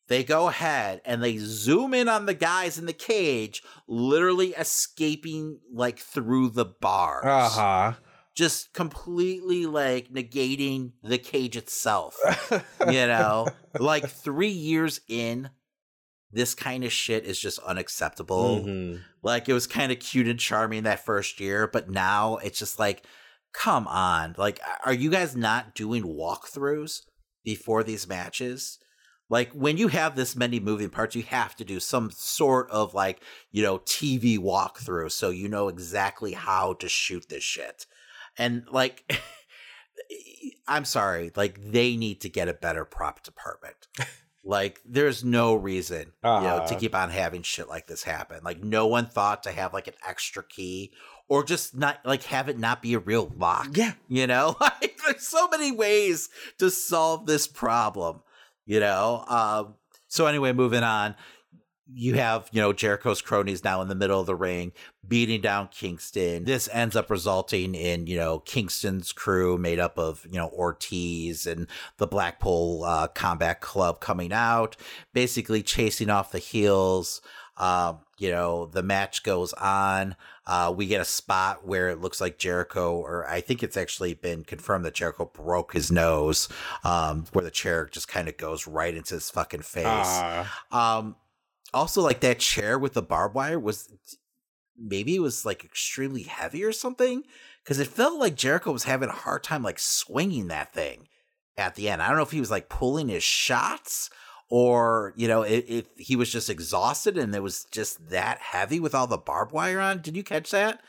[0.09, 5.61] They go ahead and they zoom in on the guys in the cage, literally escaping
[5.73, 7.25] like through the bars.
[7.27, 7.93] uh huh.
[8.35, 12.17] just completely like negating the cage itself.
[12.87, 13.49] you know,
[13.79, 15.51] like three years in,
[16.31, 18.61] this kind of shit is just unacceptable.
[18.65, 19.01] Mhm.
[19.23, 22.79] Like it was kind of cute and charming that first year, but now it's just
[22.79, 23.03] like,
[23.53, 24.35] come on.
[24.39, 27.03] Like, are you guys not doing walkthroughs
[27.45, 28.79] before these matches?
[29.31, 32.95] Like when you have this many moving parts, you have to do some sort of
[32.95, 37.87] like, you know, TV walkthrough so you know exactly how to shoot this shit.
[38.39, 39.11] And like
[40.67, 43.89] I'm sorry, like they need to get a better prop department.
[44.45, 46.79] like there's no reason, you know, to Uh-huh.
[46.79, 48.41] keep on having shit like this happen.
[48.45, 50.93] Like no one thought to have like an extra key
[51.29, 53.69] or just not like have it not be a real lock.
[53.77, 53.93] Yeah.
[54.09, 56.29] You know, like there's so many ways
[56.59, 58.23] to solve this problem,
[58.69, 59.25] you know?
[59.27, 59.75] Um,
[60.07, 61.17] so anyway, moving on.
[61.91, 64.73] You have, you know, Jericho's cronies now in the middle of the ring
[65.07, 66.45] beating down Kingston.
[66.45, 71.47] This ends up resulting in, you know, Kingston's crew made up of, you know, Ortiz
[71.47, 71.67] and
[71.97, 74.77] the Blackpool uh, Combat Club coming out,
[75.15, 77.23] basically chasing off the heels.
[77.57, 80.15] Um, you know, the match goes on.
[80.49, 84.15] Uh, we get a spot where it looks like Jericho, or I think it's actually
[84.15, 86.49] been confirmed that Jericho broke his nose,
[86.85, 89.85] um, where the chair just kind of goes right into his fucking face.
[89.87, 90.65] Ah.
[90.73, 91.17] Um,
[91.75, 93.93] also, like that chair with the barbed wire was
[94.77, 97.25] maybe it was like extremely heavy or something
[97.63, 101.09] because it felt like Jericho was having a hard time like swinging that thing
[101.59, 102.01] at the end.
[102.01, 104.09] I don't know if he was like pulling his shots
[104.51, 108.81] or you know if, if he was just exhausted and it was just that heavy
[108.81, 110.01] with all the barbed wire on.
[110.01, 110.81] Did you catch that?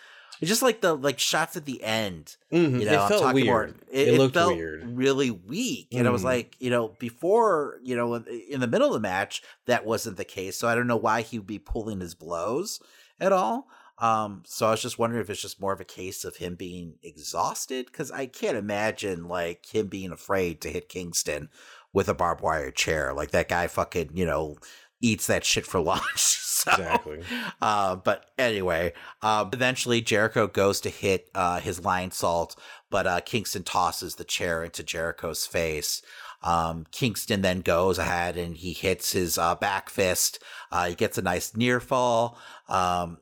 [0.42, 2.38] It's just like the like shots at the end.
[2.54, 2.80] Mhm.
[2.80, 3.76] You know, It I'm felt talking more- weird.
[3.92, 4.96] It, It it looked felt weird.
[4.98, 6.26] really weak, and I was Mhm.
[6.26, 10.16] like, you know, before you know, in- in the middle of the match, that wasn't
[10.16, 10.58] the case.
[10.58, 12.80] So I don't know why he would be pulling his blows
[13.20, 13.68] at all.
[13.98, 16.56] Um, so I was just wondering if it's just more of a case of him
[16.56, 21.50] being exhausted because I can't imagine like him being afraid to hit Kingston
[21.94, 23.14] with a barbed wire chair.
[23.14, 24.58] Like that guy fucking, you know,
[25.02, 26.38] eats that shit for lunch.
[26.60, 27.22] So, Exactly.
[27.62, 32.56] Uh, but anyway, um, eventually Jericho goes to hit uh, his Lionsault,
[32.90, 36.02] but uh, Kingston tosses the chair into Jericho's face.
[36.44, 40.42] Um, Kingston then goes ahead and he hits his uh, back fist.
[40.72, 42.38] Uh, he gets a nice near fall.
[42.68, 43.20] Um,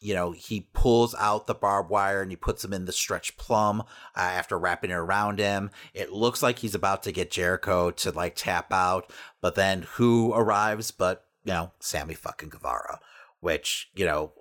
[0.00, 3.36] you know, he pulls out the barbed wire and he puts him in the stretch
[3.36, 3.84] plum uh,
[4.16, 5.70] after wrapping it around him.
[5.92, 10.32] It looks like he's about to get Jericho to like tap out, but then who
[10.32, 13.00] arrives but, you know, Sammy fucking Guevara,
[13.40, 14.32] which, you know,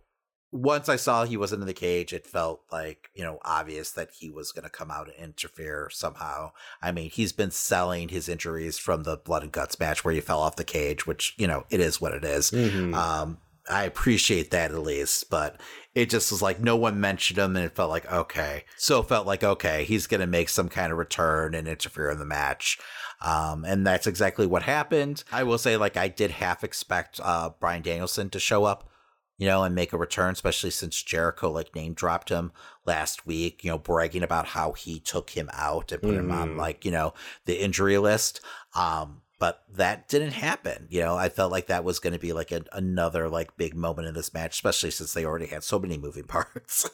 [0.52, 4.10] once I saw he wasn't in the cage, it felt like, you know, obvious that
[4.18, 6.54] he was going to come out and interfere somehow.
[6.82, 10.22] I mean, he's been selling his injuries from the blood and guts match where he
[10.22, 12.50] fell off the cage, which, you know, it is what it is.
[12.50, 12.96] Mhm.
[12.96, 13.38] Um,
[13.70, 15.62] I appreciate that at least, but
[15.96, 18.64] it just was like no one mentioned him and it felt like, okay.
[18.78, 22.10] So it felt like, okay, he's going to make some kind of return and interfere
[22.10, 22.80] in the match.
[23.22, 25.24] Um, and that's exactly what happened.
[25.32, 28.90] I will say, like, I did half expect uh, Bryan Danielson to show up,
[29.38, 32.52] you know, and make a return, especially since Jericho, like, name dropped him
[32.86, 36.52] last week, you know, bragging about how he took him out and put him on,
[36.52, 36.58] Mhm.
[36.58, 37.14] like, you know,
[37.46, 38.42] the injury list.
[38.74, 40.88] Um, but that didn't happen.
[40.90, 43.74] You know, I felt like that was going to be like a, another like big
[43.76, 46.90] moment in this match, especially since they already had so many moving parts.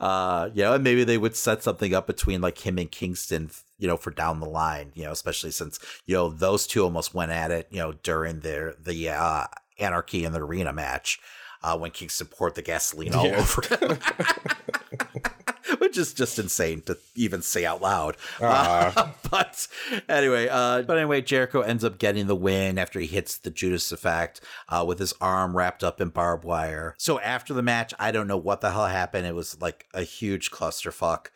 [0.00, 3.50] uh, you know, and maybe they would set something up between like him and Kingston,
[3.78, 7.14] you know, for down the line, you know, especially since, you know, those two almost
[7.14, 9.44] went at it, you know, during their, the, uh,
[9.78, 11.18] Anarchy in the Arena match,
[11.62, 13.38] uh, when Kingston poured the gasoline all Yeah.
[13.38, 13.98] over him.
[15.92, 18.16] Which is just insane to even say out loud.
[18.40, 18.94] Ah.
[18.96, 19.68] Uh, but
[20.08, 23.92] anyway, uh, but anyway, Jericho ends up getting the win after he hits the Judas
[23.92, 24.40] effect
[24.70, 26.94] uh, with his arm wrapped up in barbed wire.
[26.96, 29.26] So after the match, I don't know what the hell happened.
[29.26, 31.26] It was like a huge clusterfuck.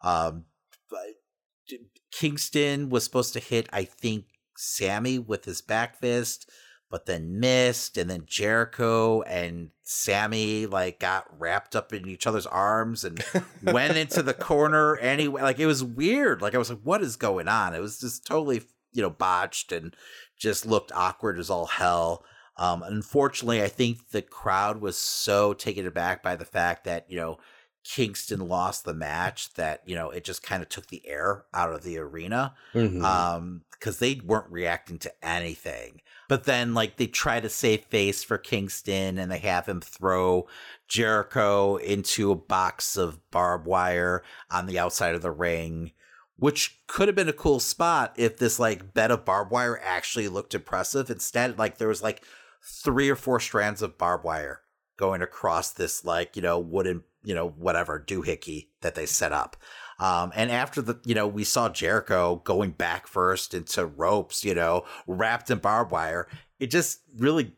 [0.00, 0.46] Um,
[0.88, 1.78] but
[2.10, 4.24] Kingston was supposed to hit, I think,
[4.56, 6.48] Sammy with his back fist,
[6.90, 12.46] but then missed, and then Jericho and Sammy like got wrapped up in each other's
[12.46, 13.24] arms and
[13.62, 15.42] went into the corner anyway.
[15.42, 16.42] Like it was weird.
[16.42, 17.74] Like I was like, what is going on?
[17.74, 19.94] It was just totally, you know, botched and
[20.38, 22.24] just looked awkward as all hell.
[22.56, 27.16] Um, unfortunately, I think the crowd was so taken aback by the fact that, you
[27.16, 27.38] know,
[27.84, 31.72] Kingston lost the match that, you know, it just kind of took the air out
[31.72, 32.54] of the arena.
[32.74, 33.04] Mhm.
[33.04, 36.00] Um, because they weren't reacting to anything.
[36.28, 40.48] But then, like, they try to save face for Kingston and they have him throw
[40.88, 45.92] Jericho into a box of barbed wire on the outside of the ring,
[46.36, 50.28] which could have been a cool spot if this, like, bed of barbed wire actually
[50.28, 51.10] looked impressive.
[51.10, 52.22] Instead, like, there was like
[52.62, 54.62] three or four strands of barbed wire
[54.96, 59.56] going across this, like, you know, wooden, you know, whatever doohickey that they set up.
[59.98, 64.54] Um, and after the, you know, we saw Jericho going back first into ropes, you
[64.54, 66.28] know, wrapped in barbed wire.
[66.60, 67.52] It just really,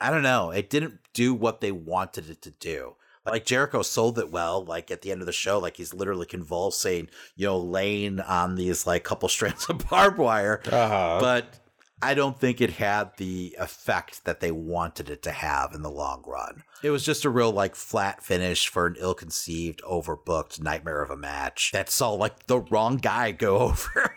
[0.00, 2.94] I don't know, it didn't do what they wanted it to do.
[3.26, 6.26] Like Jericho sold it well, like at the end of the show, like he's literally
[6.26, 10.60] convulsing, you know, laying on these like couple strands of barbed wire.
[10.66, 11.18] Uh-huh.
[11.20, 11.58] But
[12.02, 15.90] I don't think it had the effect that they wanted it to have in the
[15.90, 16.62] long run.
[16.82, 21.16] It was just a real like flat finish for an ill-conceived, overbooked nightmare of a
[21.16, 24.16] match that saw like the wrong guy go over.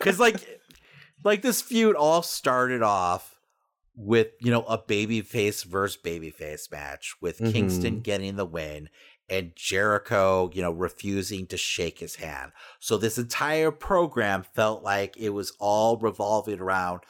[0.00, 0.36] Cuz like
[1.22, 3.30] like this feud all started off
[3.96, 7.52] with, you know, a babyface versus babyface match with Mhm.
[7.52, 8.88] Kingston getting the win
[9.28, 12.52] and Jericho, you know, refusing to shake his hand.
[12.80, 17.00] So this entire program felt like it was all revolving around,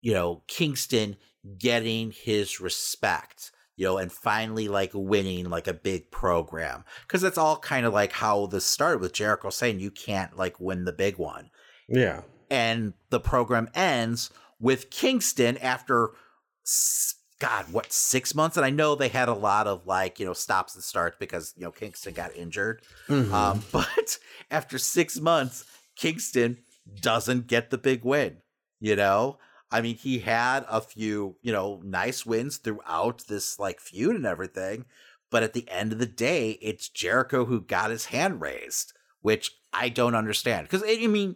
[0.00, 1.16] you know, Kingston
[1.58, 6.84] getting his respect, you know, and finally like winning like a big program.
[7.08, 10.58] Cause that's all kind of like how this started with Jericho saying you can't like
[10.58, 11.50] win the big one
[11.88, 12.22] yeah.
[12.50, 16.10] and the program ends with Kingston after
[17.42, 18.56] God, what six months?
[18.56, 21.52] And I know they had a lot of like you know stops and starts because
[21.56, 22.82] you know Kingston got injured.
[23.08, 23.32] Mhm.
[23.32, 25.64] Um, but after six months,
[25.96, 26.58] Kingston
[27.00, 28.36] doesn't get the big win.
[28.78, 29.38] You know,
[29.72, 34.24] I mean, he had a few you know nice wins throughout this like feud and
[34.24, 34.84] everything,
[35.28, 39.50] but at the end of the day, it's Jericho who got his hand raised, which
[39.72, 41.34] I don't understand because I mean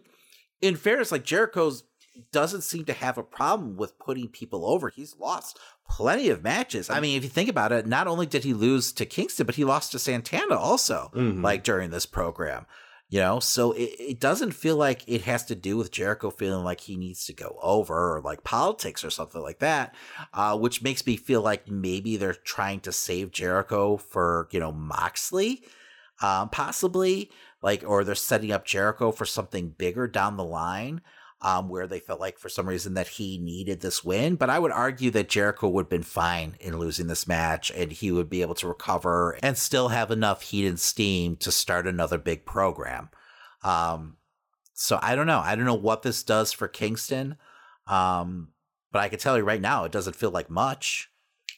[0.61, 1.83] in fairness, like Jericho's
[2.31, 4.89] doesn't seem to have a problem with putting people over.
[4.89, 6.89] He's lost plenty of matches.
[6.89, 9.55] I mean, if you think about it, not only did he lose to Kingston, but
[9.55, 11.43] he lost to Santana also, Mhm.
[11.43, 12.65] like during this program.
[13.09, 16.65] You know, so it, it doesn't feel like it has to do with Jericho feeling
[16.65, 19.95] like he needs to go over or like politics or something like that,
[20.33, 24.73] uh, which makes me feel like maybe they're trying to save Jericho for, you know,
[24.73, 25.63] Moxley,
[26.21, 27.31] um, possibly,
[27.61, 30.99] like, or they're setting up Jericho for something bigger down the line.
[31.41, 34.35] Um, where they felt like for some reason that he needed this win.
[34.35, 37.91] But I would argue that Jericho would have been fine in losing this match and
[37.91, 41.85] he would be able to recover and still have enough heat and steam to start
[41.85, 43.09] another big program.
[43.63, 44.17] Um,
[44.73, 45.39] so I don't know.
[45.39, 47.37] I don't know what this does for Kingston.
[47.87, 48.49] Um,
[48.91, 51.09] but I can tell you right now, it doesn't feel like much.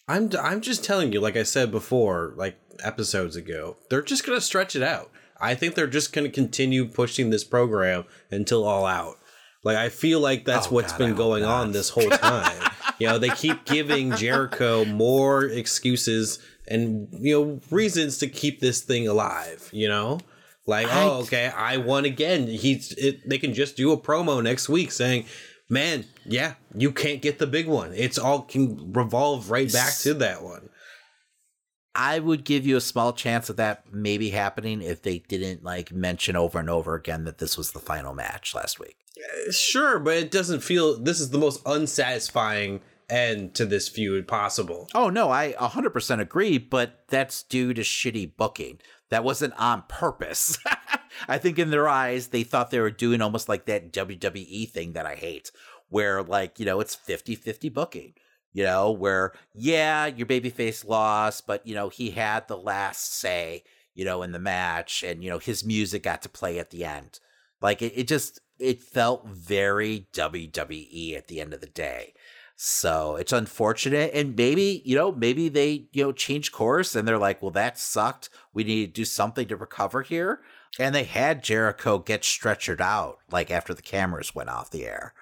[0.07, 4.41] I'm I'm just telling you, like I said before, like episodes ago, they're just gonna
[4.41, 5.11] stretch it out.
[5.39, 9.18] I think they're just gonna continue pushing this program until all out.
[9.63, 11.61] Like I feel like that's Oh, what's God, been going not.
[11.61, 12.71] on this whole time.
[12.97, 18.81] you know, they keep giving Jericho more excuses and you know reasons to keep this
[18.81, 19.69] thing alive.
[19.73, 20.19] You know,
[20.65, 22.47] like I- oh okay, I won again.
[22.47, 25.25] He's it, they can just do a promo next week saying.
[25.71, 27.93] Man, yeah, you can't get the big one.
[27.93, 30.69] It's all can revolve right back to that one.
[31.93, 35.91] I would give you a small chance of that maybe happening if they didn't like
[35.91, 38.97] mention over and over again that this was the final match last week.
[39.51, 44.87] Sure, but it doesn't feel this is the most unsatisfying end to this feud possible.
[44.93, 48.79] Oh no, I 100% agree, but that's due to shitty booking.
[49.09, 50.57] That wasn't on purpose.
[51.27, 54.93] I think in their eyes they thought they were doing almost like that WWE thing
[54.93, 55.51] that I hate
[55.89, 58.13] where like, you know, it's 50-50 booking.
[58.51, 63.63] You know, where yeah, your babyface lost, but you know, he had the last say,
[63.93, 66.83] you know, in the match and you know, his music got to play at the
[66.83, 67.19] end.
[67.61, 72.13] Like it, it just it felt very WWE at the end of the day.
[72.55, 74.11] So it's unfortunate.
[74.13, 77.79] And maybe, you know, maybe they, you know, change course and they're like, well, that
[77.79, 78.29] sucked.
[78.53, 80.41] We need to do something to recover here.
[80.77, 85.13] And they had Jericho get stretchered out like after the cameras went off the air.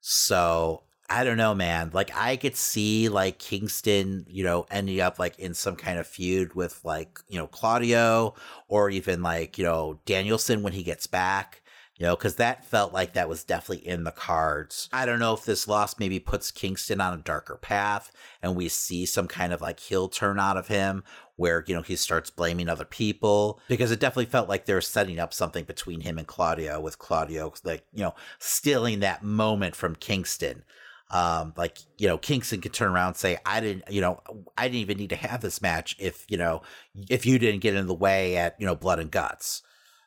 [0.00, 1.90] So I don't know, man.
[1.92, 6.06] Like I could see like Kingston, you know, ending up like in some kind of
[6.06, 8.34] feud with like, you know, Claudio
[8.68, 11.61] or even like, you know, Danielson when he gets back.
[12.02, 14.88] You know, because that felt like that was definitely in the cards.
[14.92, 18.10] I don't know if this loss maybe puts Kingston on a darker path
[18.42, 21.04] and we see some kind of like heel turn out of him
[21.36, 24.80] where, you know, he starts blaming other people because it definitely felt like they were
[24.80, 29.76] setting up something between him and Claudio, with Claudio, like, you know, stealing that moment
[29.76, 30.64] from Kingston.
[31.12, 34.20] Um, like, you know, Kingston could turn around and say, I didn't, you know,
[34.58, 36.62] I didn't even need to have this match if, you know,
[37.08, 39.62] if you didn't get in the way at, you know, blood and guts.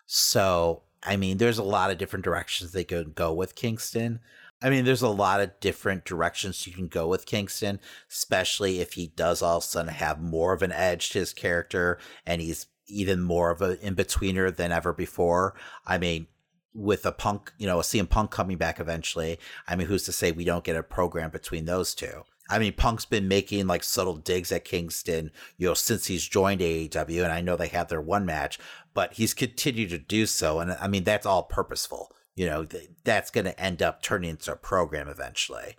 [0.07, 4.19] So, I mean, there's a lot of different directions they could go with Kingston.
[4.61, 7.79] I mean, there's a lot of different directions you can go with Kingston,
[8.09, 11.33] especially if he does all of a sudden have more of an edge to his
[11.33, 15.55] character and he's even more of an in betweener than ever before.
[15.85, 16.27] I mean,
[16.73, 20.11] with a punk, you know, a CM Punk coming back eventually, I mean, who's to
[20.11, 22.23] say we don't get a program between those two?
[22.49, 26.61] I mean, Punk's been making like subtle digs at Kingston, you know, since he's joined
[26.61, 28.59] AEW, and I know they had their one match,
[28.93, 32.11] but he's continued to do so, and I mean that's all purposeful.
[32.35, 35.77] You know, th- that's going to end up turning into a program eventually.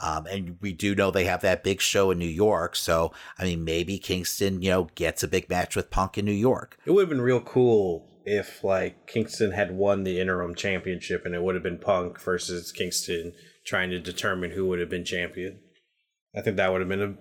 [0.00, 3.44] Um, and we do know they have that big show in New York, so I
[3.44, 6.78] mean, maybe Kingston, you know, gets a big match with Punk in New York.
[6.84, 11.34] It would have been real cool if like Kingston had won the interim championship and
[11.34, 13.32] it would have been Punk versus Kingston
[13.64, 15.60] trying to determine who would have been champion.
[16.38, 17.18] I think that would have been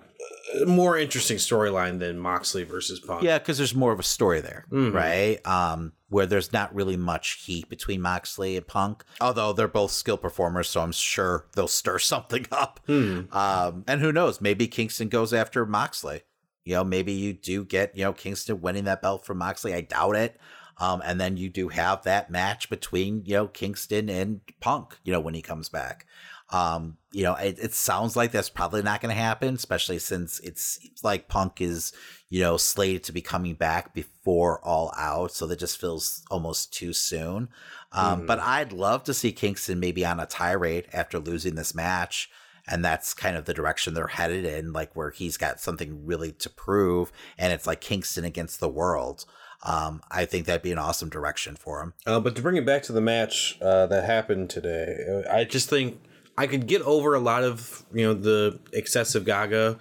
[0.56, 3.24] a, a more interesting storyline than Moxley versus Punk.
[3.24, 4.94] Yeah, because there's more of a story there, Mhm.
[4.94, 5.40] right?
[5.46, 10.18] Um, where there's not really much heat between Moxley and Punk, although they're both skill
[10.18, 12.80] performers, so I'm sure they'll stir something up.
[12.86, 13.22] Hmm.
[13.32, 14.40] Um, and who knows?
[14.40, 16.22] Maybe Kingston goes after Moxley.
[16.64, 19.74] You know, maybe you do get you know Kingston winning that belt from Moxley.
[19.74, 20.40] I doubt it.
[20.80, 24.98] Um, and then you do have that match between you know Kingston and Punk.
[25.04, 26.06] You know when he comes back.
[26.50, 30.40] Um, you know, it, it sounds like that's probably not going to happen, especially since
[30.40, 31.92] it seems like Punk is,
[32.30, 36.74] you know, slated to be coming back before All Out, so that just feels almost
[36.74, 37.50] too soon.
[37.92, 38.28] Um, Mhm.
[38.28, 42.30] But I'd love to see Kingston maybe on a tirade after losing this match,
[42.66, 46.32] and that's kind of the direction they're headed in, like where he's got something really
[46.34, 49.26] to prove, and it's like Kingston against the world.
[49.64, 51.94] Um, I think that'd be an awesome direction for him.
[52.06, 55.46] Uh, but to bring it back to the match uh, that happened today, uh, I
[55.46, 56.00] just think
[56.38, 59.80] I could get over a lot of you know the excessive Gaga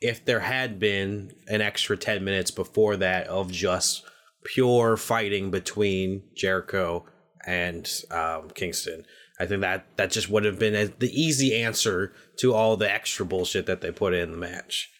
[0.00, 4.04] if there had been an extra ten minutes before that of just
[4.44, 7.04] pure fighting between Jericho
[7.46, 9.04] and um, Kingston.
[9.38, 12.90] I think that that just would have been a, the easy answer to all the
[12.90, 14.90] extra bullshit that they put in the match.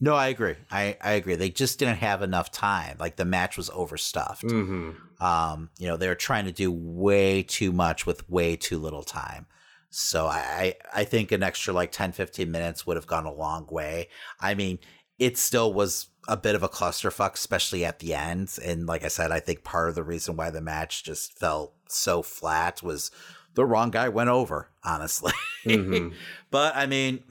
[0.00, 0.56] No, I agree.
[0.70, 1.36] I, I agree.
[1.36, 2.96] They just didn't have enough time.
[2.98, 4.44] Like the match was overstuffed.
[4.44, 5.24] Mm-hmm.
[5.24, 9.04] Um, you know, they were trying to do way too much with way too little
[9.04, 9.46] time.
[9.96, 13.68] So I, I think an extra like 10, 15 minutes would have gone a long
[13.70, 14.08] way.
[14.40, 14.80] I mean,
[15.20, 18.58] it still was a bit of a clusterfuck, especially at the end.
[18.64, 21.74] And like I said, I think part of the reason why the match just felt
[21.88, 23.12] so flat was
[23.54, 25.32] the wrong guy went over, honestly.
[25.64, 26.08] Mm-hmm.
[26.50, 27.22] but I mean,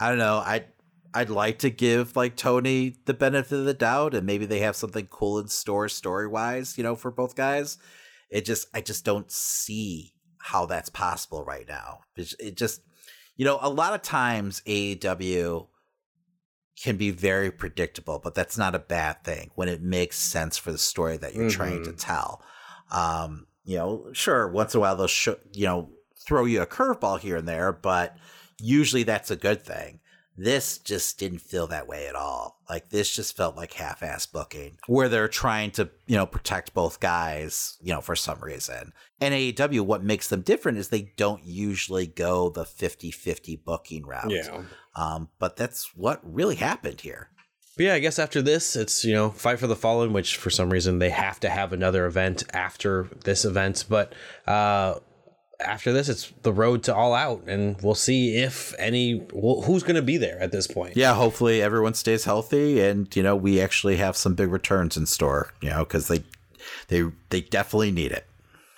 [0.00, 0.38] I don't know.
[0.38, 0.64] I
[1.12, 4.74] I'd like to give like Tony the benefit of the doubt, and maybe they have
[4.74, 7.76] something cool in store story wise, you know, for both guys.
[8.30, 10.13] It just I just don't see
[10.48, 12.00] how that's possible right now.
[12.16, 12.82] It, it just
[13.36, 15.66] you know, a lot of times AEW
[16.82, 20.70] can be very predictable, but that's not a bad thing when it makes sense for
[20.70, 21.98] the story that you're trying to Mhm.
[21.98, 22.42] tell.
[22.90, 25.90] Um, you know, sure, once in a while they'll sh- you know
[26.26, 28.16] throw you a curveball here and there, but
[28.60, 30.00] usually that's a good thing.
[30.36, 32.60] This just didn't feel that way at all.
[32.68, 37.00] Like this just felt like half-ass booking, where they're trying to you know protect both
[37.00, 38.92] guys, you know, for some reason.
[39.20, 44.30] And AEW, what makes them different is they don't usually go the 50-50 booking route.
[44.30, 44.62] Yeah.
[44.96, 47.30] Um, but that's what really happened here.
[47.76, 50.50] But yeah, I guess after this, it's, you know, Fight for the Fallen, which for
[50.50, 53.84] some reason they have to have another event after this event.
[53.88, 54.14] But
[54.46, 55.00] uh,
[55.60, 57.44] after this, it's the road to All Out.
[57.46, 60.96] And we'll see if any, well, who's going to be there at this point.
[60.96, 65.06] Yeah, hopefully everyone stays healthy, and you know we actually have some big returns in
[65.06, 65.52] store.
[65.60, 66.24] You know, because they
[66.88, 68.26] they they definitely need it.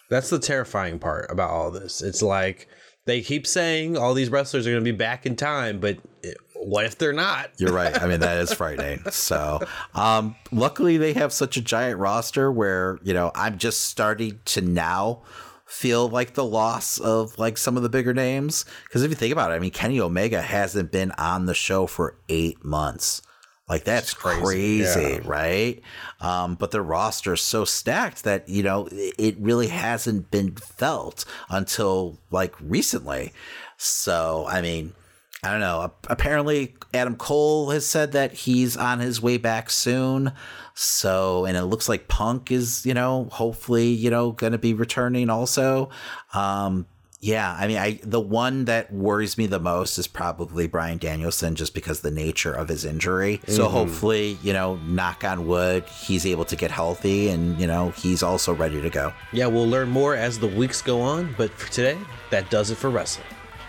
[0.09, 2.03] That's the terrifying part about all this.
[2.03, 2.69] It's like
[3.07, 6.37] they keep saying all these wrestlers are going to be back in time, but it,
[6.55, 7.51] what if they're not?
[7.59, 8.01] You're right.
[8.01, 9.03] I mean, that is frightening.
[9.11, 9.61] So,
[9.95, 14.61] um, luckily they have such a giant roster where you know I'm just starting to
[14.61, 15.23] now
[15.67, 19.33] feel like the loss of like some of the bigger names because if you think
[19.33, 23.21] about it, I mean Kenny Omega hasn't been on the show for eight months.
[23.69, 25.21] Like that's crazy, crazy, yeah.
[25.25, 25.83] right?
[26.21, 30.55] Um, but the roster is so stacked that you know it it really hasn't been
[30.55, 33.33] felt until like recently.
[33.77, 34.93] So I mean,
[35.43, 35.93] I don't know.
[36.09, 40.33] Apparently, Adam Cole has said that he's on his way back soon.
[40.75, 44.75] So, and it looks like Punk is, you know, hopefully, you know, going to be
[44.75, 45.91] returning also.
[46.35, 46.87] Um,
[47.21, 51.55] yeah, I mean, I the one that worries me the most is probably Bryan Danielson,
[51.55, 53.41] just because the nature of his injury.
[53.49, 53.71] So Mhm.
[53.71, 58.23] hopefully, you know, knock on wood, he's able to get healthy, and you know, he's
[58.23, 59.13] also ready to go.
[59.33, 61.35] Yeah, we'll learn more as the weeks go on.
[61.39, 61.97] But for today,
[62.31, 63.27] that does it for wrestling.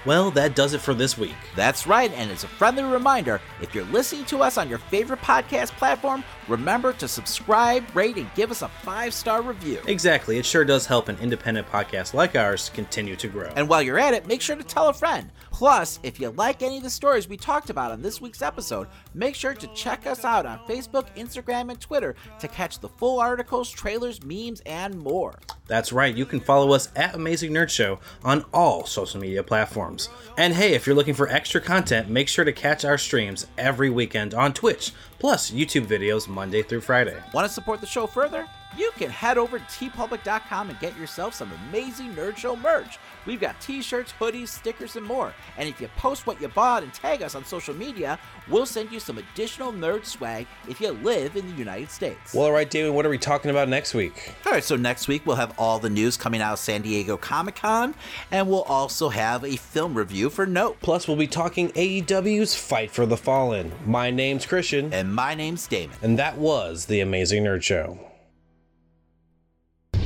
[0.07, 1.35] Well, that does it for this week.
[1.57, 5.19] That's right, and as a friendly reminder, if you're listening to us on your favorite
[5.19, 9.81] podcast platform, remember to subscribe, rate, and give us a five star review.
[9.85, 10.37] Exactly.
[10.37, 13.51] It sure does help an independent podcast like ours continue to grow.
[13.57, 15.29] And while you're at it, make sure to tell a friend.
[15.57, 18.87] Plus, if you like any of the stories we talked about on this week's episode,
[19.15, 23.19] make sure to check us out on Facebook, Instagram, and Twitter to catch the full
[23.19, 25.33] articles, trailers, memes, and more.
[25.65, 30.09] That's right, you can follow us at Amazing Nerd Show on all social media platforms.
[30.37, 33.89] And hey, if you're looking for extra content, make sure to catch our streams every
[33.89, 37.17] weekend on Twitch, plus YouTube videos Monday through Friday.
[37.33, 38.47] Want to support the show further?
[38.77, 42.99] You can head over to teepublic.com and get yourself some amazing Nerd Show merch.
[43.25, 45.33] We've got t shirts, hoodies, stickers, and more.
[45.57, 48.91] And if you post what you bought and tag us on social media, we'll send
[48.91, 52.35] you some additional nerd swag if you live in the United States.
[52.35, 54.35] Well, all right, David, what are we talking about next week?
[54.45, 57.17] All right, so next week we'll have all the news coming out of San Diego
[57.17, 57.95] Comic Con,
[58.31, 60.77] and we'll also have a film review for Nope.
[60.81, 63.71] Plus, we'll be talking AEW's Fight for the Fallen.
[63.85, 64.93] My name's Christian.
[64.93, 65.97] And my name's Damon.
[66.03, 68.06] And that was The Amazing Nerd Show.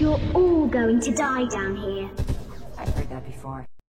[0.01, 2.09] You're all going to die down here.
[2.75, 3.71] I've heard that before.